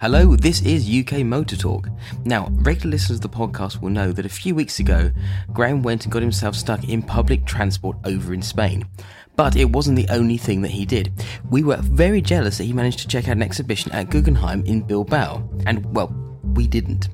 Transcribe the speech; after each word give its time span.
Hello, 0.00 0.34
this 0.34 0.62
is 0.62 0.88
UK 0.88 1.26
Motor 1.26 1.58
Talk. 1.58 1.90
Now, 2.24 2.48
regular 2.52 2.92
listeners 2.92 3.18
of 3.18 3.20
the 3.20 3.28
podcast 3.28 3.82
will 3.82 3.90
know 3.90 4.12
that 4.12 4.24
a 4.24 4.30
few 4.30 4.54
weeks 4.54 4.78
ago, 4.78 5.10
Graham 5.52 5.82
went 5.82 6.04
and 6.04 6.12
got 6.12 6.22
himself 6.22 6.56
stuck 6.56 6.88
in 6.88 7.02
public 7.02 7.44
transport 7.44 7.98
over 8.06 8.32
in 8.32 8.40
Spain. 8.40 8.88
But 9.36 9.56
it 9.56 9.66
wasn't 9.66 9.96
the 9.96 10.08
only 10.08 10.38
thing 10.38 10.62
that 10.62 10.70
he 10.70 10.86
did. 10.86 11.12
We 11.50 11.64
were 11.64 11.76
very 11.76 12.22
jealous 12.22 12.56
that 12.56 12.64
he 12.64 12.72
managed 12.72 13.00
to 13.00 13.08
check 13.08 13.28
out 13.28 13.36
an 13.36 13.42
exhibition 13.42 13.92
at 13.92 14.08
Guggenheim 14.08 14.64
in 14.64 14.80
Bilbao, 14.80 15.46
and 15.66 15.84
well, 15.94 16.06
we 16.54 16.66
didn't. 16.66 17.10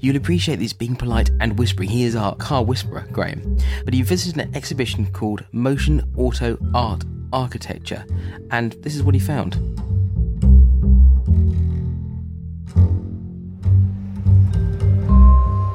You'll 0.00 0.16
appreciate 0.16 0.58
this 0.58 0.72
being 0.72 0.96
polite 0.96 1.30
and 1.38 1.56
whispering. 1.56 1.88
He 1.88 2.02
is 2.02 2.16
our 2.16 2.34
car 2.34 2.64
whisperer, 2.64 3.06
Graham. 3.12 3.56
But 3.84 3.94
he 3.94 4.02
visited 4.02 4.42
an 4.42 4.56
exhibition 4.56 5.06
called 5.12 5.44
Motion 5.52 6.02
Auto 6.16 6.58
Art 6.74 7.04
Architecture, 7.32 8.04
and 8.50 8.72
this 8.82 8.96
is 8.96 9.04
what 9.04 9.14
he 9.14 9.20
found. 9.20 9.93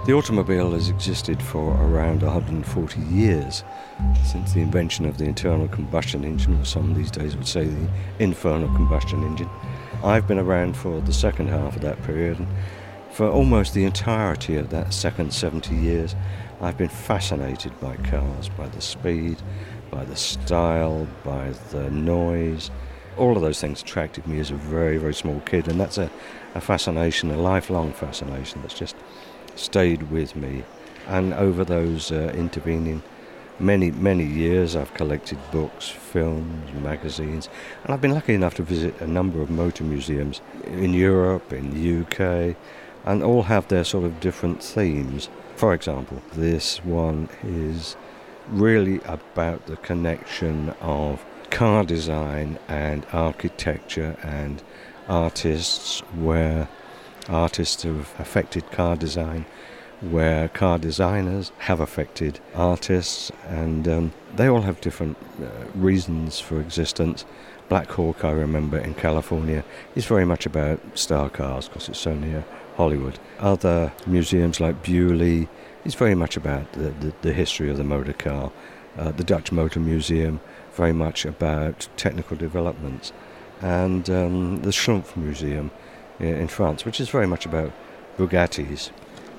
The 0.06 0.14
automobile 0.14 0.72
has 0.72 0.90
existed 0.90 1.44
for 1.44 1.74
around 1.74 2.24
140 2.24 3.02
years, 3.02 3.64
since 4.26 4.54
the 4.54 4.62
invention 4.62 5.06
of 5.06 5.18
the 5.18 5.26
internal 5.26 5.68
combustion 5.68 6.24
engine, 6.24 6.60
or 6.60 6.66
some 6.66 6.94
these 6.94 7.12
days 7.12 7.36
would 7.36 7.48
say 7.48 7.66
the 7.66 7.90
infernal 8.18 8.74
combustion 8.76 9.24
engine. 9.24 9.50
I've 10.04 10.26
been 10.26 10.40
around 10.40 10.78
for 10.78 11.02
the 11.02 11.14
second 11.14 11.50
half 11.50 11.76
of 11.76 11.82
that 11.82 12.02
period, 12.04 12.40
and 12.40 12.48
for 13.12 13.30
almost 13.30 13.74
the 13.74 13.84
entirety 13.84 14.56
of 14.56 14.70
that 14.70 14.94
second 14.94 15.34
70 15.34 15.76
years, 15.76 16.16
I've 16.62 16.78
been 16.78 16.90
fascinated 16.90 17.78
by 17.82 17.98
cars, 17.98 18.48
by 18.50 18.68
the 18.70 18.82
speed, 18.82 19.38
by 19.92 20.06
the 20.06 20.16
style, 20.16 21.08
by 21.26 21.52
the 21.72 21.90
noise. 21.92 22.72
All 23.18 23.36
of 23.36 23.42
those 23.42 23.60
things 23.60 23.82
attracted 23.82 24.26
me 24.28 24.40
as 24.40 24.50
a 24.50 24.56
very, 24.56 24.98
very 24.98 25.14
small 25.14 25.42
kid, 25.42 25.68
and 25.68 25.80
that's 25.80 25.98
a, 25.98 26.10
a 26.56 26.62
fascination, 26.62 27.32
a 27.32 27.38
lifelong 27.38 27.92
fascination 27.92 28.62
that's 28.62 28.80
just 28.80 28.96
stayed 29.60 30.12
with 30.12 30.36
me. 30.36 30.64
And 31.08 31.34
over 31.34 31.64
those 31.64 32.12
uh, 32.12 32.34
intervening 32.36 33.04
many, 33.60 33.92
many 33.92 34.26
years, 34.26 34.76
I've 34.76 34.94
collected 34.94 35.38
books, 35.52 35.90
films, 35.90 36.72
magazines, 36.74 37.50
and 37.84 37.94
I've 37.94 38.02
been 38.02 38.14
lucky 38.14 38.34
enough 38.34 38.56
to 38.56 38.64
visit 38.64 39.00
a 39.02 39.08
number 39.08 39.42
of 39.42 39.50
motor 39.50 39.84
museums 39.84 40.42
in 40.66 40.94
Europe, 40.94 41.52
in 41.52 41.72
the 41.72 42.02
UK, 42.02 42.56
and 43.06 43.24
all 43.24 43.44
have 43.44 43.68
their 43.68 43.84
sort 43.84 44.06
of 44.06 44.20
different 44.20 44.64
themes. 44.64 45.30
For 45.56 45.74
example, 45.74 46.22
this 46.34 46.84
one 46.86 47.30
is 47.44 47.96
really 48.48 49.02
about 49.06 49.66
the 49.66 49.78
connection 49.78 50.70
of 50.82 51.24
car 51.50 51.84
design 51.84 52.60
and 52.68 53.06
architecture 53.12 54.16
and 54.24 54.62
artists, 55.08 56.00
where 56.16 56.70
artists 57.30 57.84
have 57.84 58.14
affected 58.20 58.72
car 58.72 58.96
design, 58.96 59.46
where 60.02 60.48
car 60.50 60.78
designers 60.78 61.52
have 61.60 61.80
affected 61.80 62.40
artists, 62.56 63.32
and 63.48 63.88
um, 63.88 64.14
they 64.36 64.48
all 64.48 64.62
have 64.62 64.82
different 64.82 65.18
uh, 65.42 65.48
reasons 65.76 66.40
for 66.40 66.60
existence. 66.60 67.26
Black 67.68 67.92
Hawk, 67.92 68.26
I 68.26 68.32
remember 68.32 68.78
in 68.78 68.96
California, 68.96 69.64
is 69.96 70.06
very 70.06 70.26
much 70.26 70.46
about 70.46 70.80
star 70.98 71.30
cars 71.30 71.68
because 71.68 71.88
it's 71.88 72.00
so 72.00 72.14
near 72.14 72.44
Hollywood. 72.78 73.20
Other 73.40 73.94
museums 74.08 74.60
like 74.60 74.82
Beaulieu 74.82 75.48
is 75.86 75.96
very 75.96 76.16
much 76.16 76.36
about 76.36 76.72
the, 76.74 76.90
the, 76.90 77.14
the 77.22 77.34
history 77.34 77.70
of 77.70 77.78
the 77.78 77.84
motor 77.84 78.14
car. 78.14 78.52
Uh, 78.98 79.12
the 79.12 79.24
Dutch 79.24 79.52
Motor 79.52 79.80
Museum, 79.80 80.42
very 80.74 80.92
much 80.92 81.24
about 81.26 81.88
technical 81.96 82.36
developments. 82.36 83.14
And 83.62 84.10
um, 84.10 84.62
the 84.62 84.72
Schlumpf 84.72 85.16
Museum, 85.16 85.72
in 86.20 86.48
France, 86.48 86.86
which 86.86 87.00
is 87.00 87.10
very 87.10 87.28
much 87.28 87.46
about 87.46 87.72
Bugattis. 88.18 88.92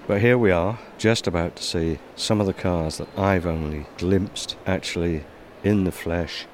But 0.06 0.20
here 0.20 0.39
we 0.39 0.50
are, 0.50 0.78
just 0.99 1.27
about 1.27 1.56
to 1.56 1.62
see 1.62 1.99
some 2.16 2.41
of 2.41 2.47
the 2.47 2.53
cars 2.53 2.99
that 2.99 3.09
I've 3.19 3.47
only 3.47 3.87
glimpsed 3.99 4.56
actually 4.66 5.25
in 5.62 5.84
the 5.84 5.93
flesh 5.93 6.47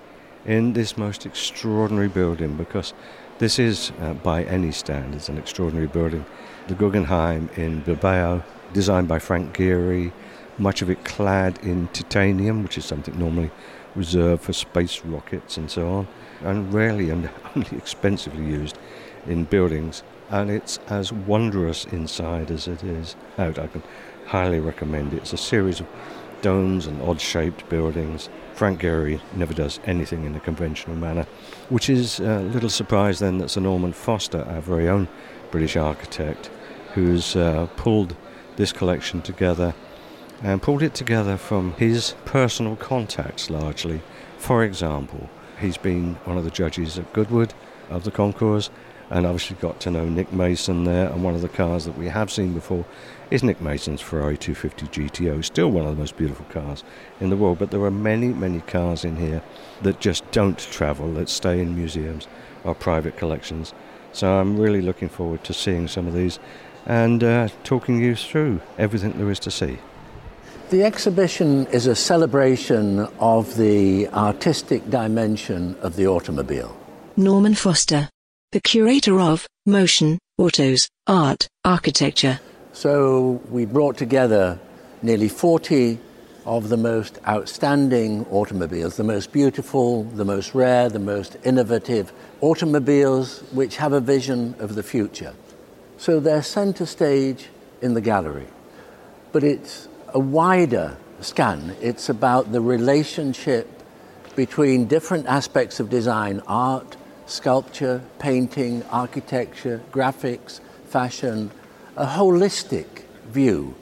in 0.45 0.75
this 0.75 0.97
most 0.97 1.27
extraordinary 1.27 2.09
building 2.09 2.56
because 2.56 2.93
this 3.39 3.59
is, 3.59 3.93
uh, 4.00 4.15
by 4.15 4.45
any 4.45 4.73
standards, 4.73 5.28
an 5.28 5.39
extraordinary 5.39 5.89
building. 5.89 6.25
The 6.69 6.75
Guggenheim 6.75 7.50
in 7.56 7.81
Bilbao, 7.81 8.43
designed 8.73 9.09
by 9.09 9.19
Frank 9.19 9.56
Gehry, 9.56 10.12
much 10.59 10.83
of 10.83 10.89
it 10.89 11.05
clad 11.05 11.59
in 11.62 11.89
titanium, 11.89 12.62
which 12.62 12.79
is 12.79 12.84
something 12.84 13.19
normally 13.19 13.50
reserved 13.95 14.43
for 14.43 14.53
space 14.53 15.05
rockets 15.05 15.56
and 15.56 15.71
so 15.71 15.89
on, 15.89 16.09
and 16.43 16.73
rarely 16.73 17.11
and 17.11 17.29
only 17.56 17.77
expensively 17.77 18.45
used 18.45 18.79
in 19.27 19.45
buildings 19.45 20.03
and 20.31 20.50
it's 20.50 20.78
as 20.88 21.12
wondrous 21.12 21.84
inside 21.87 22.50
as 22.50 22.69
it 22.69 22.82
is 22.82 23.16
out. 23.38 23.59
I 23.59 23.66
can 23.66 23.82
highly 24.26 24.60
recommend 24.60 25.12
it. 25.12 25.19
It's 25.19 25.32
a 25.32 25.38
series 25.38 25.81
of 25.81 25.87
domes 26.42 26.87
and 26.87 27.00
odd 27.03 27.20
shaped 27.20 27.69
buildings. 27.69 28.28
Frank 28.54 28.81
Gehry 28.81 29.20
never 29.34 29.54
does 29.54 29.81
anything 29.84 30.25
in 30.25 30.34
a 30.34 30.41
conventional 30.41 30.97
manner, 30.97 31.26
which 31.69 31.88
is 31.88 32.20
a 32.20 32.41
little 32.41 32.70
surprise 32.70 33.19
then 33.19 33.38
that 33.38 33.50
Sir 33.50 33.60
Norman 33.60 33.92
Foster, 33.92 34.42
our 34.42 34.60
very 34.60 34.88
own 34.88 35.09
British 35.50 35.76
architect, 35.76 36.50
who's 36.94 37.37
uh, 37.37 37.69
pulled 37.76 38.16
this 38.56 38.72
collection 38.72 39.22
together 39.22 39.75
and 40.43 40.62
pulled 40.62 40.82
it 40.82 40.94
together 40.94 41.37
from 41.37 41.72
his 41.75 42.14
personal 42.25 42.76
contacts 42.76 43.50
largely. 43.50 44.00
For 44.38 44.64
example, 44.64 45.31
he's 45.60 45.76
been 45.76 46.14
one 46.25 46.37
of 46.37 46.44
the 46.44 46.50
judges 46.50 46.98
at 46.98 47.12
Goodwood 47.12 47.54
of 47.91 48.04
the 48.04 48.10
concours 48.10 48.70
and 49.11 49.27
obviously 49.27 49.56
got 49.61 49.81
to 49.81 49.91
know 49.91 50.09
Nick 50.09 50.33
Mason 50.33 50.84
there. 50.84 51.09
And 51.11 51.22
one 51.22 51.34
of 51.34 51.43
the 51.43 51.49
cars 51.49 51.84
that 51.84 51.97
we 51.97 52.09
have 52.09 52.31
seen 52.31 52.55
before 52.55 52.84
is 53.31 53.43
Nick 53.43 53.61
Mason's 53.61 54.00
Ferrari 54.00 54.37
250 54.37 54.87
GTO, 54.87 55.44
still 55.44 55.71
one 55.71 55.84
of 55.84 55.91
the 55.91 56.00
most 56.00 56.17
beautiful 56.17 56.47
cars 56.47 56.83
in 57.21 57.31
the 57.31 57.37
world. 57.37 57.59
But 57.59 57.71
there 57.71 57.83
are 57.83 57.91
many, 57.91 58.28
many 58.28 58.61
cars 58.61 59.05
in 59.05 59.17
here 59.17 59.43
that 59.83 60.00
just 60.00 60.28
don't 60.33 60.59
travel, 60.59 61.12
that 61.15 61.28
stay 61.28 61.61
in 61.61 61.77
museums 61.77 62.27
or 62.65 62.75
private 62.75 63.17
collections. 63.17 63.72
So 64.12 64.39
I'm 64.39 64.59
really 64.59 64.83
looking 64.83 65.09
forward 65.09 65.44
to 65.44 65.53
seeing 65.53 65.88
some 65.88 66.06
of 66.06 66.15
these 66.15 66.38
and 66.87 67.23
uh, 67.23 67.49
talking 67.65 68.00
you 68.00 68.15
through 68.15 68.61
everything 68.78 69.19
there 69.19 69.31
is 69.31 69.41
to 69.41 69.50
see. 69.50 69.78
The 70.71 70.83
exhibition 70.83 71.67
is 71.67 71.87
a 71.87 71.94
celebration 71.94 73.00
of 73.21 73.56
the 73.56 74.09
artistic 74.09 74.88
dimension 74.91 75.77
of 75.81 75.94
the 75.94 76.09
automobile. 76.09 76.77
Norman 77.17 77.55
Foster 77.55 78.09
the 78.53 78.61
curator 78.61 79.21
of 79.21 79.47
Motion, 79.67 80.19
Autos, 80.39 80.89
Art, 81.07 81.49
Architecture. 81.65 82.39
So 82.73 83.43
we 83.51 83.65
brought 83.65 83.97
together 83.97 84.61
nearly 85.03 85.29
40 85.29 85.99
of 86.45 86.69
the 86.69 86.77
most 86.77 87.19
outstanding 87.27 88.25
automobiles, 88.27 88.97
the 88.97 89.05
most 89.05 89.33
beautiful, 89.33 90.05
the 90.05 90.25
most 90.25 90.55
rare, 90.55 90.89
the 90.89 91.01
most 91.01 91.37
innovative 91.45 92.12
automobiles 92.41 93.41
which 93.51 93.77
have 93.79 93.93
a 93.93 94.01
vision 94.01 94.55
of 94.61 94.77
the 94.77 94.83
future. 94.83 95.35
So 95.99 96.21
they're 96.21 96.43
center 96.43 96.87
stage 96.87 97.49
in 97.83 97.95
the 97.95 98.01
gallery. 98.01 98.47
But 99.33 99.43
it's 99.43 99.89
a 100.15 100.21
wider 100.21 100.97
scan. 101.21 101.75
It's 101.81 102.09
about 102.09 102.53
the 102.53 102.61
relationship 102.61 103.83
between 104.37 104.87
different 104.87 105.27
aspects 105.27 105.81
of 105.81 105.91
design, 105.91 106.43
art, 106.47 106.97
sculpture, 107.26 108.03
painting, 108.19 108.82
architecture, 108.84 109.82
graphics, 109.92 110.60
fashion, 110.87 111.50
a 111.97 112.06
holistic 112.06 112.87
view 113.28 113.75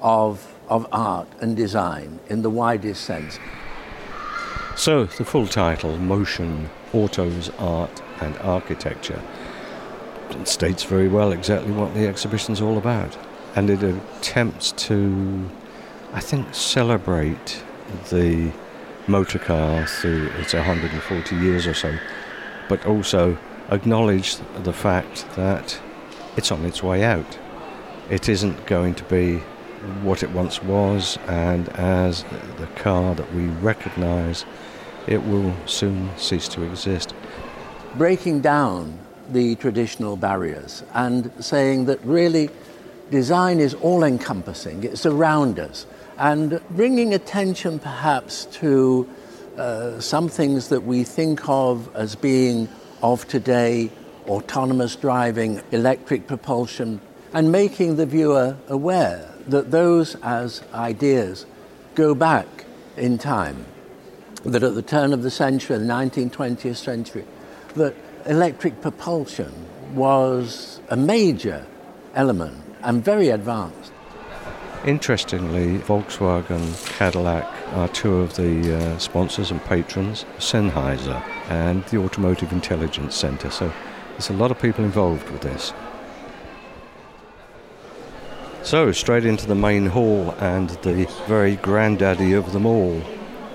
of, 0.00 0.54
of 0.68 0.86
art 0.92 1.28
and 1.40 1.56
design 1.56 2.20
in 2.28 2.42
the 2.42 2.50
widest 2.50 3.04
sense. 3.04 3.38
So, 4.76 5.04
the 5.04 5.24
full 5.24 5.46
title, 5.46 5.98
Motion, 5.98 6.70
Autos, 6.94 7.50
Art 7.58 8.02
and 8.20 8.36
Architecture, 8.38 9.20
states 10.44 10.82
very 10.82 11.08
well 11.08 11.32
exactly 11.32 11.72
what 11.72 11.92
the 11.94 12.06
exhibition's 12.06 12.60
all 12.60 12.78
about. 12.78 13.18
And 13.54 13.68
it 13.68 13.82
attempts 13.82 14.72
to, 14.72 15.50
I 16.14 16.20
think, 16.20 16.54
celebrate 16.54 17.62
the 18.10 18.50
motor 19.06 19.38
car 19.38 19.86
through 19.86 20.28
its 20.38 20.54
140 20.54 21.36
years 21.36 21.66
or 21.66 21.74
so 21.74 21.98
but 22.72 22.86
also 22.86 23.36
acknowledge 23.70 24.36
the 24.62 24.72
fact 24.72 25.26
that 25.36 25.78
it's 26.38 26.50
on 26.50 26.64
its 26.64 26.82
way 26.82 27.04
out. 27.04 27.38
It 28.08 28.30
isn't 28.30 28.64
going 28.64 28.94
to 28.94 29.04
be 29.04 29.40
what 30.02 30.22
it 30.22 30.30
once 30.30 30.62
was, 30.62 31.18
and 31.28 31.68
as 31.70 32.24
the 32.56 32.66
car 32.76 33.14
that 33.14 33.30
we 33.34 33.48
recognize, 33.60 34.46
it 35.06 35.22
will 35.22 35.54
soon 35.66 36.08
cease 36.16 36.48
to 36.48 36.62
exist. 36.62 37.12
Breaking 37.96 38.40
down 38.40 38.98
the 39.28 39.54
traditional 39.56 40.16
barriers 40.16 40.82
and 40.94 41.30
saying 41.40 41.84
that 41.84 42.02
really 42.06 42.48
design 43.10 43.60
is 43.60 43.74
all 43.74 44.02
encompassing, 44.02 44.82
it's 44.84 45.04
around 45.04 45.58
us, 45.58 45.84
and 46.16 46.58
bringing 46.70 47.12
attention 47.12 47.78
perhaps 47.78 48.46
to 48.46 49.06
uh, 49.58 50.00
some 50.00 50.28
things 50.28 50.68
that 50.68 50.82
we 50.82 51.04
think 51.04 51.48
of 51.48 51.94
as 51.94 52.14
being 52.14 52.68
of 53.02 53.26
today 53.28 53.90
autonomous 54.28 54.96
driving, 54.96 55.60
electric 55.72 56.26
propulsion, 56.26 57.00
and 57.32 57.50
making 57.50 57.96
the 57.96 58.06
viewer 58.06 58.56
aware 58.68 59.28
that 59.48 59.70
those 59.70 60.14
as 60.22 60.62
ideas 60.72 61.46
go 61.94 62.14
back 62.14 62.46
in 62.96 63.18
time. 63.18 63.64
That 64.44 64.62
at 64.62 64.74
the 64.74 64.82
turn 64.82 65.12
of 65.12 65.22
the 65.22 65.30
century, 65.30 65.78
the 65.78 65.84
19th, 65.84 66.32
20th 66.32 66.76
century, 66.76 67.24
that 67.74 67.94
electric 68.26 68.80
propulsion 68.80 69.52
was 69.94 70.80
a 70.88 70.96
major 70.96 71.64
element 72.14 72.62
and 72.82 73.04
very 73.04 73.28
advanced. 73.28 73.92
Interestingly, 74.84 75.78
Volkswagen, 75.78 76.96
Cadillac 76.96 77.61
are 77.72 77.88
two 77.88 78.16
of 78.16 78.36
the 78.36 78.76
uh, 78.76 78.98
sponsors 78.98 79.50
and 79.50 79.62
patrons, 79.64 80.24
Sennheiser 80.38 81.22
and 81.48 81.84
the 81.86 81.98
Automotive 81.98 82.52
Intelligence 82.52 83.16
Centre. 83.16 83.50
So 83.50 83.72
there's 84.12 84.30
a 84.30 84.34
lot 84.34 84.50
of 84.50 84.60
people 84.60 84.84
involved 84.84 85.28
with 85.30 85.40
this. 85.40 85.72
So, 88.62 88.92
straight 88.92 89.24
into 89.24 89.46
the 89.46 89.56
main 89.56 89.86
hall 89.86 90.36
and 90.38 90.70
the 90.82 91.10
very 91.26 91.56
granddaddy 91.56 92.32
of 92.34 92.52
them 92.52 92.64
all, 92.64 93.02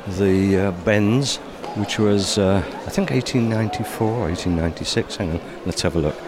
the 0.05 0.57
uh, 0.57 0.71
Benz, 0.83 1.37
which 1.77 1.97
was, 1.97 2.37
uh, 2.37 2.57
I 2.57 2.89
think, 2.89 3.11
1894, 3.11 4.19
1896. 4.19 5.15
Hang 5.15 5.31
on, 5.31 5.41
let's 5.65 5.81
have 5.83 5.95
a 5.95 5.99
look. 5.99 6.19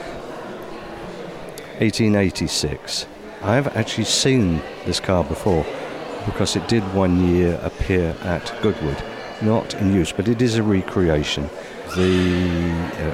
1886. 1.80 3.06
I 3.42 3.56
have 3.56 3.76
actually 3.76 4.06
seen 4.06 4.62
this 4.86 5.02
car 5.02 5.26
before 5.26 5.66
because 6.26 6.56
it 6.56 6.68
did 6.68 6.84
one 6.94 7.28
year 7.28 7.60
appear 7.64 8.16
at 8.24 8.54
Goodwood. 8.62 9.02
Not 9.42 9.74
in 9.76 9.94
use, 9.94 10.12
but 10.12 10.28
it 10.28 10.42
is 10.42 10.56
a 10.56 10.64
recreation. 10.64 11.50
The 11.96 12.72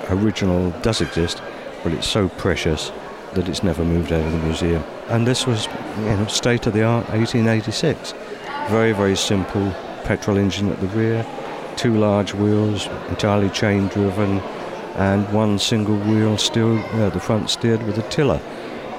uh, 0.09 0.15
original 0.15 0.71
does 0.81 1.01
exist, 1.01 1.41
but 1.83 1.93
it's 1.93 2.07
so 2.07 2.29
precious 2.29 2.91
that 3.33 3.47
it's 3.47 3.63
never 3.63 3.83
moved 3.83 4.11
out 4.11 4.25
of 4.25 4.31
the 4.31 4.39
museum. 4.39 4.83
And 5.07 5.27
this 5.27 5.45
was, 5.45 5.67
you 5.99 6.05
know, 6.05 6.25
state 6.27 6.65
of 6.67 6.73
the 6.73 6.83
art 6.83 7.07
1886. 7.09 8.13
Very, 8.69 8.91
very 8.91 9.15
simple 9.15 9.71
petrol 10.03 10.37
engine 10.37 10.71
at 10.71 10.79
the 10.79 10.87
rear, 10.87 11.25
two 11.75 11.95
large 11.95 12.33
wheels, 12.33 12.87
entirely 13.09 13.49
chain 13.49 13.87
driven, 13.87 14.39
and 14.95 15.31
one 15.33 15.59
single 15.59 15.97
wheel 15.97 16.37
still, 16.37 16.79
uh, 16.95 17.09
the 17.09 17.19
front 17.19 17.49
steered 17.49 17.83
with 17.83 17.97
a 17.97 18.09
tiller 18.09 18.41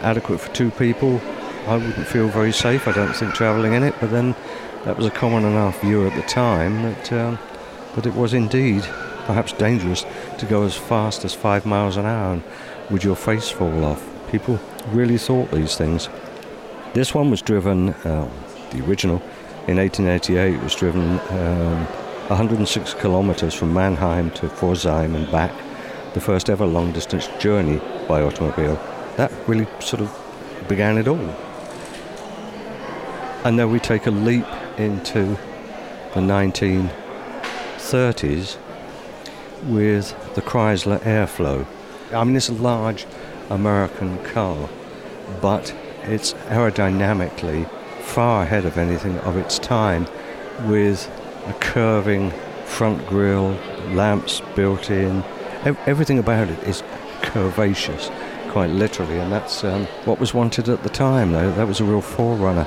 adequate 0.03 0.39
for 0.39 0.53
two 0.53 0.71
people. 0.73 1.21
I 1.67 1.77
wouldn't 1.77 2.07
feel 2.07 2.29
very 2.29 2.53
safe, 2.53 2.87
I 2.87 2.93
don't 2.93 3.15
think, 3.15 3.35
travelling 3.35 3.73
in 3.73 3.83
it, 3.83 3.95
but 4.01 4.11
then 4.11 4.35
that 4.85 4.97
was 4.97 5.07
a 5.07 5.11
common 5.11 5.45
enough 5.45 5.81
view 5.81 6.07
at 6.07 6.15
the 6.15 6.23
time 6.23 6.83
that, 6.83 7.13
um, 7.13 7.39
that 7.95 8.07
it 8.07 8.15
was 8.15 8.35
indeed 8.35 8.83
perhaps 9.27 9.53
dangerous 9.53 10.05
to 10.39 10.47
go 10.47 10.63
as 10.63 10.77
fast 10.77 11.25
as 11.25 11.35
five 11.35 11.67
miles 11.67 11.97
an 11.97 12.07
hour 12.07 12.35
and 12.35 12.43
would 12.91 13.03
your 13.03 13.17
face 13.17 13.49
fall 13.49 13.85
off. 13.85 14.07
People 14.31 14.61
really 14.93 15.19
thought 15.19 15.51
these 15.51 15.77
things. 15.77 16.09
This 16.95 17.13
one 17.13 17.31
was 17.31 17.43
driven, 17.43 17.91
uh, 17.91 18.31
the 18.71 18.85
original, 18.87 19.21
in 19.67 19.79
1888 19.79 20.63
was 20.63 20.75
driven 20.75 21.19
um, 21.31 21.85
106 22.29 22.95
kilometres 22.95 23.55
from 23.55 23.75
Mannheim 23.75 24.31
to 24.33 24.47
Pforzheim 24.47 25.17
and 25.17 25.31
back, 25.33 25.53
the 26.15 26.21
first 26.21 26.49
ever 26.49 26.65
long 26.65 26.93
distance 26.93 27.27
journey 27.39 27.81
by 28.09 28.23
automobile 28.23 28.79
that 29.17 29.33
really 29.47 29.67
sort 29.81 30.03
of 30.03 30.69
began 30.69 30.99
it 30.99 31.09
all. 31.09 31.46
And 33.47 33.59
then 33.61 33.71
we 33.71 33.79
take 33.79 34.07
a 34.07 34.11
leap 34.11 34.45
into 34.77 35.39
the 36.15 36.21
1930s 36.21 38.57
with 39.67 40.35
the 40.35 40.43
Chrysler 40.43 40.99
Airflow. 41.03 41.65
I 42.13 42.25
mean, 42.25 42.35
it's 42.35 42.49
a 42.49 42.55
large 42.55 43.07
American 43.49 44.21
car, 44.25 44.69
but 45.41 45.73
it's 46.03 46.33
aerodynamically 46.49 47.71
far 48.01 48.43
ahead 48.43 48.65
of 48.65 48.79
anything 48.79 49.17
of 49.19 49.37
its 49.37 49.61
time 49.61 50.09
with 50.65 51.09
a 51.47 51.53
curving 51.61 52.33
front 52.65 53.07
grille, 53.07 53.57
lamps 53.91 54.43
built 54.57 54.91
in. 54.91 55.23
Everything 55.87 56.19
about 56.19 56.49
it 56.49 56.61
is 56.65 56.83
curvaceous 57.23 58.11
quite 58.57 58.71
literally, 58.71 59.19
and 59.19 59.31
that's 59.31 59.65
um, 59.65 59.85
what 60.07 60.19
was 60.19 60.33
wanted 60.33 60.67
at 60.71 60.83
the 60.83 60.89
time. 60.89 61.33
Though 61.33 61.53
that 61.53 61.69
was 61.69 61.79
a 61.79 61.85
real 61.85 62.01
forerunner. 62.01 62.67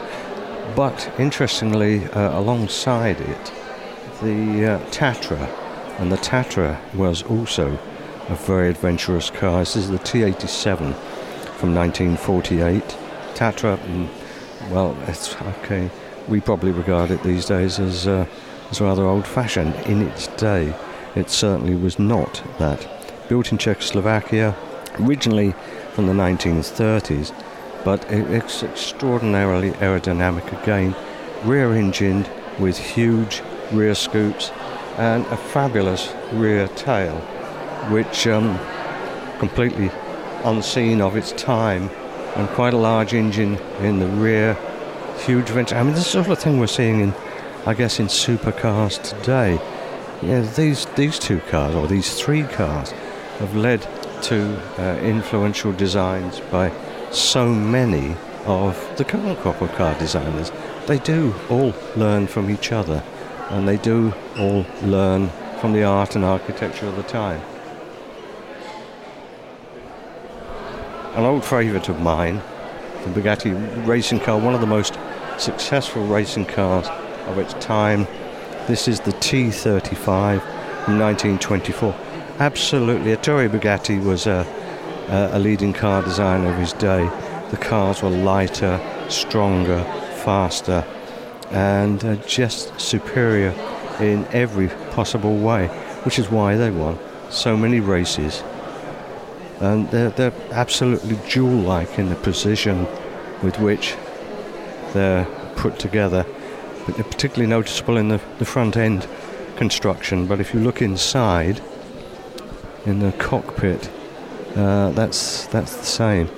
But 0.79 1.11
interestingly, 1.19 2.05
uh, 2.05 2.39
alongside 2.39 3.19
it, 3.19 3.51
the 4.21 4.65
uh, 4.65 4.79
Tatra, 4.91 5.49
and 5.99 6.09
the 6.09 6.15
Tatra 6.15 6.79
was 6.95 7.21
also 7.21 7.77
a 8.29 8.35
very 8.35 8.69
adventurous 8.69 9.29
car. 9.29 9.59
This 9.59 9.75
is 9.75 9.89
the 9.89 9.97
T87 9.97 10.77
from 11.57 11.75
1948. 11.75 12.81
Tatra, 13.33 13.77
mm, 13.77 14.07
well, 14.71 14.95
it's 15.07 15.35
okay. 15.41 15.89
We 16.29 16.39
probably 16.39 16.71
regard 16.71 17.11
it 17.11 17.23
these 17.23 17.45
days 17.45 17.77
as 17.77 18.07
uh, 18.07 18.25
as 18.71 18.79
rather 18.79 19.03
old-fashioned. 19.03 19.75
In 19.85 20.07
its 20.07 20.27
day, 20.27 20.73
it 21.13 21.29
certainly 21.29 21.75
was 21.75 21.99
not 21.99 22.41
that. 22.57 22.87
Built 23.27 23.51
in 23.51 23.57
Czechoslovakia, 23.57 24.55
originally 24.97 25.53
from 25.91 26.07
the 26.07 26.13
1930s, 26.13 27.33
but 27.83 28.03
it's 28.11 28.63
extraordinarily 28.63 29.71
aerodynamic 29.71 30.61
again, 30.61 30.95
rear 31.43 31.73
engined 31.73 32.29
with 32.59 32.77
huge 32.77 33.41
rear 33.71 33.95
scoops 33.95 34.51
and 34.97 35.25
a 35.27 35.37
fabulous 35.37 36.13
rear 36.33 36.67
tail, 36.69 37.15
which 37.89 38.27
um, 38.27 38.59
completely 39.39 39.89
unseen 40.43 41.01
of 41.01 41.15
its 41.15 41.31
time, 41.31 41.89
and 42.35 42.49
quite 42.49 42.73
a 42.73 42.77
large 42.77 43.13
engine 43.13 43.57
in 43.79 43.99
the 43.99 44.07
rear, 44.07 44.57
huge 45.25 45.49
vent. 45.49 45.73
I 45.73 45.83
mean, 45.83 45.93
this 45.93 46.05
is 46.05 46.11
sort 46.11 46.27
of 46.27 46.39
thing 46.39 46.59
we're 46.59 46.67
seeing 46.67 46.99
in, 46.99 47.13
I 47.65 47.73
guess, 47.73 47.99
in 47.99 48.07
supercars 48.07 49.01
today. 49.01 49.59
Yeah, 50.21 50.41
these 50.41 50.85
these 50.97 51.17
two 51.17 51.39
cars 51.49 51.73
or 51.75 51.87
these 51.87 52.19
three 52.19 52.43
cars 52.43 52.91
have 53.39 53.55
led 53.55 53.87
to 54.23 54.59
uh, 54.77 54.97
influential 54.97 55.71
designs 55.71 56.41
by 56.51 56.71
so 57.11 57.47
many 57.47 58.15
of 58.45 58.77
the 58.97 59.03
current 59.03 59.39
crop 59.39 59.61
of 59.61 59.71
car 59.73 59.93
designers. 59.99 60.51
They 60.87 60.99
do 60.99 61.33
all 61.49 61.73
learn 61.95 62.27
from 62.27 62.49
each 62.49 62.71
other 62.71 63.03
and 63.49 63.67
they 63.67 63.77
do 63.77 64.13
all 64.37 64.65
learn 64.81 65.29
from 65.59 65.73
the 65.73 65.83
art 65.83 66.15
and 66.15 66.23
architecture 66.23 66.87
of 66.87 66.95
the 66.95 67.03
time. 67.03 67.41
An 71.15 71.25
old 71.25 71.43
favourite 71.43 71.89
of 71.89 71.99
mine, 71.99 72.41
the 73.03 73.09
Bugatti 73.09 73.87
racing 73.87 74.19
car, 74.19 74.37
one 74.37 74.53
of 74.53 74.61
the 74.61 74.67
most 74.67 74.97
successful 75.37 76.05
racing 76.05 76.45
cars 76.45 76.87
of 77.27 77.37
its 77.37 77.53
time. 77.55 78.07
This 78.67 78.87
is 78.87 78.99
the 78.99 79.11
T35 79.11 80.41
from 80.85 80.99
1924 80.99 81.95
absolutely. 82.39 83.11
Ettore 83.11 83.49
Bugatti 83.49 84.03
was 84.03 84.25
a, 84.25 84.47
a, 85.09 85.39
leading 85.39 85.73
car 85.73 86.01
designer 86.01 86.51
of 86.51 86.57
his 86.57 86.73
day. 86.73 87.09
The 87.51 87.57
cars 87.57 88.01
were 88.01 88.09
lighter, 88.09 88.79
stronger, 89.09 89.83
faster, 90.23 90.85
and 91.51 92.03
uh, 92.05 92.15
just 92.27 92.79
superior 92.79 93.53
in 93.99 94.25
every 94.27 94.67
possible 94.91 95.37
way, 95.37 95.67
which 96.03 96.19
is 96.19 96.29
why 96.29 96.55
they 96.55 96.71
won 96.71 96.97
so 97.29 97.57
many 97.57 97.79
races. 97.79 98.43
And 99.59 99.89
they're, 99.91 100.11
they're 100.11 100.33
absolutely 100.51 101.17
jewel 101.27 101.59
like 101.59 101.99
in 101.99 102.09
the 102.09 102.15
precision 102.15 102.87
with 103.43 103.59
which 103.59 103.95
they're 104.93 105.25
put 105.55 105.79
together. 105.79 106.25
But 106.85 106.95
they're 106.95 107.03
particularly 107.03 107.49
noticeable 107.49 107.97
in 107.97 108.07
the, 108.07 108.21
the 108.37 108.45
front 108.45 108.77
end 108.77 109.07
construction. 109.57 110.27
But 110.27 110.39
if 110.39 110.53
you 110.53 110.61
look 110.61 110.81
inside, 110.81 111.61
in 112.85 112.99
the 112.99 113.11
cockpit, 113.13 113.89
uh, 114.55 114.91
that's 114.91 115.45
that's 115.47 115.75
the 115.75 115.85
same. 115.85 116.29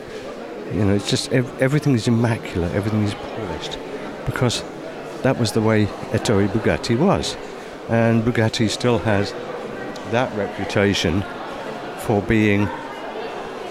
You 0.73 0.85
know, 0.85 0.93
it's 0.95 1.09
just 1.09 1.31
ev- 1.33 1.61
everything 1.61 1.95
is 1.95 2.07
immaculate, 2.07 2.73
everything 2.73 3.03
is 3.03 3.13
polished, 3.13 3.77
because 4.25 4.63
that 5.23 5.37
was 5.37 5.51
the 5.51 5.61
way 5.61 5.85
Ettore 6.13 6.47
Bugatti 6.47 6.97
was, 6.97 7.35
and 7.89 8.23
Bugatti 8.23 8.69
still 8.69 8.99
has 8.99 9.33
that 10.11 10.35
reputation 10.37 11.23
for 11.99 12.21
being 12.21 12.67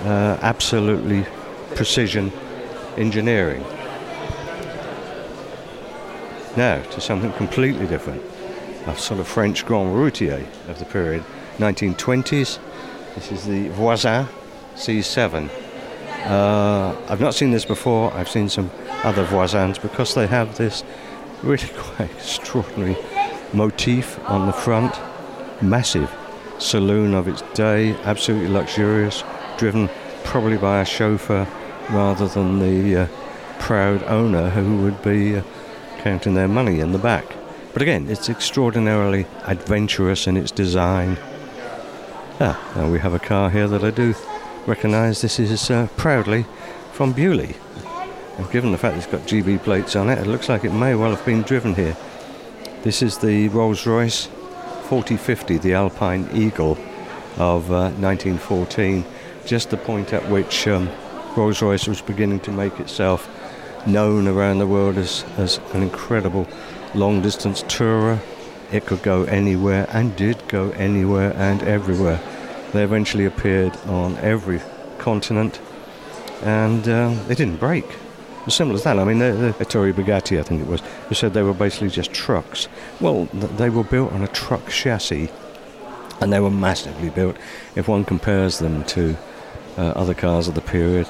uh, 0.05 0.39
absolutely 0.43 1.27
precision 1.75 2.33
engineering. 2.97 3.65
Now 6.57 6.83
to 6.83 7.01
something 7.01 7.33
completely 7.33 7.87
different, 7.87 8.23
a 8.87 8.97
sort 8.97 9.21
of 9.21 9.29
French 9.29 9.65
Grand 9.65 9.95
Routier 9.95 10.47
of 10.69 10.79
the 10.79 10.85
period. 10.85 11.25
1920s. 11.59 12.59
This 13.15 13.33
is 13.33 13.45
the 13.45 13.69
Voisin 13.71 14.27
C7. 14.77 15.51
Uh, 16.27 16.97
I've 17.09 17.21
not 17.21 17.35
seen 17.35 17.51
this 17.51 17.65
before. 17.65 18.13
I've 18.15 18.29
seen 18.29 18.49
some 18.49 18.71
other 19.03 19.25
Voisins 19.27 19.83
because 19.83 20.15
they 20.15 20.29
have 20.29 20.57
this 20.57 20.85
really 21.43 21.69
quite 21.77 22.11
extraordinary 22.13 22.97
motif 23.53 24.19
on 24.29 24.47
the 24.47 24.53
front. 24.53 24.95
Massive 25.61 26.11
saloon 26.59 27.15
of 27.15 27.27
its 27.27 27.43
day, 27.55 27.97
absolutely 28.05 28.49
luxurious, 28.49 29.25
driven 29.59 29.91
probably 30.23 30.57
by 30.57 30.81
a 30.81 30.85
chauffeur 30.85 31.49
rather 31.91 32.29
than 32.29 32.61
the 32.61 33.03
uh, 33.03 33.07
proud 33.59 34.03
owner 34.05 34.51
who 34.51 34.83
would 34.83 35.03
be 35.03 35.37
uh, 35.37 35.43
counting 35.99 36.35
their 36.35 36.49
money 36.49 36.79
in 36.79 36.93
the 36.93 36.99
back. 36.99 37.25
But 37.73 37.83
again, 37.83 38.09
it's 38.09 38.29
extraordinarily 38.29 39.27
adventurous 39.47 40.27
in 40.27 40.37
its 40.37 40.51
design. 40.53 41.19
Ah, 42.43 42.59
now 42.75 42.91
we 42.91 42.99
have 42.99 43.13
a 43.13 43.19
car 43.19 43.51
here 43.51 43.69
that 43.69 43.85
I 43.85 43.91
do 43.91 44.15
recognise 44.67 45.21
this 45.21 45.39
is 45.39 45.71
uh, 45.71 45.89
proudly 45.99 46.47
from 46.91 47.13
Beaulieu. 47.13 47.53
And 48.39 48.51
given 48.51 48.73
the 48.73 48.79
fact 48.79 48.97
it's 48.97 49.05
got 49.05 49.29
GB 49.29 49.63
plates 49.63 49.95
on 49.95 50.09
it, 50.09 50.19
it 50.19 50.27
looks 50.27 50.49
like 50.49 50.65
it 50.65 50.73
may 50.73 50.95
well 50.95 51.15
have 51.15 51.27
been 51.27 51.43
driven 51.43 51.75
here. 51.75 51.95
This 52.83 53.03
is 53.03 53.19
the 53.19 53.49
Rolls 53.49 53.87
Royce 53.87 54.25
4050, 54.85 55.59
the 55.59 55.75
Alpine 55.75 56.31
Eagle 56.33 56.79
of 57.37 57.71
uh, 57.71 57.91
1914, 58.01 59.05
just 59.45 59.69
the 59.69 59.77
point 59.77 60.15
at 60.15 60.27
which 60.31 60.67
um, 60.67 60.89
Rolls 61.37 61.61
Royce 61.61 61.87
was 61.87 62.01
beginning 62.01 62.41
to 62.41 62.53
make 62.53 62.81
itself 62.81 63.29
known 63.87 64.27
around 64.27 64.61
the 64.61 64.67
world 64.67 64.97
as, 64.97 65.27
as 65.37 65.59
an 65.75 65.83
incredible 65.83 66.49
long 66.95 67.21
distance 67.21 67.65
tourer. 67.65 68.19
It 68.73 68.87
could 68.87 69.03
go 69.03 69.25
anywhere 69.25 69.87
and 69.91 70.17
did 70.17 70.49
go 70.49 70.71
anywhere 70.71 71.35
and 71.37 71.63
everywhere. 71.65 72.19
They 72.73 72.85
eventually 72.85 73.25
appeared 73.25 73.77
on 73.87 74.17
every 74.19 74.61
continent 74.99 75.61
and 76.43 76.89
um, 76.89 77.27
they 77.27 77.35
didn't 77.35 77.57
break. 77.57 77.85
As 78.47 78.55
simple 78.55 78.75
as 78.75 78.85
that. 78.85 78.99
I 78.99 79.05
mean, 79.05 79.19
the, 79.19 79.33
the 79.33 79.65
Ettore 79.65 79.93
Bugatti, 79.93 80.39
I 80.39 80.43
think 80.43 80.63
it 80.63 80.67
was, 80.67 80.81
who 81.09 81.15
said 81.15 81.35
they 81.35 81.43
were 81.43 81.53
basically 81.53 81.91
just 81.91 82.13
trucks. 82.13 82.69
Well, 83.01 83.27
th- 83.27 83.53
they 83.53 83.69
were 83.69 83.85
built 83.85 84.13
on 84.13 84.23
a 84.23 84.29
truck 84.29 84.69
chassis 84.69 85.31
and 86.21 86.33
they 86.33 86.41
were 86.41 86.51
massively 86.51 87.11
built. 87.11 87.37
If 87.75 87.89
one 87.89 88.05
compares 88.05 88.59
them 88.59 88.85
to 88.85 89.17
uh, 89.77 89.83
other 89.91 90.15
cars 90.15 90.49
of 90.49 90.55
the 90.55 90.61
period, 90.61 91.09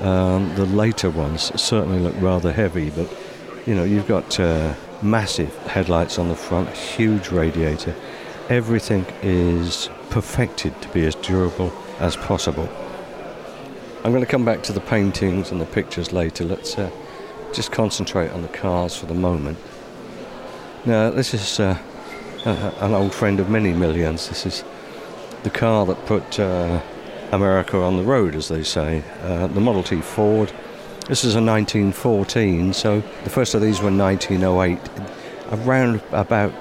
um, 0.00 0.54
the 0.56 0.66
later 0.66 1.10
ones 1.10 1.52
certainly 1.60 2.00
look 2.00 2.14
rather 2.18 2.52
heavy, 2.52 2.90
but 2.90 3.08
you 3.66 3.74
know, 3.74 3.84
you've 3.84 4.08
got 4.08 4.40
uh, 4.40 4.74
massive 5.00 5.54
headlights 5.66 6.18
on 6.18 6.28
the 6.28 6.34
front, 6.34 6.68
huge 6.70 7.28
radiator. 7.30 7.94
Everything 8.52 9.06
is 9.22 9.88
perfected 10.10 10.78
to 10.82 10.88
be 10.90 11.06
as 11.06 11.14
durable 11.14 11.72
as 12.00 12.16
possible. 12.16 12.68
I'm 14.04 14.12
going 14.12 14.22
to 14.22 14.30
come 14.30 14.44
back 14.44 14.62
to 14.64 14.74
the 14.74 14.80
paintings 14.80 15.50
and 15.50 15.58
the 15.58 15.64
pictures 15.64 16.12
later. 16.12 16.44
Let's 16.44 16.76
uh, 16.76 16.90
just 17.54 17.72
concentrate 17.72 18.28
on 18.28 18.42
the 18.42 18.48
cars 18.48 18.94
for 18.94 19.06
the 19.06 19.14
moment. 19.14 19.56
Now, 20.84 21.08
this 21.08 21.32
is 21.32 21.60
uh, 21.60 21.78
an 22.44 22.92
old 22.92 23.14
friend 23.14 23.40
of 23.40 23.48
many 23.48 23.72
millions. 23.72 24.28
This 24.28 24.44
is 24.44 24.64
the 25.44 25.50
car 25.50 25.86
that 25.86 26.04
put 26.04 26.38
uh, 26.38 26.82
America 27.30 27.80
on 27.80 27.96
the 27.96 28.04
road, 28.04 28.34
as 28.34 28.48
they 28.48 28.64
say. 28.64 29.02
Uh, 29.22 29.46
the 29.46 29.60
Model 29.60 29.82
T 29.82 30.02
Ford. 30.02 30.52
This 31.08 31.24
is 31.24 31.36
a 31.36 31.40
1914, 31.40 32.74
so 32.74 33.00
the 33.24 33.30
first 33.30 33.54
of 33.54 33.62
these 33.62 33.80
were 33.80 33.90
1908. 33.90 34.78
Around 35.52 36.02
about 36.12 36.52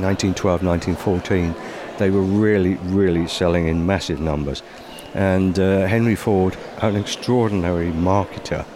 1912, 0.00 0.62
1914, 0.62 1.54
they 1.98 2.10
were 2.10 2.22
really, 2.22 2.74
really 2.74 3.26
selling 3.26 3.68
in 3.68 3.86
massive 3.86 4.20
numbers. 4.20 4.62
And 5.14 5.58
uh, 5.58 5.86
Henry 5.86 6.14
Ford, 6.14 6.56
an 6.78 6.96
extraordinary 6.96 7.90
marketer, 7.90 8.66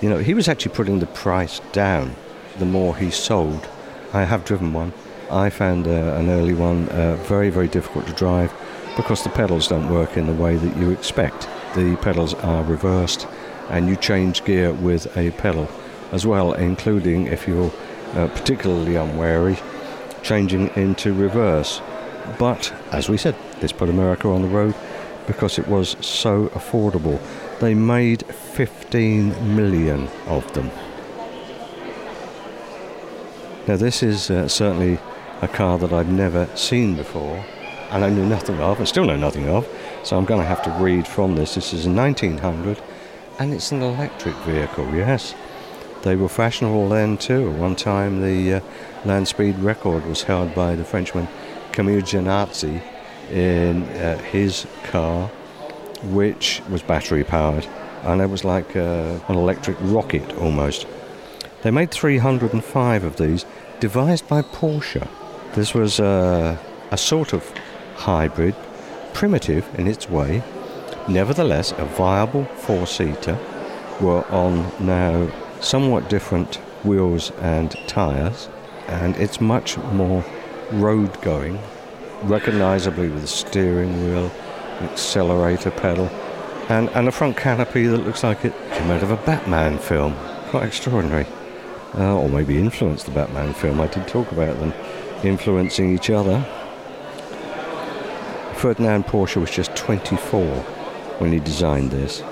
you 0.00 0.08
know, 0.08 0.18
he 0.18 0.32
was 0.34 0.48
actually 0.48 0.74
putting 0.74 1.00
the 1.00 1.06
price 1.06 1.60
down 1.72 2.14
the 2.58 2.64
more 2.64 2.96
he 2.96 3.10
sold. 3.10 3.68
I 4.12 4.24
have 4.24 4.44
driven 4.44 4.72
one. 4.72 4.92
I 5.30 5.50
found 5.50 5.86
uh, 5.86 5.90
an 5.90 6.28
early 6.28 6.54
one 6.54 6.88
uh, 6.88 7.16
very, 7.16 7.50
very 7.50 7.68
difficult 7.68 8.06
to 8.06 8.12
drive 8.14 8.52
because 8.96 9.22
the 9.22 9.30
pedals 9.30 9.68
don't 9.68 9.88
work 9.88 10.16
in 10.16 10.26
the 10.26 10.32
way 10.32 10.56
that 10.56 10.76
you 10.76 10.90
expect. 10.90 11.48
The 11.74 11.96
pedals 11.96 12.34
are 12.34 12.64
reversed 12.64 13.28
and 13.68 13.88
you 13.88 13.96
change 13.96 14.44
gear 14.44 14.72
with 14.72 15.16
a 15.16 15.30
pedal 15.32 15.68
as 16.12 16.26
well, 16.26 16.54
including 16.54 17.26
if 17.26 17.46
you're 17.46 17.72
uh, 18.14 18.26
particularly 18.28 18.96
unwary, 18.96 19.56
changing 20.22 20.68
into 20.76 21.12
reverse. 21.12 21.80
But 22.38 22.72
as 22.92 23.08
we 23.08 23.16
said, 23.16 23.34
this 23.60 23.72
put 23.72 23.88
America 23.88 24.28
on 24.28 24.42
the 24.42 24.48
road 24.48 24.74
because 25.26 25.58
it 25.58 25.68
was 25.68 25.96
so 26.00 26.48
affordable. 26.48 27.20
They 27.60 27.74
made 27.74 28.24
15 28.26 29.56
million 29.56 30.08
of 30.26 30.52
them. 30.54 30.70
Now, 33.68 33.76
this 33.76 34.02
is 34.02 34.30
uh, 34.30 34.48
certainly 34.48 34.98
a 35.42 35.48
car 35.48 35.78
that 35.78 35.92
I've 35.92 36.10
never 36.10 36.48
seen 36.56 36.96
before, 36.96 37.44
and 37.90 38.04
I 38.04 38.10
knew 38.10 38.26
nothing 38.26 38.58
of, 38.60 38.78
and 38.78 38.88
still 38.88 39.04
know 39.04 39.16
nothing 39.16 39.48
of, 39.48 39.68
so 40.02 40.16
I'm 40.16 40.24
going 40.24 40.40
to 40.40 40.46
have 40.46 40.62
to 40.64 40.70
read 40.82 41.06
from 41.06 41.36
this. 41.36 41.54
This 41.54 41.72
is 41.72 41.86
a 41.86 41.90
1900, 41.90 42.82
and 43.38 43.52
it's 43.52 43.70
an 43.70 43.82
electric 43.82 44.34
vehicle, 44.36 44.92
yes. 44.94 45.34
They 46.02 46.16
were 46.16 46.28
fashionable 46.28 46.88
then 46.88 47.18
too. 47.18 47.50
One 47.50 47.76
time, 47.76 48.22
the 48.22 48.54
uh, 48.54 48.60
land 49.04 49.28
speed 49.28 49.58
record 49.58 50.06
was 50.06 50.22
held 50.22 50.54
by 50.54 50.74
the 50.74 50.84
Frenchman 50.84 51.28
Camille 51.72 52.00
Jenatzy 52.00 52.82
in 53.30 53.82
uh, 53.82 54.18
his 54.18 54.66
car, 54.84 55.28
which 56.04 56.62
was 56.70 56.82
battery 56.82 57.22
powered, 57.22 57.66
and 58.04 58.22
it 58.22 58.30
was 58.30 58.44
like 58.44 58.74
uh, 58.76 59.18
an 59.28 59.36
electric 59.36 59.76
rocket 59.80 60.32
almost. 60.38 60.86
They 61.62 61.70
made 61.70 61.90
305 61.90 63.04
of 63.04 63.16
these, 63.16 63.44
devised 63.78 64.26
by 64.26 64.40
Porsche. 64.40 65.06
This 65.54 65.74
was 65.74 66.00
uh, 66.00 66.56
a 66.90 66.96
sort 66.96 67.34
of 67.34 67.46
hybrid, 67.96 68.54
primitive 69.12 69.68
in 69.78 69.86
its 69.86 70.08
way, 70.08 70.42
nevertheless 71.08 71.72
a 71.72 71.84
viable 71.84 72.46
four 72.46 72.86
seater, 72.86 73.38
were 74.00 74.24
on 74.30 74.72
now 74.80 75.30
somewhat 75.60 76.08
different 76.08 76.56
wheels 76.84 77.30
and 77.40 77.72
tyres, 77.86 78.48
and 78.88 79.16
it's 79.16 79.40
much 79.40 79.76
more 79.78 80.24
road 80.72 81.20
going 81.22 81.58
recognisably 82.22 83.08
with 83.08 83.24
a 83.24 83.28
steering 83.28 84.04
wheel, 84.04 84.30
accelerator 84.80 85.70
pedal, 85.70 86.06
and, 86.68 86.88
and 86.90 87.08
a 87.08 87.12
front 87.12 87.36
canopy 87.36 87.86
that 87.86 87.98
looks 87.98 88.22
like 88.22 88.44
it 88.44 88.54
came 88.72 88.90
out 88.90 89.02
of 89.02 89.10
a 89.10 89.16
Batman 89.16 89.78
film. 89.78 90.14
Quite 90.48 90.66
extraordinary. 90.66 91.26
Uh, 91.96 92.16
or 92.16 92.28
maybe 92.28 92.56
influenced 92.56 93.06
the 93.06 93.12
Batman 93.12 93.52
film. 93.52 93.80
I 93.80 93.88
did 93.88 94.06
talk 94.06 94.30
about 94.30 94.58
them 94.60 94.72
influencing 95.24 95.92
each 95.92 96.08
other. 96.08 96.40
Ferdinand 98.54 99.06
Porsche 99.06 99.40
was 99.40 99.50
just 99.50 99.74
24 99.74 100.44
when 101.18 101.32
he 101.32 101.40
designed 101.40 101.90
this. 101.90 102.22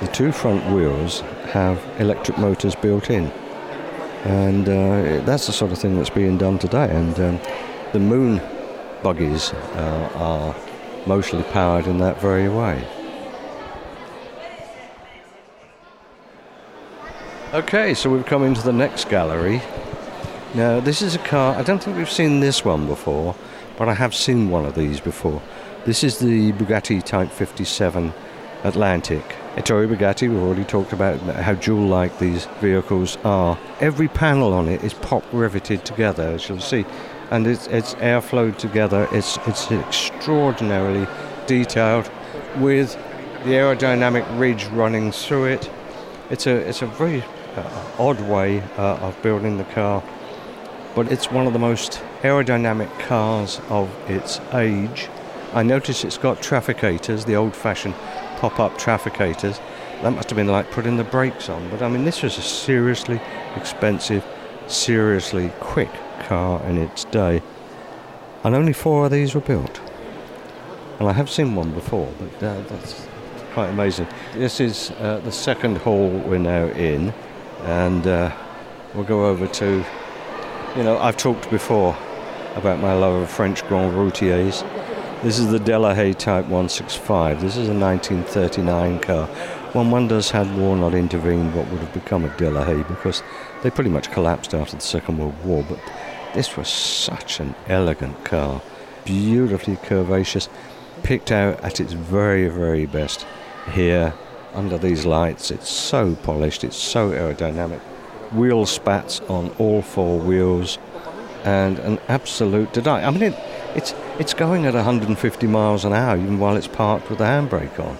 The 0.00 0.10
two 0.12 0.32
front 0.32 0.70
wheels 0.70 1.22
have 1.56 1.82
electric 1.98 2.36
motors 2.36 2.74
built 2.74 3.08
in. 3.08 3.30
And 4.24 4.68
uh, 4.68 5.24
that's 5.24 5.46
the 5.46 5.52
sort 5.52 5.72
of 5.72 5.78
thing 5.78 5.96
that's 5.96 6.10
being 6.10 6.36
done 6.36 6.58
today. 6.58 6.88
And 6.90 7.18
um, 7.18 7.40
the 7.92 7.98
moon 7.98 8.42
buggies 9.02 9.52
uh, 9.52 10.10
are 10.16 10.54
mostly 11.06 11.42
powered 11.44 11.86
in 11.86 11.98
that 11.98 12.20
very 12.20 12.48
way. 12.48 12.86
Okay, 17.54 17.94
so 17.94 18.10
we've 18.10 18.26
come 18.26 18.42
into 18.42 18.62
the 18.62 18.72
next 18.72 19.08
gallery. 19.08 19.62
Now, 20.54 20.80
this 20.80 21.00
is 21.00 21.14
a 21.14 21.18
car, 21.20 21.54
I 21.54 21.62
don't 21.62 21.82
think 21.82 21.96
we've 21.96 22.10
seen 22.10 22.40
this 22.40 22.64
one 22.64 22.86
before, 22.86 23.34
but 23.78 23.88
I 23.88 23.94
have 23.94 24.14
seen 24.14 24.50
one 24.50 24.66
of 24.66 24.74
these 24.74 25.00
before. 25.00 25.40
This 25.86 26.04
is 26.04 26.18
the 26.18 26.52
Bugatti 26.52 27.02
Type 27.02 27.30
57 27.30 28.12
Atlantic. 28.64 29.35
Ettore 29.56 29.86
Bugatti, 29.86 30.28
we've 30.28 30.42
already 30.42 30.64
talked 30.64 30.92
about 30.92 31.18
how 31.20 31.54
jewel 31.54 31.86
like 31.86 32.18
these 32.18 32.46
vehicles 32.60 33.16
are. 33.24 33.58
Every 33.80 34.08
panel 34.08 34.52
on 34.52 34.68
it 34.68 34.84
is 34.84 34.94
pop 34.94 35.24
riveted 35.32 35.84
together, 35.84 36.24
as 36.24 36.48
you'll 36.48 36.60
see 36.60 36.84
and 37.30 37.46
it's, 37.46 37.66
it's 37.68 37.94
airflowed 37.94 38.56
together. 38.56 39.08
It's, 39.12 39.38
it's 39.46 39.70
extraordinarily 39.70 41.06
detailed 41.46 42.10
with 42.58 42.94
the 43.44 43.52
aerodynamic 43.52 44.38
ridge 44.38 44.66
running 44.66 45.12
through 45.12 45.46
it. 45.46 45.70
It's 46.30 46.46
a, 46.46 46.56
it's 46.56 46.82
a 46.82 46.86
very 46.86 47.22
uh, 47.56 47.92
odd 47.98 48.20
way 48.20 48.60
uh, 48.76 48.96
of 48.96 49.20
building 49.22 49.58
the 49.58 49.64
car, 49.64 50.02
but 50.94 51.10
it's 51.10 51.30
one 51.30 51.46
of 51.46 51.52
the 51.52 51.58
most 51.58 52.02
aerodynamic 52.22 52.98
cars 53.00 53.60
of 53.68 53.90
its 54.10 54.40
age. 54.52 55.08
I 55.52 55.62
notice 55.62 56.04
it's 56.04 56.18
got 56.18 56.38
trafficators, 56.38 57.24
the 57.24 57.36
old 57.36 57.54
fashioned 57.54 57.94
pop 58.36 58.60
up 58.60 58.78
trafficators. 58.78 59.60
That 60.02 60.10
must 60.10 60.30
have 60.30 60.36
been 60.36 60.48
like 60.48 60.70
putting 60.70 60.96
the 60.96 61.04
brakes 61.04 61.48
on, 61.48 61.68
but 61.70 61.82
I 61.82 61.88
mean, 61.88 62.04
this 62.04 62.22
was 62.22 62.36
a 62.38 62.42
seriously 62.42 63.20
expensive, 63.56 64.24
seriously 64.66 65.50
quick 65.60 65.90
car 66.20 66.62
in 66.64 66.78
its 66.78 67.04
day. 67.04 67.42
And 68.44 68.54
only 68.54 68.72
four 68.72 69.06
of 69.06 69.10
these 69.10 69.34
were 69.34 69.40
built. 69.40 69.80
And 70.98 71.08
I 71.08 71.12
have 71.12 71.28
seen 71.28 71.54
one 71.54 71.72
before, 71.72 72.12
but 72.18 72.46
uh, 72.46 72.60
that's 72.68 73.06
quite 73.52 73.68
amazing. 73.68 74.06
This 74.34 74.60
is 74.60 74.90
uh, 74.92 75.20
the 75.24 75.32
second 75.32 75.78
hall 75.78 76.10
we're 76.10 76.38
now 76.38 76.66
in, 76.66 77.12
and 77.64 78.06
uh, 78.06 78.34
we'll 78.94 79.04
go 79.04 79.26
over 79.26 79.46
to, 79.46 79.84
you 80.76 80.82
know, 80.84 80.98
I've 80.98 81.16
talked 81.16 81.50
before 81.50 81.96
about 82.54 82.80
my 82.80 82.94
love 82.94 83.22
of 83.22 83.30
French 83.30 83.66
Grand 83.66 83.94
Routiers. 83.94 84.62
This 85.22 85.38
is 85.38 85.50
the 85.50 85.58
Delahaye 85.58 86.14
Type 86.14 86.44
165. 86.44 87.40
This 87.40 87.56
is 87.56 87.70
a 87.70 87.74
1939 87.74 89.00
car. 89.00 89.26
One 89.72 89.90
wonders 89.90 90.30
had 90.30 90.54
war 90.58 90.76
not 90.76 90.92
intervened 90.92 91.54
what 91.54 91.66
would 91.70 91.80
have 91.80 91.94
become 91.94 92.24
of 92.24 92.36
Delahaye 92.36 92.86
because 92.86 93.22
they 93.62 93.70
pretty 93.70 93.88
much 93.88 94.10
collapsed 94.12 94.52
after 94.52 94.76
the 94.76 94.82
Second 94.82 95.16
World 95.16 95.42
War. 95.42 95.64
But 95.66 95.80
this 96.34 96.54
was 96.58 96.68
such 96.68 97.40
an 97.40 97.54
elegant 97.66 98.26
car, 98.26 98.60
beautifully 99.06 99.76
curvaceous, 99.76 100.50
picked 101.02 101.32
out 101.32 101.64
at 101.64 101.80
its 101.80 101.94
very, 101.94 102.48
very 102.48 102.84
best 102.84 103.26
here 103.72 104.12
under 104.52 104.76
these 104.76 105.06
lights. 105.06 105.50
It's 105.50 105.70
so 105.70 106.14
polished, 106.16 106.62
it's 106.62 106.76
so 106.76 107.10
aerodynamic. 107.10 107.80
Wheel 108.32 108.66
spats 108.66 109.20
on 109.22 109.48
all 109.58 109.80
four 109.80 110.18
wheels, 110.18 110.78
and 111.42 111.78
an 111.78 111.98
absolute 112.08 112.74
delight. 112.74 113.04
I 113.04 113.10
mean, 113.10 113.22
it, 113.22 113.55
it's 113.76 113.94
it's 114.18 114.32
going 114.32 114.64
at 114.64 114.74
150 114.74 115.46
miles 115.46 115.84
an 115.84 115.92
hour 115.92 116.16
even 116.16 116.38
while 116.38 116.56
it's 116.56 116.66
parked 116.66 117.08
with 117.10 117.18
the 117.18 117.24
handbrake 117.24 117.78
on. 117.78 117.96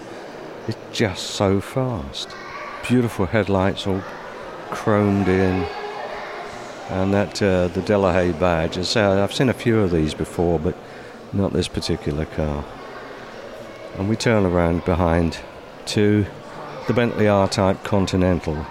It's 0.67 0.77
just 0.91 1.27
so 1.27 1.61
fast. 1.61 2.29
Beautiful 2.87 3.27
headlights, 3.27 3.85
all 3.85 4.01
chromed 4.69 5.27
in, 5.27 5.65
and 6.89 7.13
that 7.13 7.41
uh, 7.41 7.67
the 7.67 7.81
Delahaye 7.81 8.37
badge. 8.39 8.77
As 8.77 8.97
I 8.97 9.23
I've 9.23 9.33
seen 9.33 9.49
a 9.49 9.53
few 9.53 9.79
of 9.79 9.91
these 9.91 10.13
before, 10.13 10.59
but 10.59 10.75
not 11.31 11.53
this 11.53 11.67
particular 11.67 12.25
car. 12.25 12.65
And 13.97 14.09
we 14.09 14.15
turn 14.15 14.45
around 14.45 14.83
behind 14.83 15.39
to 15.87 16.25
the 16.87 16.93
Bentley 16.93 17.27
R-Type 17.27 17.83
Continental. 17.83 18.65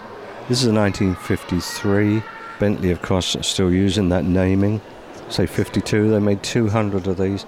This 0.49 0.63
is 0.63 0.69
a 0.69 0.73
1953. 0.73 2.23
Bentley, 2.59 2.91
of 2.91 3.03
course, 3.03 3.37
still 3.43 3.73
using 3.73 4.09
that 4.09 4.25
naming. 4.25 4.81
Say 5.28 5.47
52, 5.47 6.11
they 6.11 6.21
made 6.21 6.42
200 6.42 7.06
of 7.06 7.18
these. 7.18 7.45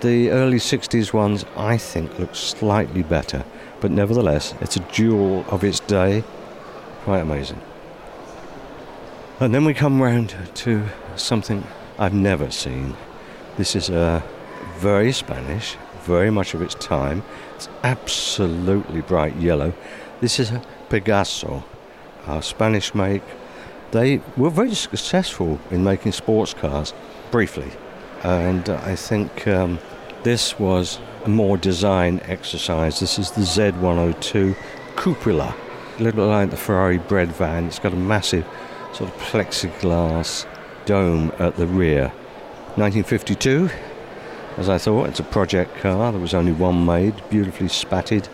The 0.00 0.30
early 0.30 0.58
60s 0.58 1.12
ones, 1.12 1.44
I 1.56 1.76
think, 1.76 2.18
look 2.18 2.34
slightly 2.34 3.02
better, 3.02 3.44
but 3.80 3.90
nevertheless, 3.90 4.54
it's 4.60 4.76
a 4.76 4.80
jewel 4.92 5.44
of 5.48 5.64
its 5.64 5.80
day. 5.80 6.22
Quite 7.02 7.20
amazing. 7.20 7.60
And 9.40 9.54
then 9.54 9.64
we 9.64 9.74
come 9.74 10.00
round 10.00 10.34
to 10.54 10.84
something 11.16 11.64
I've 11.98 12.14
never 12.14 12.50
seen. 12.50 12.96
This 13.56 13.74
is 13.74 13.90
a 13.90 14.22
very 14.76 15.12
Spanish, 15.12 15.76
very 16.02 16.30
much 16.30 16.54
of 16.54 16.62
its 16.62 16.74
time. 16.74 17.22
It's 17.54 17.68
absolutely 17.82 19.00
bright 19.00 19.36
yellow. 19.36 19.72
This 20.20 20.38
is 20.38 20.50
a 20.50 20.62
Pegaso, 20.88 21.64
a 22.26 22.42
Spanish 22.42 22.94
make. 22.94 23.22
They 23.90 24.20
were 24.36 24.50
very 24.50 24.74
successful 24.74 25.58
in 25.70 25.84
making 25.84 26.12
sports 26.12 26.54
cars, 26.54 26.92
briefly. 27.36 27.70
And 28.22 28.66
I 28.70 28.96
think 28.96 29.46
um, 29.46 29.78
this 30.22 30.58
was 30.58 30.98
a 31.26 31.28
more 31.28 31.58
design 31.58 32.18
exercise. 32.24 32.98
This 32.98 33.18
is 33.18 33.30
the 33.32 33.42
Z102 33.42 34.56
Cupola, 34.96 35.54
a 35.98 36.02
little 36.02 36.26
like 36.28 36.48
the 36.48 36.56
Ferrari 36.56 36.96
bread 36.96 37.28
van. 37.28 37.66
It's 37.66 37.78
got 37.78 37.92
a 37.92 38.02
massive 38.14 38.46
sort 38.94 39.10
of 39.10 39.16
plexiglass 39.18 40.46
dome 40.86 41.30
at 41.38 41.56
the 41.56 41.66
rear. 41.66 42.08
1952, 42.76 43.68
as 44.56 44.70
I 44.70 44.78
thought, 44.78 45.10
it's 45.10 45.20
a 45.20 45.30
project 45.38 45.76
car. 45.76 46.12
There 46.12 46.20
was 46.22 46.32
only 46.32 46.52
one 46.52 46.86
made, 46.86 47.22
beautifully 47.28 47.68
spatted 47.68 48.30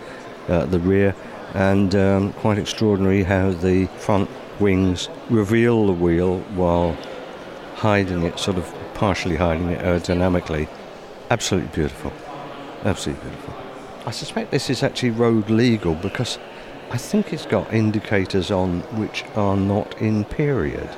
at 0.46 0.70
the 0.70 0.78
rear 0.78 1.12
and 1.54 1.92
um, 1.96 2.32
quite 2.34 2.56
extraordinary 2.56 3.24
how 3.24 3.50
the 3.50 3.86
front 3.98 4.30
wings 4.60 5.08
reveal 5.28 5.86
the 5.86 5.92
wheel 5.92 6.38
while 6.54 6.96
hiding 7.82 8.22
it, 8.22 8.38
sort 8.38 8.58
of 8.58 8.72
partially 9.02 9.34
hiding 9.34 9.68
it 9.68 9.80
uh, 9.80 9.98
aerodynamically. 9.98 10.68
Absolutely 11.28 11.68
beautiful. 11.74 12.12
Absolutely 12.84 13.20
beautiful. 13.28 13.52
I 14.06 14.12
suspect 14.12 14.52
this 14.52 14.70
is 14.70 14.84
actually 14.84 15.10
road 15.10 15.50
legal 15.50 15.96
because 15.96 16.38
I 16.92 16.98
think 16.98 17.32
it's 17.32 17.44
got 17.44 17.74
indicators 17.74 18.52
on 18.52 18.82
which 19.00 19.24
are 19.34 19.56
not 19.56 20.00
in 20.00 20.24
period. 20.24 20.88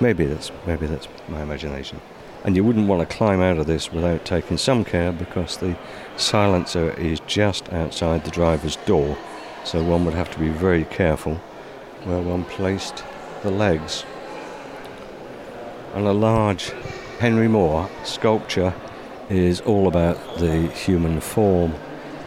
Maybe 0.00 0.24
that's 0.24 0.50
maybe 0.66 0.88
that's 0.88 1.06
my 1.28 1.42
imagination. 1.42 2.00
And 2.42 2.56
you 2.56 2.64
wouldn't 2.64 2.88
want 2.88 3.08
to 3.08 3.16
climb 3.16 3.40
out 3.40 3.58
of 3.58 3.68
this 3.68 3.92
without 3.92 4.24
taking 4.24 4.58
some 4.58 4.84
care 4.84 5.12
because 5.12 5.58
the 5.58 5.76
silencer 6.16 6.90
is 6.98 7.20
just 7.28 7.72
outside 7.72 8.24
the 8.24 8.32
driver's 8.32 8.74
door 8.78 9.16
so 9.62 9.80
one 9.80 10.04
would 10.06 10.14
have 10.14 10.32
to 10.32 10.40
be 10.40 10.48
very 10.48 10.86
careful 10.86 11.36
where 12.02 12.20
one 12.20 12.44
placed 12.46 13.04
the 13.44 13.52
legs. 13.52 14.04
And 15.94 16.04
a 16.08 16.12
large 16.12 16.72
Henry 17.22 17.46
Moore 17.46 17.88
sculpture 18.02 18.74
is 19.30 19.60
all 19.60 19.86
about 19.86 20.16
the 20.38 20.66
human 20.66 21.20
form. 21.20 21.72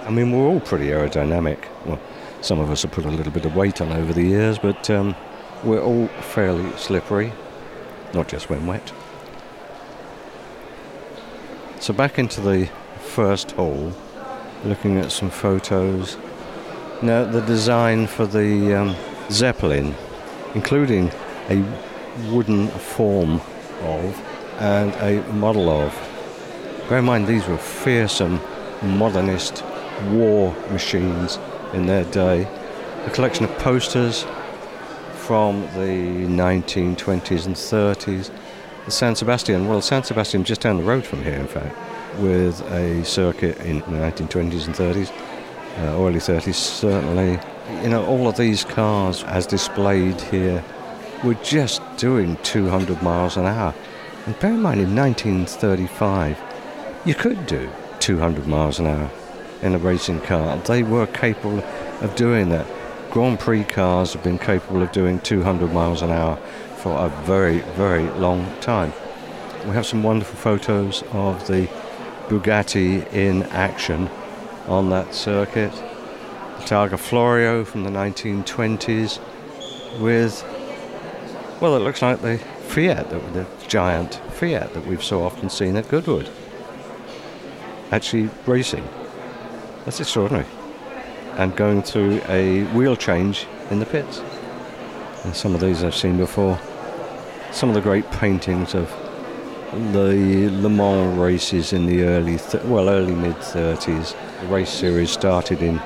I 0.04 0.10
mean, 0.10 0.32
we're 0.32 0.48
all 0.48 0.62
pretty 0.62 0.86
aerodynamic. 0.86 1.58
Well, 1.86 2.00
some 2.40 2.60
of 2.62 2.72
us 2.72 2.84
have 2.84 2.94
put 2.94 3.04
a 3.04 3.10
little 3.10 3.34
bit 3.34 3.44
of 3.44 3.58
weight 3.58 3.82
on 3.82 3.92
over 3.92 4.14
the 4.14 4.24
years, 4.24 4.58
but 4.58 4.90
um, 4.90 5.14
we're 5.66 5.82
all 5.82 6.08
fairly 6.08 6.72
slippery, 6.78 7.34
not 8.14 8.30
just 8.30 8.50
when 8.50 8.66
wet. 8.68 8.94
So 11.82 11.94
back 11.94 12.18
into 12.18 12.40
the 12.40 12.70
first 13.02 13.52
hole, 13.52 13.92
looking 14.64 14.98
at 14.98 15.12
some 15.12 15.30
photos 15.30 16.16
Now, 17.02 17.26
the 17.26 17.42
design 17.42 18.08
for 18.08 18.26
the 18.26 18.74
um, 18.74 18.96
Zeppelin, 19.30 19.94
including 20.54 21.12
a 21.50 21.62
wooden 22.32 22.70
form 22.70 23.42
of 23.82 24.35
and 24.60 24.94
a 24.96 25.22
model 25.34 25.70
of. 25.70 25.94
Bear 26.90 27.00
in 27.00 27.06
mind, 27.06 27.28
these 27.28 27.48
were 27.48 27.58
fearsome 27.58 28.40
modernist 28.82 29.64
war 30.10 30.56
machines 30.72 31.40
in 31.74 31.86
their 31.86 32.04
day. 32.06 32.48
A 33.06 33.10
collection 33.12 33.46
of 33.46 33.58
posters 33.58 34.26
from 35.16 35.62
the 35.74 36.26
1920s 36.28 37.46
and 37.46 37.56
30s. 37.56 38.32
The 38.86 38.92
San 38.92 39.16
Sebastian, 39.16 39.68
well, 39.68 39.82
San 39.82 40.04
Sebastian 40.04 40.44
just 40.44 40.62
down 40.62 40.78
the 40.78 40.84
road 40.84 41.06
from 41.06 41.24
here, 41.24 41.34
in 41.34 41.48
fact, 41.48 41.76
with 42.20 42.62
a 42.72 43.04
circuit 43.04 43.58
in 43.62 43.80
the 43.80 43.98
1920s 43.98 44.68
and 44.68 44.76
30s 44.76 45.12
uh, 45.78 45.82
early 45.82 46.20
30s, 46.20 46.54
certainly. 46.54 47.40
You 47.84 47.90
know, 47.90 48.06
all 48.06 48.28
of 48.28 48.38
these 48.38 48.64
cars, 48.64 49.24
as 49.24 49.48
displayed 49.48 50.20
here, 50.22 50.64
were 51.24 51.34
just 51.36 51.82
doing 51.98 52.38
200 52.44 53.02
miles 53.02 53.38
an 53.38 53.46
hour. 53.46 53.74
And 54.26 54.40
bear 54.40 54.54
in 54.54 54.62
mind, 54.62 54.82
in 54.82 54.96
1935, 54.96 56.42
you 57.06 57.14
could 57.14 57.46
do 57.46 57.70
200 58.00 58.48
miles 58.48 58.80
an 58.80 58.88
hour 58.88 59.12
in 59.62 59.76
a 59.76 59.78
racing 59.78 60.20
car. 60.22 60.58
They 60.58 60.82
were 60.82 61.06
capable 61.06 61.60
of 62.02 62.16
doing 62.16 62.50
that. 62.50 62.66
Grand 63.12 63.40
Prix 63.40 63.64
cars 63.66 64.14
have 64.14 64.24
been 64.24 64.40
capable 64.40 64.82
of 64.82 64.92
doing 64.92 65.20
200 65.20 65.72
miles 65.72 66.02
an 66.02 66.10
hour 66.10 66.38
for 66.78 66.98
a 66.98 67.10
very, 67.24 67.60
very 67.76 68.10
long 68.20 68.52
time. 68.62 68.94
We 69.64 69.72
have 69.72 69.86
some 69.86 70.02
wonderful 70.02 70.38
photos 70.38 71.04
of 71.12 71.46
the 71.46 71.70
Bugatti 72.28 73.06
in 73.14 73.44
action 73.44 74.10
on 74.68 74.90
that 74.90 75.14
circuit. 75.14 75.72
The 75.72 76.64
Targa 76.64 76.98
Florio 76.98 77.64
from 77.64 77.84
the 77.84 77.92
1920s 77.92 79.20
with, 80.02 80.44
well, 81.62 81.76
it 81.76 81.80
looks 81.80 82.02
like 82.02 82.22
the 82.22 82.42
Fiat, 82.68 83.10
the 83.10 83.46
giant 83.68 84.16
Fiat 84.32 84.74
that 84.74 84.86
we've 84.86 85.04
so 85.04 85.24
often 85.24 85.50
seen 85.50 85.76
at 85.78 85.88
Goodwood. 85.88 86.30
Actually 87.92 88.30
racing. 88.46 88.88
That's 89.86 90.00
extraordinary. 90.00 90.48
And 91.38 91.56
going 91.56 91.84
through 91.84 92.22
a 92.28 92.64
wheel 92.74 92.96
change 92.96 93.48
in 93.70 93.80
the 93.80 93.86
pits. 93.86 94.22
And 95.24 95.36
some 95.36 95.54
of 95.56 95.62
these 95.62 95.84
I've 95.84 95.96
seen 95.96 96.18
before. 96.18 96.60
Some 97.52 97.70
of 97.70 97.76
the 97.76 97.82
great 97.82 98.10
paintings 98.12 98.74
of 98.74 98.90
the 99.92 100.50
Le 100.50 100.70
Mans 100.70 101.18
races 101.18 101.74
in 101.74 101.86
the 101.86 102.04
early, 102.04 102.38
th- 102.38 102.64
well, 102.66 102.90
early 102.90 103.16
mid 103.16 103.36
30s. 103.36 104.16
The 104.42 104.48
race 104.48 104.70
series 104.70 105.12
started 105.12 105.62
in 105.62 105.78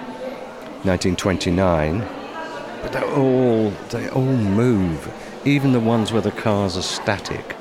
1929, 0.84 2.00
but 2.82 2.92
they 2.92 3.02
all 3.02 3.72
they 3.90 4.10
all 4.10 4.24
move, 4.24 5.12
even 5.46 5.72
the 5.72 5.80
ones 5.80 6.12
where 6.12 6.22
the 6.22 6.32
cars 6.32 6.76
are 6.76 6.82
static. 6.82 7.56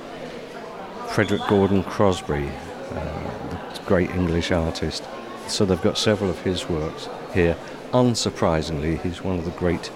Frederick 1.11 1.43
Gordon 1.49 1.83
Crosby, 1.85 2.51
uh, 2.91 3.49
the 3.51 3.81
great 3.87 4.11
English 4.11 4.51
artist, 4.51 5.05
so 5.47 5.65
they've 5.65 5.81
got 5.83 5.97
several 5.97 6.31
of 6.31 6.41
his 6.43 6.69
works 6.69 7.09
here. 7.33 7.57
Unsurprisingly, 7.93 9.01
he's 9.03 9.23
one 9.23 9.39
of 9.39 9.45
the 9.45 9.51
great 9.53 9.91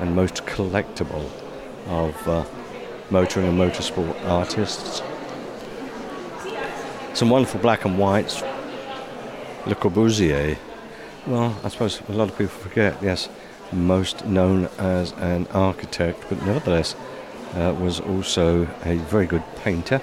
and 0.00 0.14
most 0.14 0.44
collectible 0.46 1.30
of 1.86 2.28
uh, 2.28 2.44
motoring 3.10 3.46
and 3.46 3.58
motorsport 3.58 4.24
artists. 4.24 5.02
Some 7.14 7.30
wonderful 7.30 7.60
black 7.60 7.84
and 7.84 7.98
whites. 7.98 8.42
Le 9.66 9.74
Corbusier. 9.74 10.56
Well, 11.26 11.56
I 11.64 11.68
suppose 11.68 12.00
a 12.08 12.12
lot 12.12 12.28
of 12.28 12.38
people 12.38 12.56
forget, 12.56 12.96
yes, 13.02 13.28
most 13.72 14.24
known 14.26 14.68
as 14.78 15.12
an 15.12 15.46
architect, 15.48 16.24
but 16.28 16.44
nevertheless 16.44 16.94
uh, 17.54 17.74
was 17.80 18.00
also 18.00 18.62
a 18.84 18.96
very 18.96 19.26
good 19.26 19.42
painter. 19.56 20.00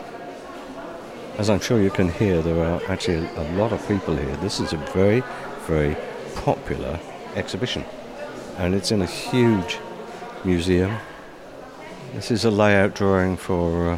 As 1.38 1.50
I'm 1.50 1.60
sure 1.60 1.82
you 1.82 1.90
can 1.90 2.10
hear, 2.10 2.42
there 2.42 2.64
are 2.64 2.82
actually 2.88 3.28
a 3.28 3.52
lot 3.58 3.74
of 3.74 3.86
people 3.88 4.16
here. 4.16 4.36
This 4.38 4.60
is 4.60 4.74
a 4.74 4.78
very, 4.78 5.22
very 5.68 5.96
popular 6.36 7.00
exhibition, 7.36 7.84
and 8.58 8.74
it's 8.74 8.92
in 8.92 9.02
a 9.02 9.06
huge 9.06 9.78
museum. 10.44 10.96
This 12.14 12.32
is 12.32 12.46
a 12.46 12.52
layout 12.52 12.96
drawing 12.96 13.36
for 13.36 13.92
uh, 13.92 13.98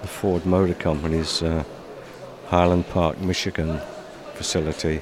the 0.00 0.08
Ford 0.08 0.46
Motor 0.46 0.74
Company's 0.74 1.42
uh, 1.42 1.64
Highland 2.46 2.88
Park, 2.88 3.20
Michigan 3.20 3.80
facility, 4.34 5.00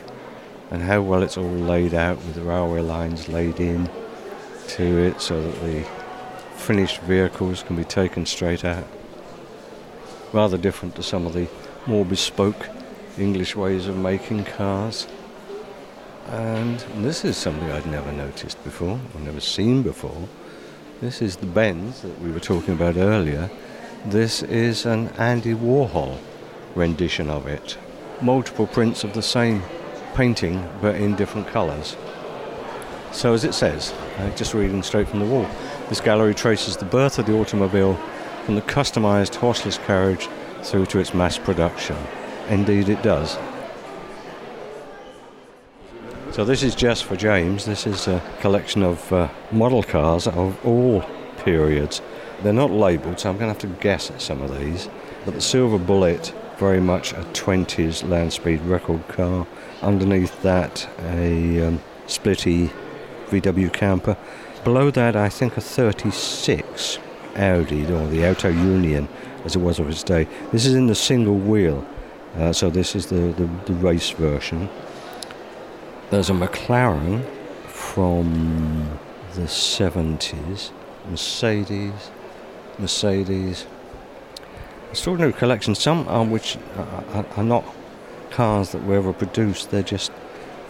and 0.71 0.83
how 0.83 1.03
well 1.03 1.23
it's 1.23 1.37
all 1.37 1.45
laid 1.45 1.95
out 1.95 2.17
with 2.19 2.35
the 2.35 2.43
railway 2.43 2.81
lines 2.81 3.29
laid 3.29 3.61
in 3.61 3.89
to 4.69 4.99
it 4.99 5.21
so 5.21 5.41
that 5.41 5.61
the 5.63 6.00
finished 6.61 7.01
vehicles 7.01 7.63
can 7.63 7.75
be 7.75 7.85
taken 7.85 8.27
straight 8.27 8.65
out. 8.65 8.87
Rather 10.33 10.59
different 10.59 10.95
to 10.95 11.03
some 11.03 11.27
of 11.27 11.33
the 11.33 11.49
more 11.87 12.05
bespoke 12.05 12.69
English 13.19 13.57
ways 13.57 13.89
of 13.89 13.97
making 13.97 14.45
cars. 14.45 15.09
And 16.29 16.79
this 16.99 17.25
is 17.25 17.37
something 17.37 17.71
I'd 17.71 17.87
never 17.87 18.13
noticed 18.13 18.63
before, 18.63 19.01
or 19.15 19.21
never 19.21 19.41
seen 19.41 19.83
before. 19.83 20.29
This 21.01 21.23
is 21.23 21.37
the 21.37 21.47
Benz 21.47 22.03
that 22.03 22.21
we 22.21 22.31
were 22.31 22.41
talking 22.41 22.75
about 22.75 22.97
earlier. 22.97 23.51
This 24.05 24.43
is 24.43 24.87
an 24.87 25.09
Andy 25.19 25.55
Warhol 25.55 26.19
rendition 26.75 27.31
of 27.31 27.47
it. 27.47 27.79
Multiple 28.21 28.67
prints 28.67 29.03
of 29.03 29.15
the 29.15 29.23
same 29.23 29.63
painting, 30.15 30.69
but 30.81 30.95
in 30.95 31.17
different 31.17 31.49
colours. 31.49 31.97
So, 33.13 33.33
as 33.33 33.45
it 33.45 33.55
says, 33.55 33.93
uh, 34.19 34.31
just 34.37 34.55
reading 34.55 34.83
straight 34.83 35.09
from 35.09 35.19
the 35.19 35.27
wall, 35.27 35.49
this 35.91 36.01
gallery 36.01 36.37
traces 36.37 36.77
the 36.77 36.85
birth 36.85 37.19
of 37.19 37.27
the 37.27 37.37
automobile 37.37 37.97
from 38.45 38.55
the 38.55 38.63
customised 38.63 39.35
horseless 39.35 39.77
carriage 39.77 40.29
through 40.63 40.87
to 40.87 41.01
its 41.01 41.13
mass 41.13 41.37
production. 41.37 41.97
Indeed, 42.49 42.89
it 42.89 43.03
does. 43.03 43.37
So, 46.31 46.45
this 46.45 46.63
is 46.63 46.77
just 46.77 47.05
for 47.05 47.17
James. 47.17 47.65
This 47.65 47.89
is 47.89 48.07
a 48.07 48.23
collection 48.41 48.85
of 48.85 49.13
uh, 49.13 49.29
model 49.51 49.83
cars 49.83 50.29
of 50.29 50.65
all 50.65 51.05
periods. 51.39 52.01
They're 52.45 52.53
not 52.53 52.71
labelled, 52.71 53.19
so 53.19 53.29
I'm 53.29 53.37
going 53.37 53.53
to 53.53 53.61
have 53.61 53.77
to 53.77 53.81
guess 53.83 54.13
at 54.13 54.23
some 54.23 54.43
of 54.43 54.57
these. 54.57 54.89
But 55.25 55.35
the 55.35 55.41
Silver 55.41 55.79
Bullet, 55.79 56.33
very 56.57 56.81
much 56.81 57.13
a 57.15 57.25
20s 57.33 58.09
land 58.09 58.33
speed 58.33 58.61
record 58.61 59.09
car. 59.09 59.45
Underneath 59.83 60.41
that, 60.43 60.89
a 61.01 61.67
um, 61.67 61.81
splitty 62.07 62.71
VW 63.31 63.73
camper. 63.73 64.17
Below 64.65 64.91
that, 64.91 65.17
I 65.17 65.31
think 65.31 65.57
a 65.57 65.61
36 65.61 66.99
Audi, 67.37 67.91
or 67.91 68.07
the 68.09 68.29
Auto 68.29 68.49
Union, 68.49 69.09
as 69.45 69.57
it 69.57 69.61
was 69.61 69.79
of 69.79 69.89
its 69.89 70.03
day. 70.03 70.29
This 70.53 70.67
is 70.67 70.75
in 70.75 70.87
the 70.87 70.95
single 70.95 71.37
wheel, 71.37 71.87
uh, 72.37 72.53
so 72.53 72.69
this 72.69 72.95
is 72.95 73.07
the, 73.07 73.33
the, 73.33 73.49
the, 73.67 73.73
race 73.73 74.11
version. 74.11 74.69
There's 76.11 76.29
a 76.29 76.35
McLaren 76.35 77.25
from 77.67 78.99
the 79.35 79.43
70s, 79.43 80.71
Mercedes, 81.09 82.11
Mercedes. 82.79 83.67
Extraordinary 84.91 85.33
collection, 85.33 85.75
some 85.75 86.07
are 86.09 86.25
which 86.25 86.59
are, 86.77 87.25
are 87.37 87.45
not 87.45 87.65
cars 88.31 88.73
that 88.73 88.85
were 88.85 88.97
ever 88.97 89.13
produced, 89.13 89.71
they're 89.71 89.83
just 89.83 90.13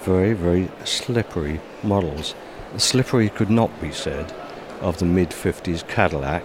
very, 0.02 0.32
very 0.32 0.70
slippery 0.84 1.60
models. 1.82 2.34
Slippery 2.76 3.28
could 3.28 3.50
not 3.50 3.80
be 3.80 3.90
said 3.90 4.32
of 4.80 4.98
the 4.98 5.04
mid 5.04 5.30
50s 5.30 5.86
Cadillac. 5.88 6.44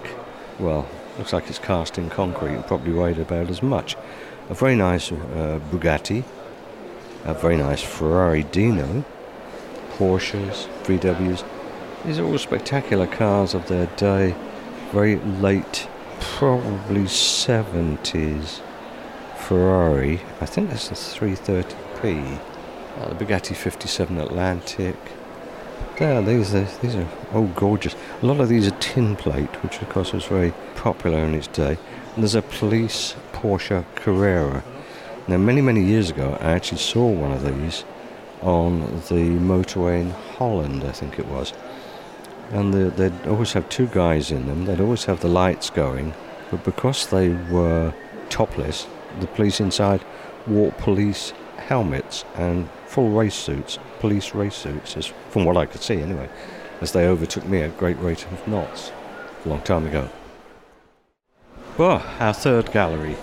Well, 0.59 0.88
looks 1.17 1.33
like 1.33 1.47
it's 1.49 1.59
cast 1.59 1.97
in 1.97 2.09
concrete 2.09 2.55
and 2.55 2.65
probably 2.65 2.93
weighed 2.93 3.19
about 3.19 3.49
as 3.49 3.61
much. 3.61 3.95
A 4.49 4.53
very 4.53 4.75
nice 4.75 5.11
uh, 5.11 5.59
Bugatti, 5.71 6.23
a 7.25 7.33
very 7.33 7.57
nice 7.57 7.81
Ferrari 7.81 8.43
Dino, 8.43 9.05
Porsches, 9.97 10.67
VWs. 10.83 11.43
These 12.05 12.19
are 12.19 12.25
all 12.25 12.38
spectacular 12.38 13.07
cars 13.07 13.53
of 13.53 13.67
their 13.67 13.85
day, 13.97 14.35
very 14.91 15.17
late, 15.17 15.88
probably 16.19 17.03
70s 17.03 18.61
Ferrari. 19.38 20.21
I 20.41 20.45
think 20.45 20.69
that's 20.69 20.89
the 20.89 20.95
330p. 20.95 22.39
Uh, 22.97 23.13
the 23.13 23.25
Bugatti 23.25 23.55
57 23.55 24.17
Atlantic. 24.17 24.95
There, 25.97 26.21
these 26.21 26.53
are, 26.53 26.67
these 26.81 26.95
are 26.95 27.08
oh 27.31 27.45
gorgeous. 27.55 27.95
A 28.21 28.25
lot 28.25 28.41
of 28.41 28.49
these 28.49 28.67
are 28.67 28.77
tin 28.79 29.15
plate, 29.15 29.63
which 29.63 29.81
of 29.81 29.88
course 29.88 30.12
was 30.12 30.25
very 30.25 30.53
popular 30.75 31.19
in 31.19 31.34
its 31.34 31.47
day. 31.47 31.77
And 32.13 32.23
there's 32.23 32.36
a 32.36 32.41
police 32.41 33.15
Porsche 33.31 33.86
Carrera. 33.95 34.62
Now, 35.29 35.38
many 35.38 35.62
many 35.62 35.84
years 35.86 36.10
ago, 36.10 36.38
I 36.41 36.51
actually 36.51 36.79
saw 36.79 37.08
one 37.10 37.31
of 37.31 37.43
these 37.43 37.86
on 38.41 38.81
the 39.08 39.39
motorway 39.39 40.01
in 40.01 40.10
Holland, 40.12 40.84
I 40.84 40.91
think 40.91 41.17
it 41.17 41.27
was. 41.27 41.53
And 42.51 42.73
the, 42.73 42.89
they'd 42.89 43.27
always 43.27 43.53
have 43.53 43.69
two 43.69 43.88
guys 43.88 44.31
in 44.31 44.47
them. 44.47 44.65
They'd 44.65 44.81
always 44.81 45.05
have 45.05 45.21
the 45.21 45.29
lights 45.29 45.69
going, 45.69 46.13
but 46.51 46.63
because 46.65 47.08
they 47.08 47.29
were 47.29 47.93
topless, 48.29 48.86
the 49.21 49.27
police 49.27 49.62
inside 49.62 50.03
wore 50.45 50.73
police 50.73 51.31
helmets 51.57 52.25
and 52.35 52.69
full 52.87 53.09
race 53.09 53.35
suits, 53.35 53.79
police 53.99 54.33
race 54.33 54.55
suits, 54.55 54.97
as, 54.97 55.07
from 55.29 55.45
what 55.45 55.57
I 55.57 55.65
could 55.65 55.81
see 55.81 56.01
anyway, 56.01 56.29
as 56.81 56.91
they 56.91 57.07
overtook 57.07 57.45
me 57.45 57.61
at 57.61 57.77
great 57.77 57.99
rate 57.99 58.25
of 58.25 58.47
knots 58.47 58.91
a 59.45 59.49
long 59.49 59.61
time 59.61 59.85
ago. 59.85 60.09
Well, 61.77 62.05
our 62.19 62.33
third 62.33 62.71
gallery, 62.71 63.15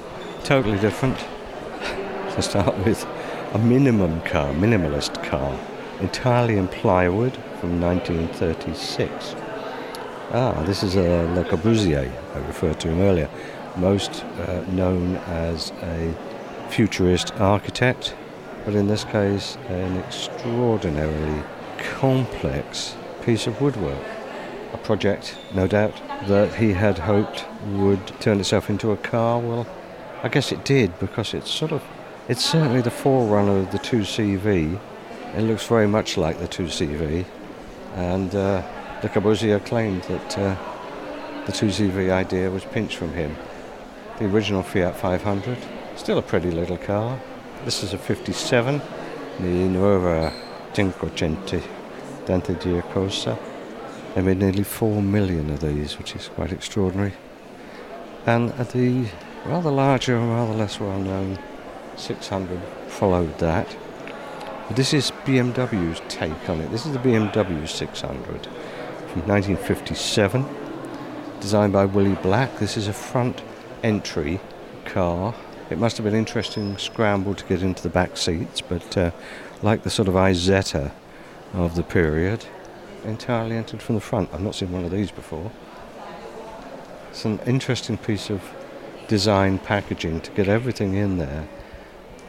totally 0.45 0.79
different. 0.79 1.19
to 2.35 2.43
start 2.43 2.77
with, 2.79 3.07
a 3.53 3.59
minimum 3.59 4.21
car, 4.23 4.53
minimalist 4.55 5.23
car, 5.25 5.59
entirely 6.01 6.57
in 6.57 6.69
plywood 6.69 7.37
from 7.61 7.81
1936. 7.81 9.35
Ah, 10.33 10.63
this 10.65 10.83
is 10.83 10.97
a 10.97 11.25
Le 11.35 11.45
Corbusier, 11.45 12.11
I 12.35 12.39
referred 12.47 12.81
to 12.81 12.89
him 12.89 13.01
earlier, 13.01 13.29
most 13.77 14.25
uh, 14.25 14.65
known 14.71 15.17
as 15.17 15.71
a 15.83 16.15
futurist 16.71 17.35
architect 17.35 18.15
but 18.65 18.75
in 18.75 18.87
this 18.87 19.05
case, 19.05 19.57
an 19.69 19.99
extraordinarily 19.99 21.43
complex 21.79 22.97
piece 23.23 23.47
of 23.47 23.61
woodwork. 23.61 24.05
A 24.73 24.79
project, 24.79 25.37
no 25.55 25.67
doubt, 25.67 25.95
that 26.29 26.55
he 26.55 26.73
had 26.73 26.99
hoped 26.99 27.45
would 27.67 28.07
turn 28.21 28.41
itself 28.41 28.71
into 28.71 28.93
a 28.93 28.97
car. 28.97 29.39
Well, 29.39 29.67
I 30.23 30.29
guess 30.29 30.53
it 30.53 30.65
did 30.65 30.99
because 30.99 31.35
it's 31.35 31.51
sort 31.51 31.73
of, 31.73 31.83
it's 32.29 32.45
certainly 32.45 32.81
the 32.81 32.91
forerunner 32.91 33.59
of 33.59 33.73
the 33.73 33.79
2CV. 33.79 34.79
It 35.37 35.41
looks 35.43 35.67
very 35.67 35.89
much 35.89 36.17
like 36.17 36.39
the 36.39 36.49
2CV, 36.49 37.25
and 37.97 38.35
uh, 38.35 38.63
Le 39.03 39.61
claimed 39.61 40.03
that 40.03 40.39
uh, 40.39 40.57
the 41.47 41.53
2CV 41.53 42.11
idea 42.11 42.51
was 42.51 42.65
pinched 42.65 42.97
from 42.97 43.13
him. 43.15 43.37
The 44.19 44.27
original 44.27 44.63
Fiat 44.63 44.95
500, 44.95 45.59
still 45.97 46.19
a 46.19 46.23
pretty 46.23 46.51
little 46.51 46.77
car, 46.77 47.19
this 47.65 47.85
is 47.85 47.93
a 47.93 47.99
57, 47.99 48.83
the 49.39 49.45
Nuova 49.45 50.33
500 50.75 51.63
Dante 52.27 52.55
Giacosa. 52.55 53.39
They 54.15 54.23
made 54.23 54.39
nearly 54.39 54.65
4 54.65 55.01
million 55.01 55.49
of 55.51 55.61
these, 55.61 55.97
which 55.97 56.17
is 56.17 56.29
quite 56.29 56.53
extraordinary. 56.53 57.13
And 58.27 58.51
the 58.51 59.07
rather 59.45 59.71
larger 59.71 60.17
and 60.17 60.31
rather 60.31 60.55
less 60.55 60.81
well 60.81 60.99
known 60.99 61.39
600 61.97 62.61
followed 62.89 63.39
that. 63.39 63.77
But 64.67 64.77
this 64.77 64.93
is 64.93 65.13
BMW's 65.25 66.01
take 66.09 66.49
on 66.49 66.61
it. 66.61 66.71
This 66.71 66.85
is 66.85 66.93
the 66.93 66.99
BMW 66.99 67.69
600 67.69 68.47
from 68.47 69.27
1957, 69.29 70.45
designed 71.41 71.73
by 71.73 71.85
Willie 71.85 72.17
Black. 72.23 72.59
This 72.59 72.77
is 72.77 72.89
a 72.89 72.93
front 72.93 73.41
entry 73.83 74.41
car 74.85 75.35
it 75.73 75.79
must 75.79 75.97
have 75.97 76.05
been 76.05 76.15
interesting 76.15 76.77
scramble 76.77 77.35
to 77.35 77.45
get 77.47 77.63
into 77.63 77.83
the 77.83 77.89
back 77.89 78.19
seats, 78.19 78.61
but 78.61 78.97
uh, 78.97 79.11
like 79.63 79.83
the 79.83 79.91
sort 79.91 80.07
of 80.07 80.15
Isetta 80.15 80.93
of 81.55 81.75
the 81.77 81.83
period, 81.83 82.45
entirely 83.05 83.57
entered 83.57 83.81
from 83.81 83.95
the 83.95 84.01
front. 84.01 84.29
I've 84.33 84.43
not 84.43 84.55
seen 84.55 84.71
one 84.71 84.85
of 84.85 84.91
these 84.91 85.11
before. 85.11 85.51
It's 87.11 87.25
an 87.25 87.41
interesting 87.47 87.97
piece 87.97 88.31
of 88.31 88.43
design 89.09 89.59
packaging 89.59 90.21
to 90.21 90.31
get 90.33 90.47
everything 90.47 90.95
in 90.95 91.17
there, 91.17 91.49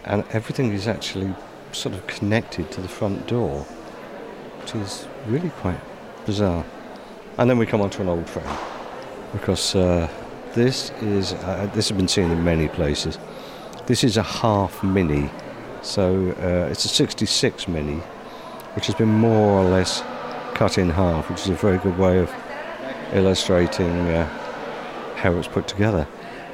and 0.06 0.24
everything 0.32 0.72
is 0.72 0.88
actually 0.88 1.36
sort 1.74 1.96
of 1.96 2.08
connected 2.08 2.72
to 2.72 2.82
the 2.82 2.88
front 2.88 3.28
door, 3.28 3.62
which 4.62 4.74
is 4.76 5.06
really 5.28 5.50
quite 5.50 5.80
bizarre. 6.26 6.66
And 7.38 7.50
then 7.50 7.58
we 7.58 7.66
come 7.66 7.82
on 7.82 7.90
to 7.92 8.02
an 8.02 8.08
old 8.08 8.30
friend, 8.30 8.58
because 9.34 9.76
uh, 9.76 10.08
this 10.54 10.92
is 11.02 11.34
uh, 11.34 11.70
this 11.74 11.90
has 11.90 11.98
been 11.98 12.08
seen 12.08 12.32
in 12.32 12.44
many 12.44 12.68
places. 12.68 13.18
This 13.86 14.06
is 14.06 14.16
a 14.16 14.24
half 14.24 14.82
mini, 14.82 15.30
so 15.82 16.34
uh, 16.40 16.72
it's 16.72 16.86
a 16.86 16.88
66 16.88 17.68
mini, 17.68 17.98
which 18.76 18.86
has 18.86 18.96
been 18.96 19.10
more 19.10 19.60
or 19.60 19.70
less 19.70 20.02
cut 20.54 20.78
in 20.78 20.90
half, 20.90 21.30
which 21.30 21.42
is 21.42 21.50
a 21.50 21.54
very 21.54 21.80
good 21.80 21.98
way 21.98 22.20
of 22.20 22.34
illustrating 23.12 23.92
uh, 24.08 24.26
how 25.18 25.34
it's 25.34 25.50
put 25.50 25.68
together. 25.68 26.08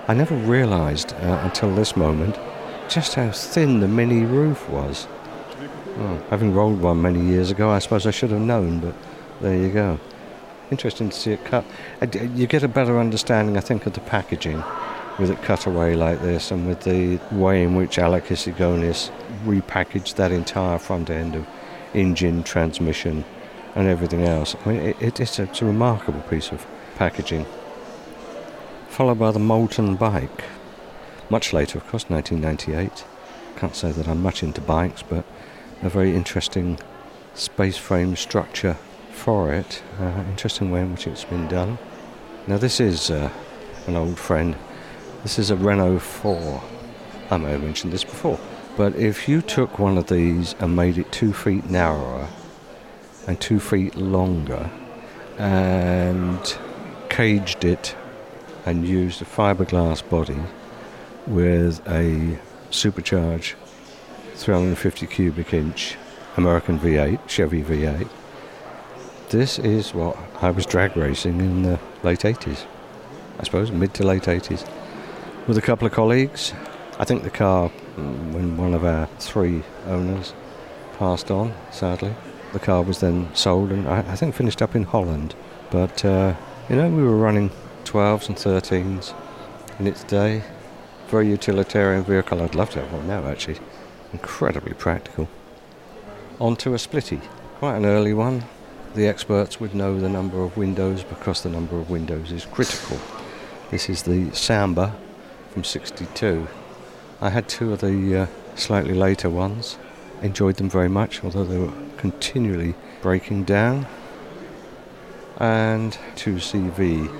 I 0.07 0.15
never 0.15 0.33
realised 0.33 1.13
uh, 1.13 1.39
until 1.43 1.75
this 1.75 1.95
moment 1.95 2.35
just 2.87 3.13
how 3.13 3.29
thin 3.29 3.79
the 3.79 3.87
Mini 3.87 4.23
roof 4.23 4.67
was. 4.67 5.07
Well, 5.97 6.23
having 6.31 6.55
rolled 6.55 6.81
one 6.81 6.99
many 6.99 7.21
years 7.21 7.51
ago, 7.51 7.69
I 7.69 7.77
suppose 7.77 8.07
I 8.07 8.11
should 8.11 8.31
have 8.31 8.41
known, 8.41 8.79
but 8.79 8.95
there 9.39 9.55
you 9.55 9.69
go. 9.69 9.99
Interesting 10.71 11.11
to 11.11 11.15
see 11.15 11.33
it 11.33 11.45
cut. 11.45 11.63
You 12.33 12.47
get 12.47 12.63
a 12.63 12.67
better 12.67 12.97
understanding, 12.97 13.55
I 13.55 13.61
think, 13.61 13.85
of 13.85 13.93
the 13.93 13.99
packaging 13.99 14.63
with 15.19 15.29
it 15.29 15.41
cut 15.41 15.65
away 15.65 15.95
like 15.95 16.21
this 16.21 16.51
and 16.51 16.67
with 16.67 16.81
the 16.81 17.19
way 17.31 17.63
in 17.63 17.75
which 17.75 17.99
Alec 17.99 18.25
Issigonis 18.25 19.11
repackaged 19.43 20.15
that 20.15 20.31
entire 20.31 20.79
front 20.79 21.09
end 21.09 21.35
of 21.35 21.47
engine, 21.93 22.43
transmission, 22.43 23.25
and 23.75 23.87
everything 23.87 24.23
else. 24.23 24.55
I 24.65 24.69
mean, 24.69 24.95
it, 24.99 25.19
it's, 25.19 25.39
a, 25.39 25.43
it's 25.43 25.61
a 25.61 25.65
remarkable 25.65 26.21
piece 26.21 26.51
of 26.51 26.65
packaging. 26.95 27.45
Followed 28.89 29.19
by 29.19 29.31
the 29.31 29.39
Moulton 29.39 29.95
bike. 29.95 30.43
Much 31.29 31.53
later, 31.53 31.77
of 31.77 31.87
course, 31.87 32.09
1998. 32.09 33.05
Can't 33.55 33.75
say 33.75 33.91
that 33.91 34.07
I'm 34.07 34.21
much 34.21 34.41
into 34.41 34.61
bikes, 34.61 35.03
but 35.03 35.25
a 35.81 35.89
very 35.89 36.15
interesting 36.15 36.79
space 37.35 37.77
frame 37.77 38.15
structure 38.15 38.77
for 39.11 39.53
it. 39.53 39.83
Uh, 39.99 40.23
interesting 40.29 40.71
way 40.71 40.81
in 40.81 40.91
which 40.91 41.07
it's 41.07 41.25
been 41.25 41.47
done. 41.47 41.77
Now, 42.47 42.57
this 42.57 42.79
is 42.79 43.11
uh, 43.11 43.29
an 43.87 43.95
old 43.95 44.17
friend. 44.17 44.55
This 45.23 45.37
is 45.37 45.51
a 45.51 45.55
Renault 45.57 45.99
4. 45.99 46.63
I 47.29 47.37
may 47.37 47.51
have 47.51 47.61
mentioned 47.61 47.91
this 47.91 48.05
before. 48.05 48.39
But 48.77 48.95
if 48.95 49.27
you 49.27 49.41
took 49.41 49.77
one 49.77 49.97
of 49.97 50.07
these 50.07 50.55
and 50.59 50.77
made 50.77 50.97
it 50.97 51.11
two 51.11 51.33
feet 51.33 51.69
narrower 51.69 52.29
and 53.27 53.39
two 53.41 53.59
feet 53.59 53.95
longer 53.95 54.69
and 55.37 56.57
caged 57.09 57.65
it 57.65 57.97
and 58.65 58.87
used 58.87 59.21
a 59.21 59.25
fiberglass 59.25 60.09
body 60.09 60.41
with 61.27 61.85
a 61.85 62.39
supercharged 62.69 63.55
350 64.35 65.05
cubic 65.05 65.53
inch 65.53 65.97
American 66.37 66.79
V8, 66.79 67.27
Chevy 67.27 67.61
V8. 67.61 68.07
This 69.31 69.59
is 69.59 69.93
what 69.93 70.17
I 70.41 70.49
was 70.49 70.65
drag 70.65 70.95
racing 70.95 71.41
in 71.41 71.63
the 71.63 71.77
late 72.03 72.21
80s, 72.21 72.65
I 73.37 73.43
suppose, 73.43 73.69
mid 73.69 73.93
to 73.95 74.03
late 74.03 74.23
80s, 74.23 74.65
with 75.47 75.57
a 75.57 75.61
couple 75.61 75.85
of 75.85 75.93
colleagues. 75.93 76.53
I 76.99 77.05
think 77.05 77.23
the 77.23 77.29
car, 77.29 77.71
mm, 77.95 78.33
when 78.33 78.57
one 78.57 78.73
of 78.73 78.83
our 78.83 79.07
three 79.19 79.63
owners 79.87 80.33
passed 80.97 81.31
on, 81.31 81.53
sadly, 81.71 82.13
the 82.53 82.59
car 82.59 82.81
was 82.81 82.99
then 82.99 83.33
sold 83.33 83.71
and 83.71 83.87
I, 83.87 83.99
I 83.99 84.15
think 84.15 84.35
finished 84.35 84.61
up 84.61 84.75
in 84.75 84.83
Holland. 84.83 85.35
But, 85.71 86.03
uh, 86.03 86.35
you 86.69 86.75
know, 86.75 86.89
we 86.89 87.03
were 87.03 87.17
running 87.17 87.51
12s 87.85 88.27
and 88.27 88.37
13s 88.37 89.13
in 89.79 89.87
its 89.87 90.03
day. 90.03 90.43
Very 91.07 91.29
utilitarian 91.29 92.03
vehicle. 92.03 92.41
I'd 92.41 92.55
love 92.55 92.69
to 92.71 92.81
have 92.81 92.91
one 92.91 93.07
now, 93.07 93.25
actually. 93.25 93.59
Incredibly 94.13 94.73
practical. 94.73 95.29
Onto 96.39 96.73
a 96.73 96.77
splitty. 96.77 97.21
Quite 97.59 97.77
an 97.77 97.85
early 97.85 98.13
one. 98.13 98.43
The 98.95 99.07
experts 99.07 99.59
would 99.59 99.75
know 99.75 99.99
the 99.99 100.09
number 100.09 100.43
of 100.43 100.57
windows 100.57 101.03
because 101.03 101.43
the 101.43 101.49
number 101.49 101.77
of 101.77 101.89
windows 101.89 102.31
is 102.31 102.45
critical. 102.45 102.99
This 103.69 103.89
is 103.89 104.03
the 104.03 104.33
Samba 104.33 104.95
from 105.49 105.63
62. 105.63 106.47
I 107.21 107.29
had 107.29 107.49
two 107.49 107.73
of 107.73 107.81
the 107.81 108.21
uh, 108.21 108.27
slightly 108.55 108.93
later 108.93 109.29
ones. 109.29 109.77
Enjoyed 110.21 110.55
them 110.55 110.69
very 110.69 110.89
much, 110.89 111.23
although 111.23 111.43
they 111.43 111.57
were 111.57 111.73
continually 111.97 112.75
breaking 113.01 113.43
down. 113.43 113.87
And 115.37 115.97
2CV. 116.15 117.13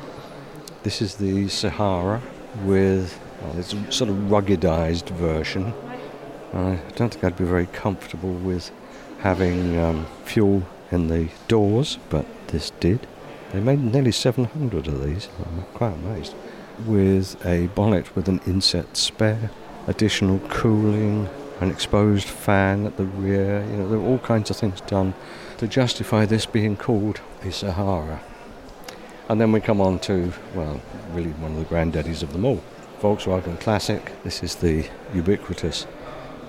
This 0.84 1.02
is 1.02 1.16
the 1.16 1.48
Sahara 1.50 2.22
with 2.64 3.20
well, 3.42 3.58
it's 3.58 3.70
sort 3.96 4.10
of 4.10 4.16
ruggedized 4.16 5.10
version. 5.12 5.74
I 6.54 6.80
don't 6.96 7.14
think 7.14 7.24
I'd 7.24 7.38
be 7.38 7.46
very 7.46 7.68
comfortable 7.68 8.34
with 8.34 8.72
having 9.20 9.78
um, 9.78 10.08
fuel 10.26 10.64
in 10.92 11.08
the 11.08 11.30
doors, 11.48 12.00
but 12.10 12.26
this 12.48 12.72
did. 12.80 13.06
They 13.52 13.60
made 13.60 13.80
nearly 13.80 14.12
700 14.12 14.88
of 14.88 15.04
these. 15.04 15.30
I'm 15.46 15.64
quite 15.74 15.94
amazed. 15.94 16.36
With 16.86 17.46
a 17.46 17.68
bonnet 17.68 18.16
with 18.16 18.28
an 18.28 18.40
inset 18.48 18.96
spare, 18.96 19.52
additional 19.88 20.40
cooling, 20.50 21.30
an 21.60 21.70
exposed 21.70 22.28
fan 22.28 22.86
at 22.86 22.98
the 22.98 23.06
rear. 23.06 23.66
You 23.70 23.78
know, 23.78 23.90
there 23.90 24.00
are 24.00 24.04
all 24.04 24.20
kinds 24.20 24.50
of 24.50 24.58
things 24.58 24.82
done 24.82 25.14
to 25.58 25.68
justify 25.68 26.26
this 26.26 26.46
being 26.46 26.78
called 26.78 27.20
a 27.44 27.52
Sahara. 27.52 28.22
And 29.28 29.40
then 29.40 29.52
we 29.52 29.60
come 29.60 29.82
on 29.82 30.00
to, 30.00 30.34
well, 30.56 30.82
really 31.12 31.32
one 31.32 31.52
of 31.52 31.60
the 31.60 31.66
granddaddies 31.66 32.24
of 32.24 32.34
them 32.34 32.46
all. 32.46 32.64
Volkswagen 33.02 33.60
Classic. 33.60 34.12
This 34.24 34.42
is 34.42 34.56
the 34.56 34.88
ubiquitous 35.14 35.86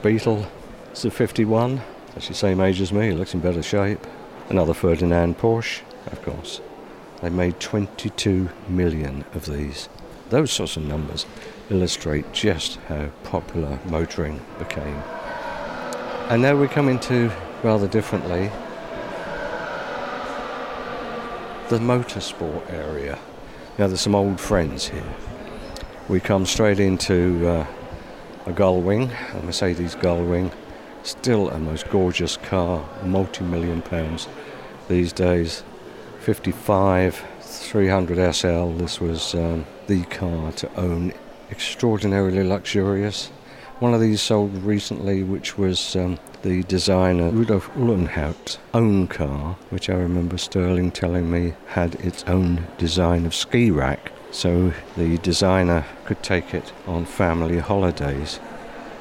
Beetle. 0.03 0.47
It's 0.91 1.05
a 1.05 1.11
51. 1.11 1.81
Actually, 2.17 2.35
same 2.35 2.61
age 2.61 2.81
as 2.81 2.93
me. 2.93 3.13
Looks 3.13 3.35
in 3.35 3.41
better 3.41 3.63
shape. 3.63 4.05
Another 4.49 4.75
Ferdinand 4.75 5.39
Porsche, 5.39 5.83
of 6.07 6.23
course. 6.23 6.61
They 7.21 7.31
made 7.31 7.61
22 7.61 8.49
million 8.69 9.25
of 9.35 9.47
these. 9.47 9.89
Those 10.31 10.51
sorts 10.51 10.77
of 10.77 10.85
numbers 10.85 11.27
illustrate 11.69 12.33
just 12.33 12.77
how 12.89 13.11
popular 13.25 13.79
motoring 13.85 14.41
became. 14.59 15.03
And 16.29 16.43
now 16.43 16.57
we 16.57 16.67
come 16.69 16.89
into 16.89 17.31
rather 17.63 17.87
differently 17.87 18.51
the 21.69 21.79
motorsport 21.79 22.73
area. 22.73 23.19
Now, 23.79 23.87
there's 23.87 24.01
some 24.01 24.15
old 24.15 24.41
friends 24.41 24.89
here 24.89 25.15
we 26.11 26.19
come 26.19 26.45
straight 26.45 26.81
into 26.81 27.47
uh, 27.47 27.67
a 28.45 28.51
Gullwing, 28.51 29.13
a 29.33 29.43
Mercedes 29.45 29.95
Gullwing. 29.95 30.53
Still 31.05 31.49
a 31.51 31.59
most 31.59 31.89
gorgeous 31.89 32.37
car, 32.37 32.85
multi 33.05 33.45
million 33.45 33.81
pounds 33.81 34.27
these 34.89 35.13
days. 35.13 35.63
55 36.19 37.25
300 37.59 38.33
SL, 38.35 38.71
this 38.73 39.01
was 39.01 39.35
um, 39.35 39.67
the 39.87 40.05
car 40.05 40.53
to 40.53 40.75
own. 40.77 41.13
Extraordinarily 41.51 42.45
luxurious. 42.45 43.27
One 43.81 43.93
of 43.93 44.01
these 44.01 44.23
sold 44.23 44.55
recently, 44.63 45.23
which 45.23 45.59
was 45.59 45.97
um, 45.97 46.19
the 46.43 46.63
designer 46.65 47.31
Rudolf 47.31 47.69
Uhlenhaut's 47.75 48.59
own 48.73 49.09
car, 49.09 49.57
which 49.71 49.91
I 49.91 49.95
remember 49.95 50.39
Stirling 50.39 50.91
telling 50.91 51.31
me 51.31 51.55
had 51.69 51.95
its 51.97 52.23
own 52.25 52.67
design 52.79 53.27
of 53.27 53.35
ski 53.35 53.71
rack 53.71 54.13
so 54.31 54.73
the 54.97 55.19
designer 55.19 55.85
could 56.05 56.23
take 56.23 56.55
it 56.55 56.73
on 56.87 57.05
family 57.05 57.59
holidays 57.59 58.39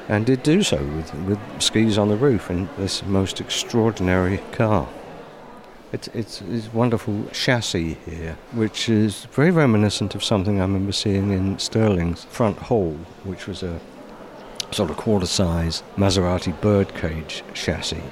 and 0.08 0.26
did 0.26 0.42
do 0.42 0.62
so 0.62 0.76
with, 0.76 1.14
with 1.14 1.38
skis 1.62 1.96
on 1.96 2.08
the 2.08 2.16
roof 2.16 2.50
in 2.50 2.68
this 2.76 3.04
most 3.04 3.40
extraordinary 3.40 4.38
car. 4.52 4.88
It's, 5.92 6.08
it's, 6.08 6.40
it's 6.42 6.72
wonderful 6.72 7.24
chassis 7.32 7.94
here, 8.06 8.38
which 8.52 8.88
is 8.88 9.24
very 9.32 9.50
reminiscent 9.50 10.14
of 10.14 10.22
something 10.22 10.58
I 10.58 10.62
remember 10.62 10.92
seeing 10.92 11.32
in 11.32 11.58
Stirling's 11.58 12.24
front 12.24 12.58
hall, 12.58 12.92
which 13.24 13.48
was 13.48 13.64
a 13.64 13.80
sort 14.70 14.90
of 14.90 14.96
quarter 14.96 15.26
size 15.26 15.82
Maserati 15.96 16.58
birdcage 16.60 17.42
chassis 17.54 18.02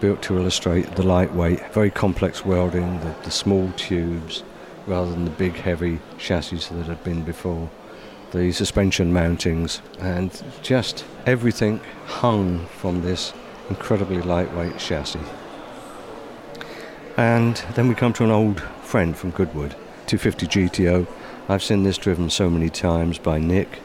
built 0.00 0.22
to 0.22 0.38
illustrate 0.38 0.96
the 0.96 1.02
lightweight, 1.02 1.72
very 1.72 1.90
complex 1.90 2.44
welding, 2.44 3.00
the, 3.00 3.14
the 3.22 3.30
small 3.30 3.70
tubes, 3.72 4.42
rather 4.86 5.10
than 5.10 5.24
the 5.24 5.30
big 5.30 5.54
heavy 5.54 5.98
chassis 6.18 6.74
that 6.74 6.86
had 6.86 7.02
been 7.04 7.22
before. 7.22 7.70
The 8.32 8.52
suspension 8.52 9.12
mountings 9.12 9.80
and 10.00 10.42
just 10.62 11.04
everything 11.26 11.80
hung 12.06 12.66
from 12.66 13.02
this 13.02 13.32
incredibly 13.70 14.20
lightweight 14.20 14.78
chassis. 14.78 15.20
And 17.16 17.56
then 17.74 17.88
we 17.88 17.94
come 17.94 18.12
to 18.14 18.24
an 18.24 18.32
old 18.32 18.60
friend 18.82 19.16
from 19.16 19.30
Goodwood, 19.30 19.76
250 20.06 20.46
GTO. 20.46 21.06
I've 21.48 21.62
seen 21.62 21.84
this 21.84 21.96
driven 21.96 22.28
so 22.28 22.50
many 22.50 22.68
times 22.68 23.18
by 23.18 23.38
Nick, 23.38 23.78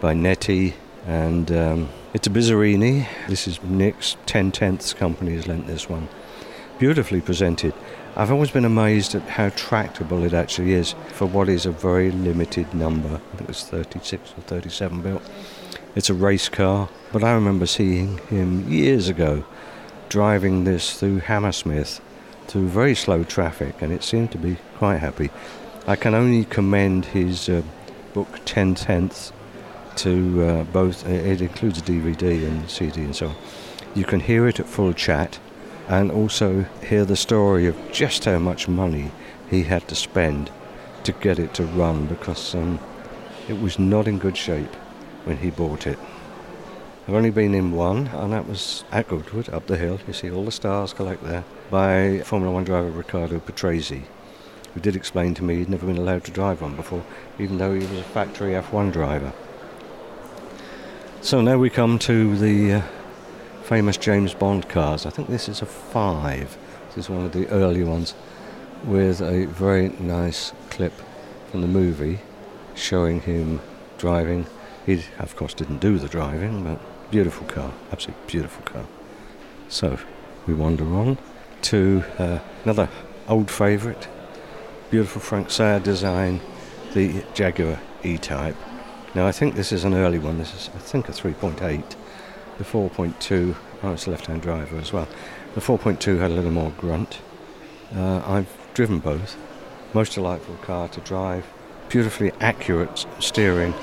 by 0.00 0.14
Nettie, 0.14 0.74
and 1.04 1.50
um, 1.50 1.88
it's 2.14 2.28
a 2.28 2.30
Bizzarini. 2.30 3.08
This 3.26 3.48
is 3.48 3.60
Nick's 3.64 4.16
10 4.26 4.52
tenths 4.52 4.94
company 4.94 5.34
has 5.34 5.48
lent 5.48 5.66
this 5.66 5.88
one. 5.88 6.08
Beautifully 6.78 7.20
presented. 7.20 7.74
I've 8.14 8.30
always 8.30 8.52
been 8.52 8.64
amazed 8.64 9.16
at 9.16 9.22
how 9.22 9.48
tractable 9.50 10.22
it 10.22 10.32
actually 10.32 10.72
is 10.72 10.94
for 11.08 11.26
what 11.26 11.48
is 11.48 11.66
a 11.66 11.72
very 11.72 12.12
limited 12.12 12.72
number. 12.74 13.20
I 13.32 13.36
think 13.36 13.50
it's 13.50 13.64
36 13.64 14.34
or 14.36 14.42
37 14.42 15.02
built. 15.02 15.22
It's 15.96 16.10
a 16.10 16.14
race 16.14 16.48
car, 16.48 16.88
but 17.10 17.24
I 17.24 17.32
remember 17.32 17.66
seeing 17.66 18.18
him 18.28 18.68
years 18.68 19.08
ago 19.08 19.44
driving 20.08 20.62
this 20.62 20.98
through 20.98 21.18
Hammersmith 21.18 22.00
through 22.48 22.68
very 22.68 22.94
slow 22.94 23.24
traffic, 23.24 23.80
and 23.80 23.92
it 23.92 24.02
seemed 24.02 24.32
to 24.32 24.38
be 24.38 24.56
quite 24.76 24.98
happy. 24.98 25.30
I 25.86 25.96
can 25.96 26.14
only 26.14 26.44
commend 26.44 27.06
his 27.06 27.48
uh, 27.48 27.62
book 28.12 28.40
10 28.44 28.74
tenths 28.74 29.32
to 29.96 30.42
uh, 30.42 30.64
both, 30.64 31.06
it 31.06 31.40
includes 31.40 31.78
a 31.78 31.82
DVD 31.82 32.46
and 32.46 32.68
CD 32.70 33.02
and 33.02 33.14
so 33.14 33.28
on. 33.28 33.36
You 33.94 34.04
can 34.04 34.20
hear 34.20 34.46
it 34.46 34.60
at 34.60 34.66
full 34.66 34.92
chat 34.92 35.38
and 35.88 36.10
also 36.10 36.66
hear 36.86 37.04
the 37.04 37.16
story 37.16 37.66
of 37.66 37.76
just 37.92 38.24
how 38.24 38.38
much 38.38 38.68
money 38.68 39.10
he 39.50 39.62
had 39.62 39.88
to 39.88 39.94
spend 39.94 40.50
to 41.04 41.12
get 41.12 41.38
it 41.38 41.54
to 41.54 41.64
run 41.64 42.06
because 42.06 42.54
um, 42.54 42.78
It 43.48 43.60
was 43.62 43.78
not 43.78 44.06
in 44.06 44.18
good 44.18 44.36
shape 44.36 44.74
when 45.24 45.38
he 45.38 45.50
bought 45.50 45.86
it. 45.86 45.98
I've 47.08 47.14
only 47.14 47.30
been 47.30 47.54
in 47.54 47.72
one, 47.72 48.08
and 48.08 48.34
that 48.34 48.46
was 48.46 48.84
at 48.92 49.08
Goodwood, 49.08 49.48
up 49.48 49.66
the 49.66 49.78
hill. 49.78 49.98
You 50.06 50.12
see 50.12 50.30
all 50.30 50.44
the 50.44 50.52
stars 50.52 50.92
collect 50.92 51.24
there, 51.24 51.42
by 51.70 52.18
Formula 52.18 52.52
One 52.52 52.64
driver 52.64 52.90
Riccardo 52.90 53.38
Patrese, 53.38 54.02
who 54.74 54.80
did 54.80 54.94
explain 54.94 55.32
to 55.36 55.42
me 55.42 55.56
he'd 55.56 55.70
never 55.70 55.86
been 55.86 55.96
allowed 55.96 56.24
to 56.24 56.30
drive 56.30 56.60
one 56.60 56.76
before, 56.76 57.02
even 57.38 57.56
though 57.56 57.72
he 57.72 57.78
was 57.78 58.00
a 58.00 58.02
factory 58.02 58.52
F1 58.52 58.92
driver. 58.92 59.32
So 61.22 61.40
now 61.40 61.56
we 61.56 61.70
come 61.70 61.98
to 62.00 62.36
the 62.36 62.74
uh, 62.74 62.82
famous 63.62 63.96
James 63.96 64.34
Bond 64.34 64.68
cars. 64.68 65.06
I 65.06 65.10
think 65.10 65.28
this 65.28 65.48
is 65.48 65.62
a 65.62 65.66
5. 65.66 66.58
This 66.88 66.98
is 66.98 67.08
one 67.08 67.24
of 67.24 67.32
the 67.32 67.48
early 67.48 67.84
ones 67.84 68.12
with 68.84 69.22
a 69.22 69.46
very 69.46 69.88
nice 69.98 70.52
clip 70.68 70.92
from 71.50 71.62
the 71.62 71.68
movie 71.68 72.18
showing 72.74 73.22
him 73.22 73.62
driving. 73.96 74.44
He, 74.84 75.02
of 75.18 75.34
course, 75.36 75.54
didn't 75.54 75.78
do 75.78 75.96
the 75.96 76.08
driving, 76.08 76.64
but 76.64 76.78
beautiful 77.10 77.46
car, 77.46 77.72
absolutely 77.90 78.24
beautiful 78.26 78.62
car. 78.64 78.84
So 79.68 79.98
we 80.46 80.54
wander 80.54 80.84
on 80.84 81.18
to 81.62 82.04
uh, 82.18 82.38
another 82.64 82.88
old 83.28 83.50
favourite, 83.50 84.08
beautiful 84.90 85.20
Frank 85.20 85.50
Sayer 85.50 85.80
design, 85.80 86.40
the 86.94 87.24
Jaguar 87.34 87.78
E-Type. 88.02 88.56
Now 89.14 89.26
I 89.26 89.32
think 89.32 89.54
this 89.54 89.72
is 89.72 89.84
an 89.84 89.94
early 89.94 90.18
one. 90.18 90.38
This 90.38 90.54
is 90.54 90.70
I 90.74 90.78
think 90.78 91.08
a 91.08 91.12
3.8. 91.12 91.94
The 92.58 92.64
4.2, 92.64 93.54
oh, 93.82 93.92
it's 93.92 94.06
a 94.06 94.10
left-hand 94.10 94.42
driver 94.42 94.78
as 94.78 94.92
well. 94.92 95.06
The 95.54 95.60
4.2 95.60 96.18
had 96.18 96.30
a 96.30 96.34
little 96.34 96.50
more 96.50 96.72
grunt. 96.76 97.20
Uh, 97.94 98.20
I've 98.26 98.52
driven 98.74 98.98
both. 98.98 99.36
Most 99.94 100.14
delightful 100.14 100.56
car 100.56 100.88
to 100.88 101.00
drive. 101.00 101.46
Beautifully 101.88 102.32
accurate 102.40 103.06
steering, 103.20 103.74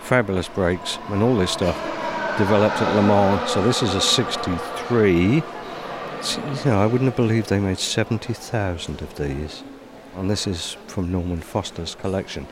fabulous 0.00 0.48
brakes, 0.48 0.98
and 1.08 1.22
all 1.22 1.36
this 1.36 1.50
stuff 1.50 2.01
developed 2.42 2.82
at 2.82 2.92
Le 2.96 3.02
Mans. 3.02 3.48
So 3.48 3.62
this 3.62 3.84
is 3.84 3.94
a 3.94 4.00
63. 4.00 5.14
You 5.16 5.42
know, 6.64 6.82
I 6.82 6.86
wouldn't 6.86 7.08
have 7.08 7.14
believed 7.14 7.48
they 7.48 7.60
made 7.60 7.78
70,000 7.78 9.00
of 9.00 9.14
these. 9.16 9.62
And 10.16 10.28
this 10.28 10.48
is 10.48 10.76
from 10.88 11.12
Norman 11.12 11.40
Foster's 11.40 11.94
collection. 11.94 12.48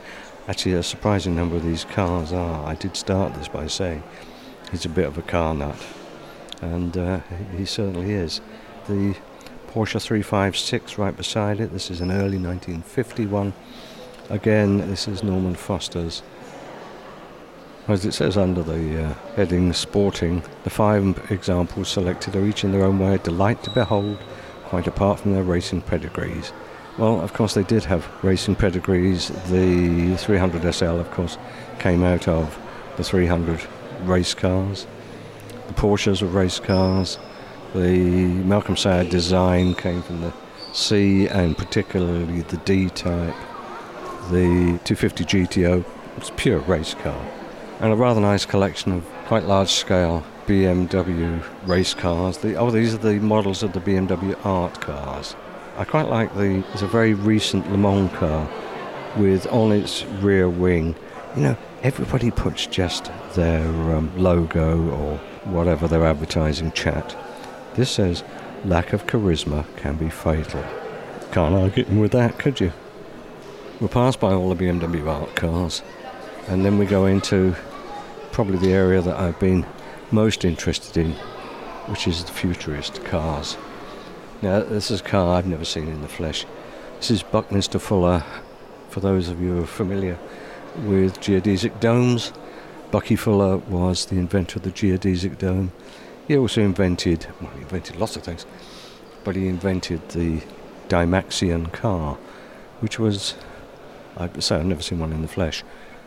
Actually, 0.47 0.75
a 0.75 0.83
surprising 0.83 1.35
number 1.35 1.57
of 1.57 1.65
these 1.65 1.83
cars 1.83 2.31
are. 2.31 2.65
I 2.65 2.75
did 2.75 2.95
start 2.95 3.33
this 3.33 3.49
by 3.49 3.67
saying 3.67 4.01
he's 4.71 4.85
a 4.85 4.89
bit 4.89 5.07
of 5.07 5.17
a 5.17 5.21
car 5.23 5.53
nut. 5.53 5.85
And 6.61 6.95
uh, 6.95 7.19
he 7.57 7.65
certainly 7.65 8.13
is. 8.13 8.39
The 8.87 9.17
Porsche 9.67 10.01
356 10.01 10.97
right 10.99 11.17
beside 11.17 11.59
it. 11.59 11.73
This 11.73 11.91
is 11.91 11.99
an 11.99 12.11
early 12.11 12.37
1951. 12.37 13.51
Again, 14.29 14.77
this 14.89 15.09
is 15.09 15.21
Norman 15.21 15.55
Foster's. 15.55 16.23
As 17.91 18.05
it 18.05 18.13
says 18.13 18.37
under 18.37 18.63
the 18.63 19.03
uh, 19.03 19.13
heading 19.35 19.73
Sporting, 19.73 20.43
the 20.63 20.69
five 20.69 21.29
examples 21.29 21.89
selected 21.89 22.37
are 22.37 22.45
each 22.45 22.63
in 22.63 22.71
their 22.71 22.85
own 22.85 22.99
way 22.99 23.15
a 23.15 23.17
delight 23.17 23.63
to 23.63 23.69
behold, 23.69 24.17
quite 24.63 24.87
apart 24.87 25.19
from 25.19 25.33
their 25.33 25.43
racing 25.43 25.81
pedigrees. 25.81 26.53
Well, 26.97 27.19
of 27.19 27.33
course, 27.33 27.53
they 27.53 27.63
did 27.63 27.83
have 27.83 28.09
racing 28.23 28.55
pedigrees. 28.55 29.27
The 29.49 30.15
300 30.15 30.73
SL, 30.73 30.85
of 30.85 31.11
course, 31.11 31.37
came 31.79 32.01
out 32.01 32.29
of 32.29 32.57
the 32.95 33.03
300 33.03 33.59
race 34.03 34.33
cars. 34.33 34.87
The 35.67 35.73
Porsches 35.73 36.21
were 36.21 36.29
race 36.29 36.61
cars. 36.61 37.19
The 37.73 37.97
Malcolm 37.97 38.77
Sayer 38.77 39.03
design 39.03 39.75
came 39.75 40.01
from 40.01 40.21
the 40.21 40.33
C 40.71 41.27
and 41.27 41.57
particularly 41.57 42.41
the 42.43 42.57
D 42.57 42.89
type. 42.89 43.35
The 44.31 44.79
250 44.85 45.25
GTO 45.25 45.85
was 46.17 46.31
pure 46.37 46.59
race 46.59 46.93
car. 46.93 47.21
And 47.81 47.91
a 47.91 47.95
rather 47.95 48.21
nice 48.21 48.45
collection 48.45 48.91
of 48.91 49.03
quite 49.25 49.45
large 49.45 49.71
scale 49.71 50.23
BMW 50.45 51.43
race 51.65 51.95
cars. 51.95 52.37
The, 52.37 52.53
oh, 52.53 52.69
these 52.69 52.93
are 52.93 52.99
the 52.99 53.19
models 53.19 53.63
of 53.63 53.73
the 53.73 53.79
BMW 53.79 54.37
art 54.45 54.79
cars. 54.79 55.35
I 55.77 55.83
quite 55.83 56.07
like 56.07 56.31
the. 56.35 56.63
It's 56.73 56.83
a 56.83 56.87
very 56.87 57.15
recent 57.15 57.71
Le 57.71 57.77
Mans 57.79 58.11
car 58.13 58.47
with 59.17 59.47
on 59.47 59.71
its 59.71 60.05
rear 60.21 60.47
wing. 60.47 60.95
You 61.35 61.41
know, 61.41 61.57
everybody 61.81 62.29
puts 62.29 62.67
just 62.67 63.09
their 63.33 63.65
um, 63.95 64.15
logo 64.15 64.79
or 64.91 65.17
whatever 65.45 65.87
their 65.87 66.05
advertising 66.05 66.73
chat. 66.73 67.17
This 67.73 67.89
says, 67.89 68.23
lack 68.63 68.93
of 68.93 69.07
charisma 69.07 69.65
can 69.77 69.95
be 69.95 70.11
fatal. 70.11 70.63
Can't 71.31 71.55
argue 71.55 71.85
with 71.99 72.11
that, 72.11 72.37
could 72.37 72.59
you? 72.59 72.73
We'll 73.79 73.89
pass 73.89 74.15
by 74.15 74.33
all 74.33 74.53
the 74.53 74.63
BMW 74.63 75.07
art 75.07 75.35
cars, 75.35 75.81
and 76.47 76.63
then 76.63 76.77
we 76.77 76.85
go 76.85 77.07
into 77.07 77.55
probably 78.31 78.57
the 78.57 78.73
area 78.73 79.01
that 79.01 79.19
I've 79.19 79.39
been 79.39 79.65
most 80.11 80.45
interested 80.45 80.97
in, 80.97 81.11
which 81.87 82.07
is 82.07 82.23
the 82.23 82.31
futurist 82.31 83.03
cars. 83.05 83.57
Now, 84.41 84.61
this 84.61 84.89
is 84.89 85.01
a 85.01 85.03
car 85.03 85.35
I've 85.35 85.45
never 85.45 85.65
seen 85.65 85.87
in 85.87 86.01
the 86.01 86.07
flesh. 86.07 86.45
This 86.97 87.11
is 87.11 87.23
Buckminster 87.23 87.79
Fuller, 87.79 88.23
for 88.89 88.99
those 88.99 89.29
of 89.29 89.41
you 89.41 89.55
who 89.55 89.63
are 89.63 89.67
familiar 89.67 90.17
with 90.77 91.19
geodesic 91.19 91.79
domes. 91.79 92.31
Bucky 92.91 93.15
Fuller 93.15 93.57
was 93.57 94.05
the 94.05 94.17
inventor 94.17 94.59
of 94.59 94.63
the 94.63 94.71
geodesic 94.71 95.37
dome. 95.37 95.71
He 96.27 96.37
also 96.37 96.61
invented, 96.61 97.27
well, 97.41 97.51
he 97.51 97.61
invented 97.61 97.97
lots 97.97 98.15
of 98.15 98.23
things, 98.23 98.45
but 99.23 99.35
he 99.35 99.47
invented 99.47 100.09
the 100.09 100.41
Dymaxion 100.87 101.71
car, 101.71 102.17
which 102.79 102.99
was, 102.99 103.35
I 104.17 104.29
say, 104.39 104.55
I've 104.55 104.65
never 104.65 104.81
seen 104.81 104.99
one 104.99 105.13
in 105.13 105.21
the 105.21 105.27
flesh. 105.27 105.63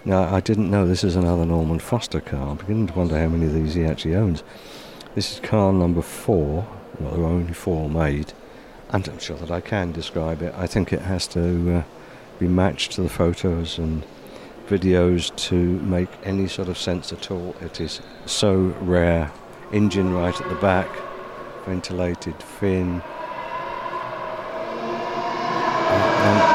Now, 0.07 0.35
I 0.35 0.41
didn't 0.41 0.71
know 0.71 0.87
this 0.87 1.03
is 1.03 1.17
another 1.17 1.47
Norman 1.47 1.79
Foster 1.79 2.21
car. 2.21 2.51
I'm 2.51 2.59
beginning 2.59 2.89
to 2.89 2.93
wonder 2.93 3.19
how 3.19 3.29
many 3.29 3.47
of 3.47 3.55
these 3.55 3.73
he 3.73 3.87
actually 3.87 4.15
owns. 4.15 4.43
This 5.15 5.33
is 5.33 5.41
car 5.41 5.73
number 5.73 6.03
four. 6.03 6.69
Well, 7.01 7.13
there 7.13 7.25
are 7.25 7.29
only 7.29 7.55
four 7.55 7.89
made. 7.89 8.35
And 8.91 9.09
I'm 9.09 9.19
sure 9.19 9.39
that 9.39 9.51
I 9.51 9.63
can 9.63 9.93
describe 9.93 10.43
it. 10.43 10.55
I 10.59 10.67
think 10.67 10.93
it 10.93 11.01
has 11.01 11.27
to 11.29 11.77
uh, 11.77 11.83
be 12.39 12.47
matched 12.47 12.93
to 12.93 13.03
the 13.03 13.09
photos 13.09 13.79
and 13.79 14.05
videos 14.69 15.35
to 15.37 15.57
make 15.57 16.11
any 16.23 16.49
sort 16.49 16.69
of 16.69 16.77
sense 16.77 17.11
at 17.11 17.31
all. 17.31 17.57
It 17.63 17.81
is 17.81 18.03
so 18.27 18.57
rare. 18.83 19.33
Engine 19.73 20.13
right 20.13 20.39
at 20.39 20.49
the 20.51 20.55
back, 20.57 20.89
ventilated 21.65 22.43
fin. 22.43 23.01
And, 26.21 26.55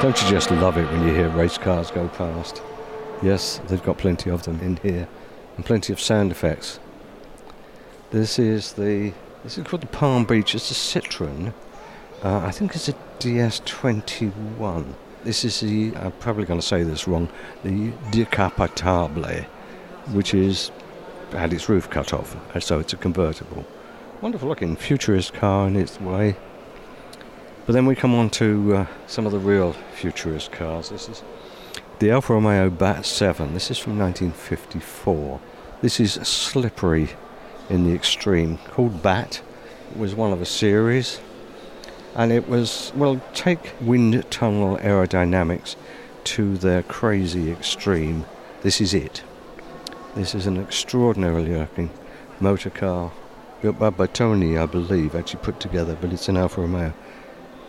don't 0.00 0.22
you 0.22 0.30
just 0.30 0.50
love 0.50 0.78
it 0.78 0.90
when 0.90 1.06
you 1.06 1.12
hear 1.12 1.28
race 1.28 1.58
cars 1.58 1.90
go 1.90 2.08
past? 2.08 2.62
Yes, 3.22 3.60
they've 3.68 3.82
got 3.82 3.98
plenty 3.98 4.30
of 4.30 4.44
them 4.44 4.58
in 4.60 4.76
here, 4.78 5.06
and 5.56 5.66
plenty 5.66 5.92
of 5.92 6.00
sound 6.00 6.30
effects. 6.30 6.80
This 8.10 8.38
is 8.38 8.72
the 8.72 9.12
this 9.44 9.58
is 9.58 9.66
called 9.66 9.82
the 9.82 9.88
Palm 9.88 10.24
Beach. 10.24 10.54
It's 10.54 10.70
a 10.70 10.74
Citroen. 10.74 11.52
Uh, 12.22 12.38
I 12.38 12.50
think 12.50 12.74
it's 12.74 12.88
a 12.88 12.94
DS21. 13.18 14.94
This 15.22 15.44
is 15.44 15.60
the 15.60 15.94
I'm 15.96 16.12
probably 16.12 16.46
going 16.46 16.60
to 16.60 16.66
say 16.66 16.82
this 16.82 17.06
wrong. 17.06 17.28
The 17.62 17.92
Decapotable, 18.10 19.44
which 20.12 20.32
is 20.32 20.70
had 21.32 21.52
its 21.52 21.68
roof 21.68 21.90
cut 21.90 22.14
off, 22.14 22.34
so 22.62 22.78
it's 22.78 22.94
a 22.94 22.96
convertible. 22.96 23.66
Wonderful 24.22 24.48
looking 24.48 24.76
futurist 24.76 25.34
car 25.34 25.68
in 25.68 25.76
its 25.76 26.00
way. 26.00 26.36
But 27.70 27.74
then 27.74 27.86
we 27.86 27.94
come 27.94 28.16
on 28.16 28.30
to 28.30 28.74
uh, 28.74 28.86
some 29.06 29.26
of 29.26 29.30
the 29.30 29.38
real 29.38 29.74
futurist 29.94 30.50
cars. 30.50 30.88
This 30.88 31.08
is 31.08 31.22
the 32.00 32.10
Alfa 32.10 32.32
Romeo 32.32 32.68
Bat 32.68 33.06
7. 33.06 33.54
This 33.54 33.70
is 33.70 33.78
from 33.78 33.96
1954. 33.96 35.40
This 35.80 36.00
is 36.00 36.14
slippery 36.14 37.10
in 37.68 37.84
the 37.84 37.94
extreme. 37.94 38.58
Called 38.72 39.04
Bat. 39.04 39.40
It 39.92 39.98
was 39.98 40.16
one 40.16 40.32
of 40.32 40.40
a 40.40 40.46
series. 40.46 41.20
And 42.16 42.32
it 42.32 42.48
was, 42.48 42.90
well, 42.96 43.22
take 43.34 43.72
wind 43.80 44.28
tunnel 44.32 44.76
aerodynamics 44.78 45.76
to 46.24 46.56
their 46.56 46.82
crazy 46.82 47.52
extreme. 47.52 48.24
This 48.62 48.80
is 48.80 48.92
it. 48.92 49.22
This 50.16 50.34
is 50.34 50.48
an 50.48 50.60
extraordinarily 50.60 51.54
looking 51.54 51.90
motor 52.40 52.70
car 52.70 53.12
built 53.62 53.78
by 53.78 53.90
Bertone, 53.90 54.60
I 54.60 54.66
believe, 54.66 55.14
actually 55.14 55.44
put 55.44 55.60
together, 55.60 55.96
but 56.00 56.12
it's 56.12 56.28
an 56.28 56.36
Alfa 56.36 56.62
Romeo 56.62 56.94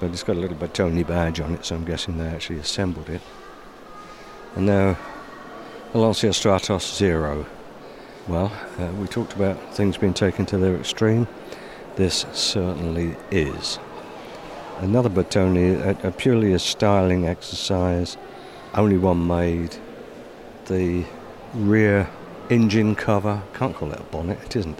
but 0.01 0.09
it's 0.09 0.23
got 0.23 0.35
a 0.35 0.39
little 0.39 0.57
Bertone 0.57 1.05
badge 1.05 1.39
on 1.39 1.53
it, 1.53 1.63
so 1.63 1.75
I'm 1.75 1.85
guessing 1.85 2.17
they 2.17 2.27
actually 2.27 2.57
assembled 2.57 3.07
it. 3.07 3.21
And 4.55 4.65
now, 4.65 4.97
Lancia 5.93 6.29
Stratos 6.29 6.95
Zero. 6.97 7.45
Well, 8.27 8.51
uh, 8.79 8.91
we 8.93 9.07
talked 9.07 9.33
about 9.33 9.75
things 9.75 9.97
being 9.97 10.15
taken 10.15 10.47
to 10.47 10.57
their 10.57 10.75
extreme. 10.75 11.27
This 11.97 12.25
certainly 12.33 13.15
is. 13.29 13.77
Another 14.79 15.09
Bertone, 15.09 15.79
a, 16.03 16.07
a 16.07 16.11
purely 16.11 16.51
a 16.53 16.59
styling 16.59 17.27
exercise, 17.27 18.17
only 18.73 18.97
one 18.97 19.27
made. 19.27 19.77
The 20.65 21.05
rear 21.53 22.09
engine 22.49 22.95
cover, 22.95 23.43
can't 23.53 23.75
call 23.75 23.91
it 23.91 23.99
a 23.99 24.03
bonnet, 24.03 24.39
it 24.45 24.55
isn't. 24.55 24.79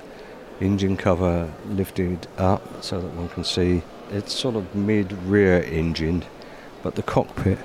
Engine 0.59 0.97
cover 0.97 1.53
lifted 1.67 2.25
up 2.39 2.83
so 2.83 2.99
that 2.99 3.13
one 3.13 3.29
can 3.29 3.43
see 3.43 3.83
It's 4.11 4.33
sort 4.33 4.55
of 4.57 4.75
mid 4.75 5.13
rear 5.23 5.63
engined, 5.63 6.25
but 6.83 6.95
the 6.95 7.03
cockpit 7.03 7.59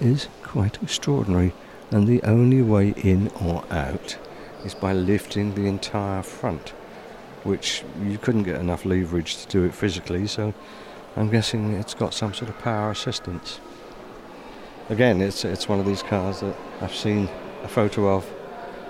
is 0.00 0.28
quite 0.42 0.82
extraordinary. 0.82 1.52
And 1.90 2.08
the 2.08 2.22
only 2.22 2.62
way 2.62 2.94
in 2.96 3.28
or 3.40 3.64
out 3.70 4.16
is 4.64 4.74
by 4.74 4.94
lifting 4.94 5.54
the 5.54 5.66
entire 5.66 6.22
front, 6.22 6.70
which 7.42 7.84
you 8.02 8.16
couldn't 8.16 8.44
get 8.44 8.58
enough 8.58 8.86
leverage 8.86 9.36
to 9.36 9.48
do 9.48 9.64
it 9.64 9.74
physically, 9.74 10.26
so 10.26 10.54
I'm 11.16 11.28
guessing 11.28 11.74
it's 11.74 11.94
got 11.94 12.14
some 12.14 12.32
sort 12.32 12.48
of 12.48 12.58
power 12.60 12.90
assistance. 12.90 13.60
Again, 14.88 15.20
it's, 15.20 15.44
it's 15.44 15.68
one 15.68 15.80
of 15.80 15.86
these 15.86 16.02
cars 16.02 16.40
that 16.40 16.56
I've 16.80 16.94
seen 16.94 17.28
a 17.62 17.68
photo 17.68 18.08
of, 18.08 18.26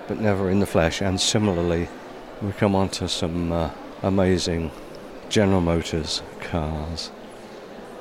but 0.07 0.19
never 0.19 0.49
in 0.49 0.61
the 0.61 0.65
flesh, 0.65 1.01
and 1.01 1.19
similarly, 1.19 1.89
we 2.41 2.53
come 2.53 2.73
on 2.73 2.89
to 2.89 3.09
some 3.09 3.51
uh, 3.51 3.71
amazing 4.01 4.71
General 5.29 5.61
Motors 5.61 6.21
cars. 6.41 7.11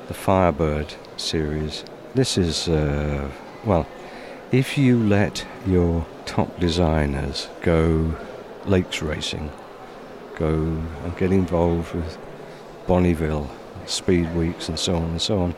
The 0.09 0.15
Firebird 0.15 0.95
series. 1.17 1.85
This 2.15 2.37
is, 2.37 2.69
uh, 2.69 3.31
well, 3.65 3.87
if 4.53 4.77
you 4.77 5.03
let 5.03 5.47
your 5.67 6.07
top 6.27 6.61
designers 6.61 7.49
go 7.63 8.15
lakes 8.67 9.03
racing, 9.03 9.51
go 10.37 10.53
and 10.53 11.17
get 11.17 11.33
involved 11.33 11.95
with 11.95 12.19
Bonneville, 12.87 13.51
speed 13.87 14.35
weeks, 14.35 14.69
and 14.69 14.79
so 14.79 14.97
on 14.97 15.05
and 15.05 15.23
so 15.23 15.41
on, 15.41 15.55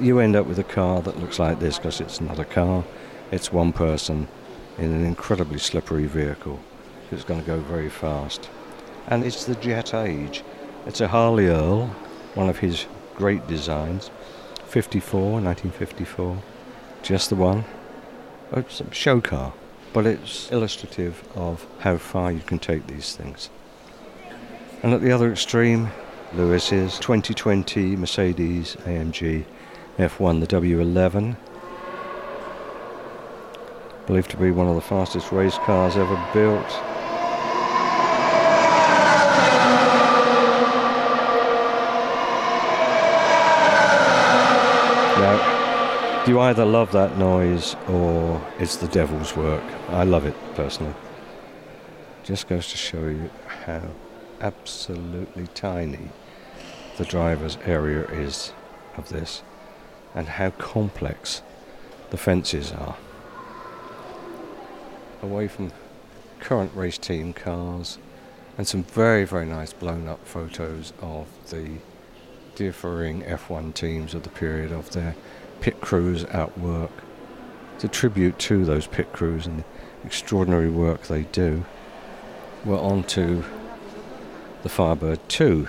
you 0.00 0.20
end 0.20 0.36
up 0.36 0.46
with 0.46 0.58
a 0.58 0.64
car 0.64 1.02
that 1.02 1.18
looks 1.18 1.38
like 1.38 1.58
this 1.58 1.78
because 1.78 2.00
it's 2.00 2.20
not 2.20 2.38
a 2.38 2.44
car, 2.44 2.84
it's 3.30 3.52
one 3.52 3.72
person 3.72 4.28
in 4.78 4.92
an 4.92 5.04
incredibly 5.04 5.58
slippery 5.58 6.06
vehicle. 6.06 6.60
It's 7.10 7.24
going 7.24 7.40
to 7.40 7.46
go 7.46 7.58
very 7.58 7.90
fast. 7.90 8.48
And 9.08 9.24
it's 9.24 9.44
the 9.44 9.56
jet 9.56 9.92
age. 9.94 10.44
It's 10.88 11.02
a 11.02 11.08
Harley 11.08 11.48
Earl, 11.48 11.88
one 12.32 12.48
of 12.48 12.60
his 12.60 12.86
great 13.14 13.46
designs. 13.46 14.10
54, 14.68 15.32
1954. 15.32 16.42
Just 17.02 17.28
the 17.28 17.36
one. 17.36 17.66
It's 18.52 18.80
a 18.80 18.90
show 18.94 19.20
car, 19.20 19.52
but 19.92 20.06
it's 20.06 20.50
illustrative 20.50 21.22
of 21.36 21.66
how 21.80 21.98
far 21.98 22.32
you 22.32 22.40
can 22.40 22.58
take 22.58 22.86
these 22.86 23.14
things. 23.14 23.50
And 24.82 24.94
at 24.94 25.02
the 25.02 25.12
other 25.12 25.30
extreme, 25.30 25.90
Lewis's 26.32 26.98
2020 27.00 27.94
Mercedes 27.94 28.76
AMG 28.86 29.44
F1, 29.98 30.40
the 30.40 30.46
W11. 30.46 31.36
Believed 34.06 34.30
to 34.30 34.38
be 34.38 34.50
one 34.50 34.68
of 34.68 34.74
the 34.74 34.80
fastest 34.80 35.32
race 35.32 35.58
cars 35.58 35.98
ever 35.98 36.16
built. 36.32 36.80
Now, 45.18 46.17
you 46.28 46.40
either 46.40 46.66
love 46.66 46.92
that 46.92 47.16
noise 47.16 47.74
or 47.88 48.46
it's 48.58 48.76
the 48.76 48.88
devil's 48.88 49.34
work. 49.34 49.64
I 49.88 50.04
love 50.04 50.26
it 50.26 50.34
personally. 50.54 50.92
Just 52.22 52.48
goes 52.48 52.68
to 52.68 52.76
show 52.76 53.06
you 53.06 53.30
how 53.64 53.82
absolutely 54.42 55.46
tiny 55.54 56.10
the 56.98 57.06
driver's 57.06 57.56
area 57.64 58.04
is 58.08 58.52
of 58.98 59.08
this 59.08 59.42
and 60.14 60.28
how 60.28 60.50
complex 60.50 61.40
the 62.10 62.18
fences 62.18 62.72
are. 62.72 62.96
Away 65.22 65.48
from 65.48 65.72
current 66.40 66.72
race 66.74 66.98
team 66.98 67.32
cars 67.32 67.96
and 68.58 68.68
some 68.68 68.82
very, 68.82 69.24
very 69.24 69.46
nice 69.46 69.72
blown 69.72 70.06
up 70.06 70.26
photos 70.26 70.92
of 71.00 71.26
the 71.48 71.78
differing 72.54 73.22
F1 73.22 73.72
teams 73.72 74.12
of 74.12 74.24
the 74.24 74.28
period 74.28 74.72
of 74.72 74.90
their 74.90 75.14
pit 75.60 75.80
crews 75.80 76.24
at 76.24 76.58
work. 76.58 76.90
It's 77.74 77.84
a 77.84 77.88
tribute 77.88 78.38
to 78.40 78.64
those 78.64 78.86
pit 78.86 79.12
crews 79.12 79.46
and 79.46 79.60
the 79.60 79.64
extraordinary 80.04 80.68
work 80.68 81.06
they 81.06 81.22
do. 81.24 81.64
We're 82.64 82.80
on 82.80 83.04
to 83.04 83.44
the 84.62 84.68
Firebird 84.68 85.20
2. 85.28 85.68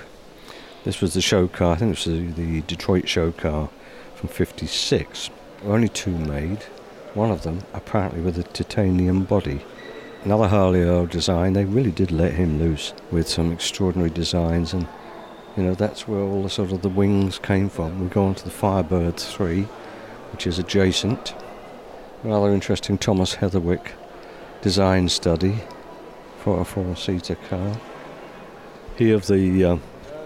This 0.84 1.02
was 1.02 1.14
the 1.14 1.22
show 1.22 1.48
car, 1.48 1.74
I 1.74 1.76
think 1.76 1.96
this 1.96 2.06
was 2.06 2.36
the 2.36 2.62
Detroit 2.62 3.08
show 3.08 3.32
car 3.32 3.70
from 4.16 4.30
56. 4.30 5.30
Only 5.64 5.90
two 5.90 6.18
made, 6.18 6.64
one 7.14 7.32
of 7.32 7.44
them 7.44 7.64
apparently 7.74 8.22
with 8.22 8.38
a 8.38 8.44
titanium 8.44 9.24
body. 9.24 9.62
Another 10.24 10.48
Harley 10.48 10.82
Earl 10.82 11.06
design, 11.06 11.54
they 11.54 11.66
really 11.66 11.92
did 11.92 12.12
let 12.12 12.34
him 12.34 12.60
loose 12.60 12.94
with 13.12 13.28
some 13.30 13.52
extraordinary 13.52 14.10
designs 14.10 14.74
and 14.74 14.88
you 15.60 15.66
know, 15.66 15.76
that's 15.76 16.07
where 16.07 16.22
all 16.22 16.43
the 16.43 16.49
sort 16.49 16.72
of 16.72 16.84
the 16.84 16.89
wings 16.89 17.38
came 17.38 17.68
from. 17.68 17.99
We 17.99 18.07
go 18.07 18.26
on 18.26 18.36
to 18.36 18.43
the 18.45 18.49
Firebird 18.49 19.18
3, 19.18 19.64
which 20.32 20.47
is 20.47 20.57
adjacent. 20.57 21.36
Rather 22.24 22.53
interesting 22.53 22.97
Thomas 22.97 23.36
Heatherwick 23.36 23.91
design 24.62 25.10
study 25.10 25.60
for 26.39 26.62
a 26.62 26.66
four-seater 26.66 27.36
car. 27.36 27.78
Here 28.95 29.16
of 29.16 29.28
the 29.28 29.66
uh, 29.66 29.78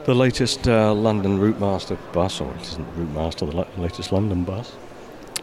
the 0.05 0.13
latest 0.13 0.67
uh, 0.67 0.93
London 0.93 1.39
Routemaster 1.39 1.97
bus, 2.11 2.39
or 2.39 2.53
it 2.53 2.61
isn't 2.61 2.95
Routemaster, 2.95 3.49
the 3.49 3.81
latest 3.81 4.11
London 4.11 4.43
bus. 4.43 4.75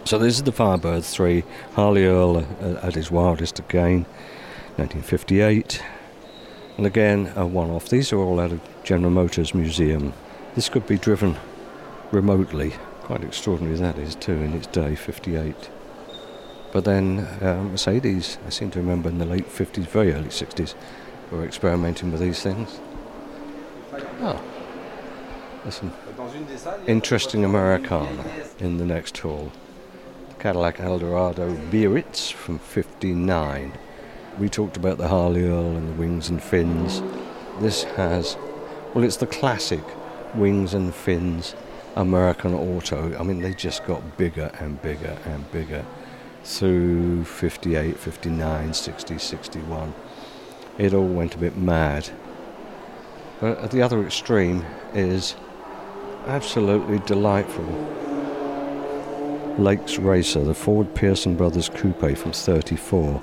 So 0.04 0.18
this 0.18 0.36
is 0.36 0.44
the 0.44 0.52
Firebird 0.52 1.04
3, 1.04 1.42
Harley 1.74 2.06
Earl 2.06 2.36
uh, 2.36 2.74
at 2.82 2.94
his 2.94 3.10
wildest 3.10 3.58
again, 3.58 4.04
1958. 4.76 5.82
And 6.76 6.86
again, 6.86 7.32
a 7.34 7.44
one 7.44 7.70
off. 7.70 7.88
These 7.88 8.12
are 8.12 8.18
all 8.18 8.38
out 8.38 8.52
of 8.52 8.60
General 8.90 9.12
Motors 9.12 9.54
Museum. 9.54 10.12
This 10.56 10.68
could 10.68 10.84
be 10.84 10.98
driven 10.98 11.36
remotely. 12.10 12.70
Quite 13.02 13.22
extraordinary 13.22 13.76
that 13.76 13.96
is, 13.96 14.16
too, 14.16 14.32
in 14.32 14.52
its 14.52 14.66
day, 14.66 14.96
58. 14.96 15.70
But 16.72 16.84
then 16.84 17.20
uh, 17.40 17.62
Mercedes, 17.70 18.38
I 18.44 18.50
seem 18.50 18.72
to 18.72 18.80
remember 18.80 19.08
in 19.08 19.18
the 19.18 19.24
late 19.24 19.48
50s, 19.48 19.86
very 19.86 20.12
early 20.12 20.30
60s, 20.30 20.74
were 21.30 21.44
experimenting 21.44 22.10
with 22.10 22.20
these 22.20 22.42
things. 22.42 22.80
Oh, 24.22 24.42
there's 25.62 25.76
some 25.76 25.92
interesting 26.88 27.44
Americana 27.44 28.24
in 28.58 28.78
the 28.78 28.86
next 28.86 29.16
hall. 29.18 29.52
The 30.30 30.34
Cadillac 30.42 30.80
Eldorado 30.80 31.54
Biarritz 31.70 32.32
from 32.32 32.58
59. 32.58 33.72
We 34.40 34.48
talked 34.48 34.76
about 34.76 34.98
the 34.98 35.06
Harley 35.06 35.44
Earl 35.44 35.76
and 35.76 35.90
the 35.90 35.92
wings 35.92 36.28
and 36.28 36.42
fins. 36.42 37.00
This 37.60 37.84
has, 37.84 38.36
well, 38.94 39.04
it's 39.04 39.16
the 39.16 39.26
classic 39.26 39.82
wings 40.34 40.74
and 40.74 40.94
fins 40.94 41.54
American 41.96 42.54
auto. 42.54 43.16
I 43.18 43.22
mean, 43.22 43.40
they 43.40 43.54
just 43.54 43.84
got 43.84 44.16
bigger 44.16 44.50
and 44.60 44.80
bigger 44.82 45.18
and 45.24 45.50
bigger 45.52 45.84
through 46.44 47.24
58, 47.24 47.98
59, 47.98 48.74
60, 48.74 49.18
61. 49.18 49.94
It 50.78 50.94
all 50.94 51.06
went 51.06 51.34
a 51.34 51.38
bit 51.38 51.56
mad. 51.56 52.08
But 53.40 53.58
at 53.58 53.70
the 53.70 53.82
other 53.82 54.04
extreme 54.04 54.64
is 54.94 55.36
absolutely 56.26 56.98
delightful. 57.00 57.64
Lakes 59.58 59.98
Racer, 59.98 60.44
the 60.44 60.54
Ford 60.54 60.94
Pierson 60.94 61.36
Brothers 61.36 61.68
Coupe 61.68 62.16
from 62.16 62.32
34 62.32 63.22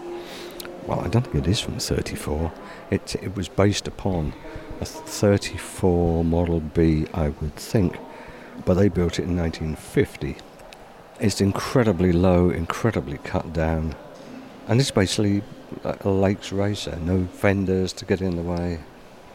well, 0.88 1.02
I 1.02 1.10
don't 1.10 1.24
think 1.24 1.46
it 1.46 1.48
is 1.48 1.60
from 1.60 1.80
34. 1.80 2.52
It, 2.92 3.16
it 3.22 3.36
was 3.36 3.50
based 3.50 3.88
upon 3.88 4.34
a 4.80 4.86
34 4.86 6.24
Model 6.24 6.60
B, 6.60 7.08
I 7.14 7.30
would 7.30 7.56
think, 7.56 7.98
but 8.66 8.76
they 8.76 8.90
built 8.90 9.20
it 9.20 9.24
in 9.24 9.38
1950. 9.38 10.38
It's 11.20 11.42
incredibly 11.42 12.12
low, 12.12 12.50
incredibly 12.50 13.18
cut 13.20 13.54
down, 13.54 13.96
and 14.68 14.80
it's 14.80 14.92
basically 14.92 15.42
a 15.84 16.10
lakes 16.10 16.52
racer. 16.52 16.98
No 16.98 17.26
fenders 17.26 17.94
to 17.94 18.06
get 18.06 18.22
in 18.22 18.36
the 18.36 18.42
way. 18.42 18.80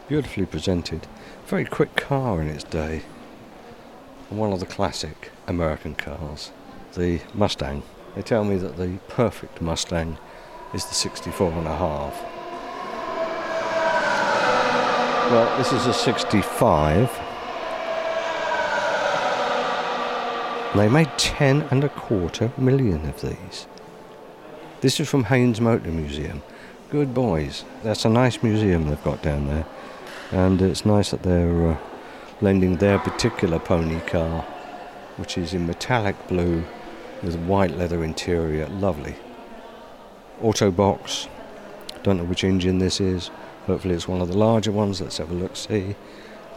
Beautifully 0.07 0.45
presented. 0.45 1.07
Very 1.47 1.65
quick 1.65 1.95
car 1.95 2.41
in 2.41 2.47
its 2.47 2.63
day. 2.63 3.03
And 4.29 4.39
one 4.39 4.53
of 4.53 4.59
the 4.59 4.65
classic 4.65 5.31
American 5.47 5.95
cars, 5.95 6.51
the 6.93 7.21
Mustang. 7.33 7.83
They 8.15 8.21
tell 8.21 8.43
me 8.43 8.57
that 8.57 8.77
the 8.77 8.99
perfect 9.07 9.61
Mustang 9.61 10.17
is 10.73 10.85
the 10.85 10.95
64 10.95 11.51
and 11.51 11.67
a 11.67 11.75
half. 11.75 12.32
Well, 15.31 15.57
this 15.57 15.71
is 15.71 15.87
a 15.87 15.93
65. 15.93 17.09
They 20.75 20.89
made 20.89 21.09
10 21.17 21.61
and 21.71 21.83
a 21.83 21.89
quarter 21.89 22.51
million 22.57 23.07
of 23.07 23.21
these. 23.21 23.67
This 24.81 24.99
is 24.99 25.07
from 25.07 25.23
Haynes 25.23 25.61
Motor 25.61 25.91
Museum. 25.91 26.43
Good 26.89 27.13
boys. 27.13 27.63
That's 27.83 28.03
a 28.05 28.09
nice 28.09 28.43
museum 28.43 28.87
they've 28.87 29.03
got 29.03 29.21
down 29.23 29.47
there. 29.47 29.65
And 30.31 30.61
it's 30.61 30.85
nice 30.85 31.11
that 31.11 31.23
they're 31.23 31.71
uh, 31.71 31.77
lending 32.41 32.77
their 32.77 32.99
particular 32.99 33.59
pony 33.59 34.01
car, 34.01 34.41
which 35.15 35.37
is 35.37 35.53
in 35.53 35.65
metallic 35.65 36.27
blue 36.27 36.65
with 37.21 37.37
white 37.37 37.77
leather 37.77 38.03
interior. 38.03 38.67
Lovely. 38.67 39.15
Autobox. 40.41 41.29
Don't 42.03 42.17
know 42.17 42.25
which 42.25 42.43
engine 42.43 42.79
this 42.79 42.99
is. 42.99 43.31
Hopefully 43.65 43.95
it's 43.95 44.07
one 44.07 44.21
of 44.21 44.27
the 44.27 44.37
larger 44.37 44.71
ones. 44.71 45.01
Let's 45.01 45.17
have 45.17 45.31
a 45.31 45.33
look 45.33 45.55
see. 45.55 45.95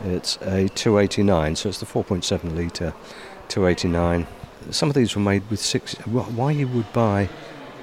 It's 0.04 0.36
a 0.42 0.68
289, 0.68 1.56
so 1.56 1.68
it's 1.68 1.78
the 1.78 1.86
4.7 1.86 2.56
litre 2.56 2.92
289. 3.48 4.26
Some 4.70 4.88
of 4.88 4.94
these 4.94 5.14
were 5.14 5.22
made 5.22 5.48
with 5.48 5.60
six. 5.60 5.94
Why 5.94 6.50
you 6.50 6.68
would 6.68 6.92
buy 6.92 7.28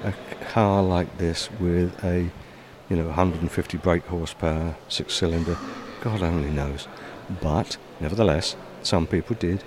a 0.04 0.12
car 0.52 0.82
like 0.82 1.18
this 1.18 1.50
with 1.58 2.04
a, 2.04 2.30
you 2.88 2.96
know, 2.96 3.06
150 3.06 3.78
brake 3.78 4.06
horsepower, 4.06 4.76
six 4.88 5.14
cylinder, 5.14 5.56
God 6.02 6.22
only 6.22 6.50
knows. 6.50 6.86
But 7.40 7.78
nevertheless, 8.00 8.54
some 8.82 9.06
people 9.06 9.34
did. 9.36 9.64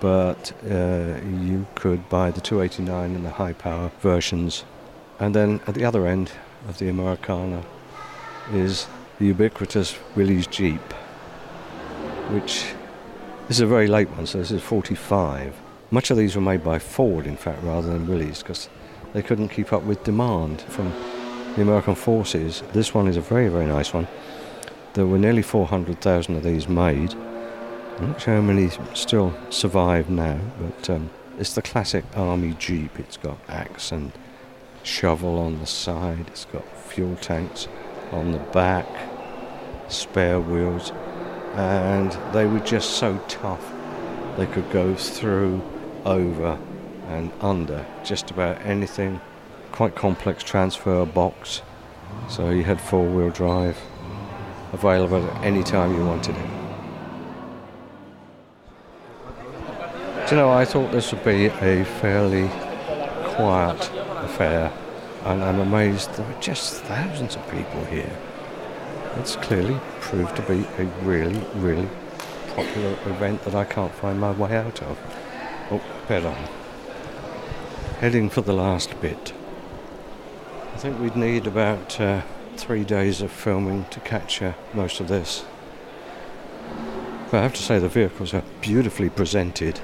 But 0.00 0.52
uh, 0.68 1.20
you 1.24 1.66
could 1.74 2.08
buy 2.08 2.30
the 2.30 2.40
289 2.40 3.14
and 3.14 3.24
the 3.24 3.30
high 3.30 3.54
power 3.54 3.90
versions. 4.00 4.64
And 5.18 5.34
then 5.34 5.60
at 5.66 5.74
the 5.74 5.84
other 5.84 6.06
end 6.06 6.32
of 6.68 6.78
the 6.78 6.88
Americana 6.88 7.64
is 8.50 8.86
the 9.18 9.26
ubiquitous 9.26 9.96
Willys 10.16 10.46
Jeep, 10.46 10.92
which 12.30 12.64
this 13.48 13.58
is 13.58 13.60
a 13.60 13.66
very 13.66 13.86
late 13.86 14.10
one, 14.10 14.26
so 14.26 14.38
this 14.38 14.50
is 14.50 14.62
45. 14.62 15.54
Much 15.90 16.10
of 16.10 16.16
these 16.16 16.34
were 16.34 16.42
made 16.42 16.64
by 16.64 16.78
Ford, 16.78 17.26
in 17.26 17.36
fact, 17.36 17.62
rather 17.62 17.88
than 17.88 18.06
Willys, 18.06 18.38
because 18.38 18.68
they 19.12 19.22
couldn't 19.22 19.48
keep 19.48 19.72
up 19.72 19.82
with 19.82 20.02
demand 20.04 20.62
from 20.62 20.90
the 21.54 21.62
American 21.62 21.94
forces. 21.94 22.62
This 22.72 22.94
one 22.94 23.08
is 23.08 23.16
a 23.16 23.20
very, 23.20 23.48
very 23.48 23.66
nice 23.66 23.92
one. 23.92 24.08
There 24.94 25.06
were 25.06 25.18
nearly 25.18 25.42
400,000 25.42 26.36
of 26.36 26.42
these 26.42 26.68
made. 26.68 27.14
I'm 27.98 28.08
not 28.08 28.20
sure 28.20 28.34
how 28.34 28.40
many 28.40 28.70
still 28.94 29.34
survive 29.50 30.08
now, 30.08 30.40
but 30.58 30.90
um, 30.90 31.10
it's 31.38 31.54
the 31.54 31.62
classic 31.62 32.04
army 32.16 32.56
jeep. 32.58 32.98
It's 32.98 33.16
got 33.16 33.38
axe 33.48 33.92
and 33.92 34.12
shovel 34.82 35.38
on 35.38 35.60
the 35.60 35.66
side, 35.66 36.26
it's 36.28 36.46
got 36.46 36.64
fuel 36.76 37.16
tanks 37.16 37.68
on 38.12 38.32
the 38.32 38.38
back, 38.38 38.86
spare 39.88 40.40
wheels, 40.40 40.92
and 41.54 42.12
they 42.32 42.46
were 42.46 42.60
just 42.60 42.92
so 42.92 43.18
tough. 43.28 43.72
They 44.36 44.46
could 44.46 44.70
go 44.70 44.94
through, 44.94 45.62
over, 46.04 46.58
and 47.08 47.32
under 47.40 47.84
just 48.04 48.30
about 48.30 48.60
anything. 48.62 49.20
Quite 49.72 49.94
complex 49.94 50.42
transfer 50.42 51.04
box, 51.04 51.62
so 52.28 52.50
you 52.50 52.64
had 52.64 52.80
four 52.80 53.04
wheel 53.04 53.30
drive 53.30 53.78
available 54.72 55.24
at 55.30 55.44
any 55.44 55.62
time 55.62 55.94
you 55.94 56.04
wanted 56.04 56.36
it. 56.36 56.50
Do 60.28 60.36
you 60.36 60.42
know, 60.42 60.50
I 60.50 60.64
thought 60.64 60.92
this 60.92 61.12
would 61.12 61.24
be 61.24 61.46
a 61.46 61.84
fairly 61.84 62.48
quiet 63.34 63.90
affair, 64.24 64.72
and 65.24 65.42
I'm 65.42 65.60
amazed 65.60 66.12
there 66.14 66.26
are 66.26 66.40
just 66.40 66.82
thousands 66.82 67.36
of 67.36 67.48
people 67.50 67.84
here. 67.84 68.16
It's 69.16 69.36
clearly 69.36 69.78
proved 70.00 70.34
to 70.36 70.42
be 70.42 70.66
a 70.78 70.84
really, 71.02 71.40
really 71.54 71.88
popular 72.54 72.92
event 73.06 73.42
that 73.44 73.54
I 73.54 73.64
can't 73.64 73.94
find 73.94 74.18
my 74.18 74.32
way 74.32 74.56
out 74.56 74.82
of. 74.82 74.98
Oh, 75.70 75.80
bed 76.08 76.24
on. 76.24 76.48
Heading 78.00 78.30
for 78.30 78.40
the 78.40 78.52
last 78.52 79.00
bit. 79.00 79.32
I 80.74 80.76
think 80.78 80.98
we'd 80.98 81.16
need 81.16 81.46
about 81.46 82.00
uh, 82.00 82.22
three 82.56 82.82
days 82.82 83.20
of 83.22 83.30
filming 83.30 83.84
to 83.90 84.00
capture 84.00 84.54
most 84.74 84.98
of 84.98 85.08
this. 85.08 85.44
But 87.30 87.38
I 87.38 87.42
have 87.42 87.54
to 87.54 87.62
say 87.62 87.78
the 87.78 87.88
vehicles 87.88 88.34
are 88.34 88.42
beautifully 88.60 89.08
presented 89.08 89.80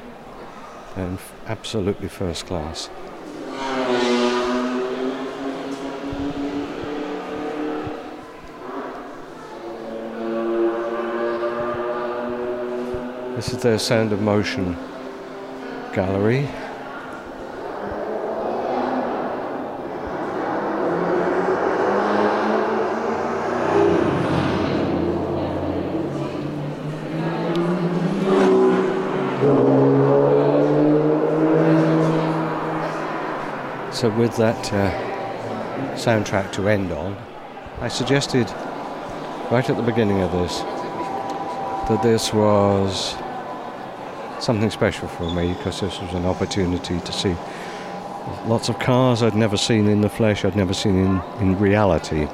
and 0.97 1.19
absolutely 1.47 2.09
first 2.09 2.47
class. 2.47 2.91
This 13.39 13.53
is 13.53 13.63
their 13.63 13.79
Sound 13.79 14.13
of 14.13 14.21
Motion 14.21 14.77
gallery. 15.93 16.49
So, 33.93 34.11
with 34.19 34.37
that 34.39 34.73
uh, 34.73 34.91
soundtrack 35.95 36.51
to 36.55 36.69
end 36.69 36.91
on, 36.91 37.17
I 37.81 37.87
suggested 37.87 38.51
right 39.53 39.71
at 39.71 39.77
the 39.77 39.83
beginning 39.85 40.23
of 40.23 40.33
this 40.33 40.59
that 41.89 42.03
this 42.03 42.35
was 42.35 43.15
something 44.41 44.71
special 44.71 45.09
for 45.09 45.31
me 45.33 45.55
because 45.55 45.81
this 45.81 46.01
was 46.01 46.15
an 46.15 46.25
opportunity 46.25 47.01
to 47.01 47.13
see 47.13 47.35
lots 48.47 48.69
of 48.69 48.79
cars 48.79 49.23
I'd 49.23 49.35
never 49.35 49.57
seen 49.57 49.89
in 49.89 50.01
the 50.01 50.09
flesh, 50.09 50.45
I'd 50.45 50.57
never 50.57 50.75
seen 50.75 50.97
in, 50.97 51.23
in 51.41 51.59
reality. 51.59 52.29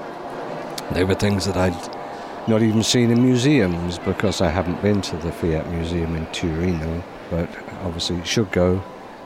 They 0.92 1.04
were 1.04 1.14
things 1.14 1.46
that 1.46 1.56
I'd 1.56 2.48
not 2.48 2.62
even 2.62 2.82
seen 2.82 3.10
in 3.10 3.22
museums 3.22 3.98
because 3.98 4.40
I 4.40 4.50
haven't 4.50 4.82
been 4.82 5.00
to 5.02 5.16
the 5.16 5.32
Fiat 5.32 5.70
Museum 5.70 6.14
in 6.14 6.26
Torino, 6.26 7.02
but 7.30 7.48
obviously 7.82 8.22
should 8.24 8.50
go. 8.50 8.82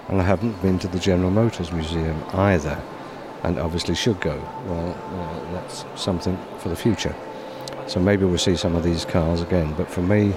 And 0.08 0.20
I 0.20 0.24
haven't 0.24 0.60
been 0.62 0.78
to 0.78 0.88
the 0.88 0.98
General 0.98 1.30
Motors 1.30 1.72
Museum 1.72 2.22
either, 2.32 2.80
and 3.42 3.58
obviously 3.58 3.94
should 3.94 4.20
go. 4.20 4.36
Well, 4.66 4.96
well 5.12 5.48
that's 5.52 5.84
something 5.96 6.38
for 6.58 6.68
the 6.68 6.76
future. 6.76 7.14
So 7.86 8.00
maybe 8.00 8.24
we'll 8.24 8.38
see 8.38 8.56
some 8.56 8.76
of 8.76 8.84
these 8.84 9.04
cars 9.04 9.42
again. 9.42 9.74
But 9.74 9.90
for 9.90 10.02
me, 10.02 10.34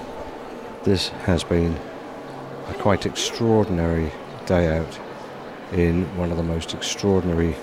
this 0.83 1.09
has 1.25 1.43
been 1.43 1.77
a 2.72 2.74
quite 2.76 3.05
extraordinary 3.05 4.11
day 4.45 4.78
out 4.78 4.99
in 5.74 6.05
one 6.17 6.32
of 6.32 6.38
the 6.38 6.43
most 6.43 6.74
extraordinary 6.74 7.55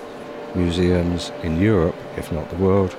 museums 0.55 1.31
in 1.43 1.59
Europe, 1.59 1.95
if 2.17 2.31
not 2.31 2.49
the 2.49 2.55
world. 2.55 2.95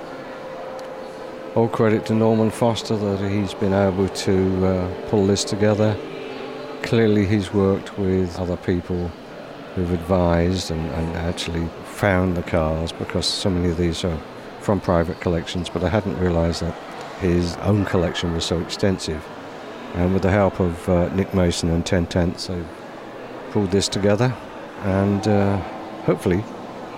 All 1.55 1.69
credit 1.69 2.07
to 2.07 2.15
Norman 2.15 2.51
Foster 2.51 2.97
that 2.97 3.31
he's 3.31 3.55
been 3.55 3.73
able 3.73 4.09
to 4.09 4.67
uh, 4.67 5.09
pull 5.09 5.27
this 5.27 5.45
together. 5.45 5.97
Clearly, 6.83 7.27
he's 7.27 7.53
worked 7.53 7.99
with 7.99 8.39
other 8.39 8.57
people 8.57 9.11
who've 9.75 9.93
advised 9.93 10.71
and, 10.71 10.91
and 10.93 11.17
actually 11.17 11.67
found 11.85 12.37
the 12.37 12.43
cars 12.43 12.93
because 12.93 13.27
so 13.27 13.51
many 13.51 13.71
of 13.71 13.77
these 13.77 14.05
are 14.05 14.19
from 14.61 14.81
private 14.81 15.21
collections, 15.21 15.69
but 15.69 15.85
I 15.85 15.89
hadn't 15.89 16.19
realised 16.19 16.63
that 16.63 16.75
his 17.21 17.57
own 17.59 17.85
collection 17.85 18.33
was 18.33 18.45
so 18.45 18.61
extensive. 18.61 19.25
And 19.95 20.13
with 20.13 20.23
the 20.23 20.31
help 20.31 20.61
of 20.61 20.89
uh, 20.89 21.09
Nick 21.15 21.35
Mason 21.35 21.71
and 21.71 21.85
Ten 21.85 22.07
Tenths, 22.07 22.47
they've 22.47 22.67
pulled 23.51 23.71
this 23.71 23.89
together, 23.89 24.35
and 24.83 25.27
uh, 25.27 25.57
hopefully 26.05 26.45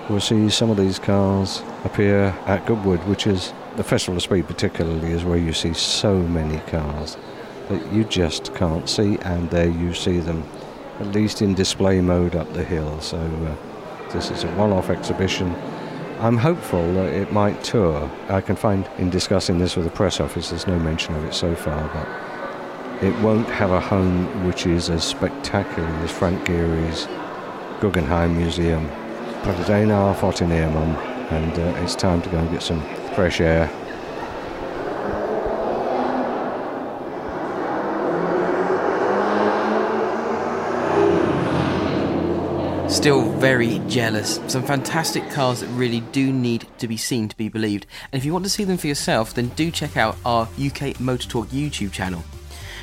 we'll 0.09 0.21
see 0.21 0.51
some 0.51 0.71
of 0.71 0.77
these 0.77 0.99
cars 0.99 1.63
appear 1.85 2.27
at 2.47 2.67
Goodwood, 2.67 3.01
which 3.05 3.27
is 3.27 3.53
the 3.77 3.83
Festival 3.83 4.17
of 4.17 4.23
Speed, 4.23 4.47
particularly, 4.47 5.13
is 5.13 5.25
where 5.25 5.39
you 5.39 5.53
see 5.53 5.73
so 5.73 6.19
many 6.19 6.59
cars 6.71 7.17
that 7.69 7.93
you 7.93 8.05
just 8.05 8.55
can't 8.55 8.89
see, 8.89 9.17
and 9.19 9.49
there 9.51 9.71
you 9.71 9.95
see 9.95 10.21
them, 10.21 10.45
at 11.01 11.07
least 11.09 11.41
in 11.41 11.55
display 11.55 12.01
mode 12.01 12.37
up 12.37 12.53
the 12.53 12.63
hill. 12.63 13.01
So 13.01 13.17
uh, 13.17 14.13
this 14.13 14.31
is 14.31 14.45
a 14.45 14.49
one-off 14.57 14.91
exhibition. 14.91 15.55
I'm 16.21 16.37
hopeful 16.37 16.93
that 16.95 17.13
it 17.13 17.33
might 17.33 17.65
tour. 17.65 18.11
I 18.29 18.43
can 18.43 18.55
find 18.55 18.87
in 18.99 19.09
discussing 19.09 19.59
this 19.59 19.75
with 19.75 19.87
the 19.87 19.91
press 19.91 20.21
office, 20.21 20.51
there's 20.51 20.67
no 20.67 20.79
mention 20.79 21.15
of 21.15 21.25
it 21.25 21.33
so 21.33 21.55
far, 21.57 21.89
but 21.89 22.07
it 23.03 23.19
won't 23.19 23.49
have 23.49 23.73
a 23.73 23.81
home 23.81 24.47
which 24.47 24.65
is 24.65 24.89
as 24.89 25.03
spectacular 25.03 25.89
as 25.89 26.11
Frank 26.13 26.47
Gehry's 26.47 27.09
Guggenheim 27.81 28.37
Museum. 28.37 28.87
But 29.43 29.59
it 29.59 29.71
ain't 29.71 29.91
half 29.91 30.21
hot 30.21 30.41
in 30.41 30.51
here, 30.51 30.71
Mum, 30.71 30.95
and 31.31 31.53
uh, 31.59 31.83
it's 31.83 31.97
time 31.97 32.23
to 32.23 32.29
go 32.29 32.39
and 32.39 32.49
get 32.49 32.63
some 32.63 32.81
fresh 33.15 33.41
air. 33.41 33.69
Still 42.89 43.33
very 43.33 43.81
jealous. 43.89 44.39
Some 44.47 44.63
fantastic 44.63 45.29
cars 45.31 45.61
that 45.61 45.67
really 45.69 46.01
do 46.13 46.33
need 46.33 46.69
to 46.79 46.87
be 46.87 46.97
seen 46.97 47.27
to 47.29 47.37
be 47.37 47.49
believed. 47.49 47.87
And 48.13 48.21
if 48.21 48.25
you 48.25 48.33
want 48.33 48.45
to 48.45 48.51
see 48.51 48.63
them 48.63 48.77
for 48.77 48.87
yourself, 48.87 49.35
then 49.35 49.49
do 49.49 49.73
check 49.73 49.97
out 49.97 50.17
our 50.25 50.47
UK 50.65 51.01
Motor 51.01 51.29
Talk 51.29 51.49
YouTube 51.49 51.91
channel. 51.91 52.23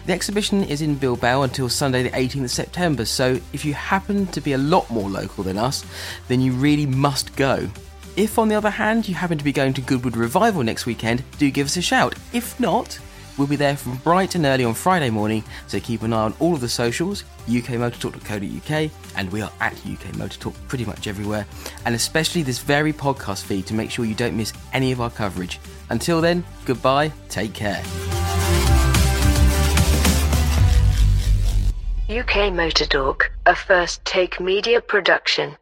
The 0.06 0.14
exhibition 0.14 0.64
is 0.64 0.82
in 0.82 0.95
Bilbao 0.95 1.43
until 1.43 1.70
Sunday, 1.70 2.04
the 2.04 2.10
18th 2.10 2.43
of 2.45 2.52
September, 2.52 3.06
so 3.06 3.39
if 3.54 3.64
you 3.64 3.74
happen 3.74 4.28
to 4.28 4.41
be 4.41 4.54
a 4.54 4.58
lot 4.58 4.89
more 4.89 5.10
local 5.10 5.43
than 5.43 5.58
us, 5.58 5.86
then 6.28 6.41
you 6.41 6.54
really 6.54 6.86
must 6.86 7.36
go. 7.36 7.70
If, 8.16 8.39
on 8.39 8.47
the 8.47 8.56
other 8.56 8.70
hand, 8.70 9.08
you 9.08 9.16
happen 9.16 9.38
to 9.38 9.43
be 9.43 9.52
going 9.54 9.74
to 9.74 9.82
Goodwood 9.82 10.18
Revival 10.18 10.64
next 10.64 10.86
weekend, 10.86 11.24
do 11.38 11.50
give 11.52 11.68
us 11.68 11.78
a 11.78 11.82
shout. 11.82 12.16
If 12.34 12.60
not, 12.60 13.00
we'll 13.38 13.47
be 13.47 13.56
there 13.56 13.78
from 13.78 13.97
bright 13.97 14.36
and 14.36 14.45
early 14.45 14.66
on 14.66 14.74
Friday 14.74 15.10
morning, 15.10 15.43
so 15.68 15.80
keep 15.80 16.02
an 16.02 16.14
eye 16.14 16.24
on 16.24 16.34
all 16.39 16.54
of 16.54 16.62
the 16.62 16.70
socials, 16.70 17.24
ukmotortalk.co.uk, 17.47 18.91
and 19.16 19.32
we 19.32 19.41
are 19.41 19.52
at 19.62 19.74
UK 19.86 20.18
Motor 20.18 20.39
Talk 20.39 20.56
pretty 20.68 20.86
much 20.86 21.08
everywhere, 21.08 21.45
and 21.86 21.95
especially 21.95 22.43
this 22.43 22.60
very 22.60 22.93
podcast 22.93 23.43
feed 23.43 23.68
to 23.68 23.74
make 23.74 23.91
sure 23.91 24.06
you 24.06 24.16
don't 24.16 24.36
miss 24.36 24.54
any 24.74 24.91
of 24.91 25.02
our 25.02 25.12
coverage. 25.12 25.60
Until 25.89 26.20
then, 26.20 26.43
goodbye, 26.66 27.12
take 27.30 27.54
care. 27.54 27.84
UK 32.10 32.51
Motor 32.51 32.88
Talk, 32.88 33.32
a 33.45 33.53
first 33.53 34.03
take 34.03 34.39
media 34.39 34.82
production. 34.82 35.55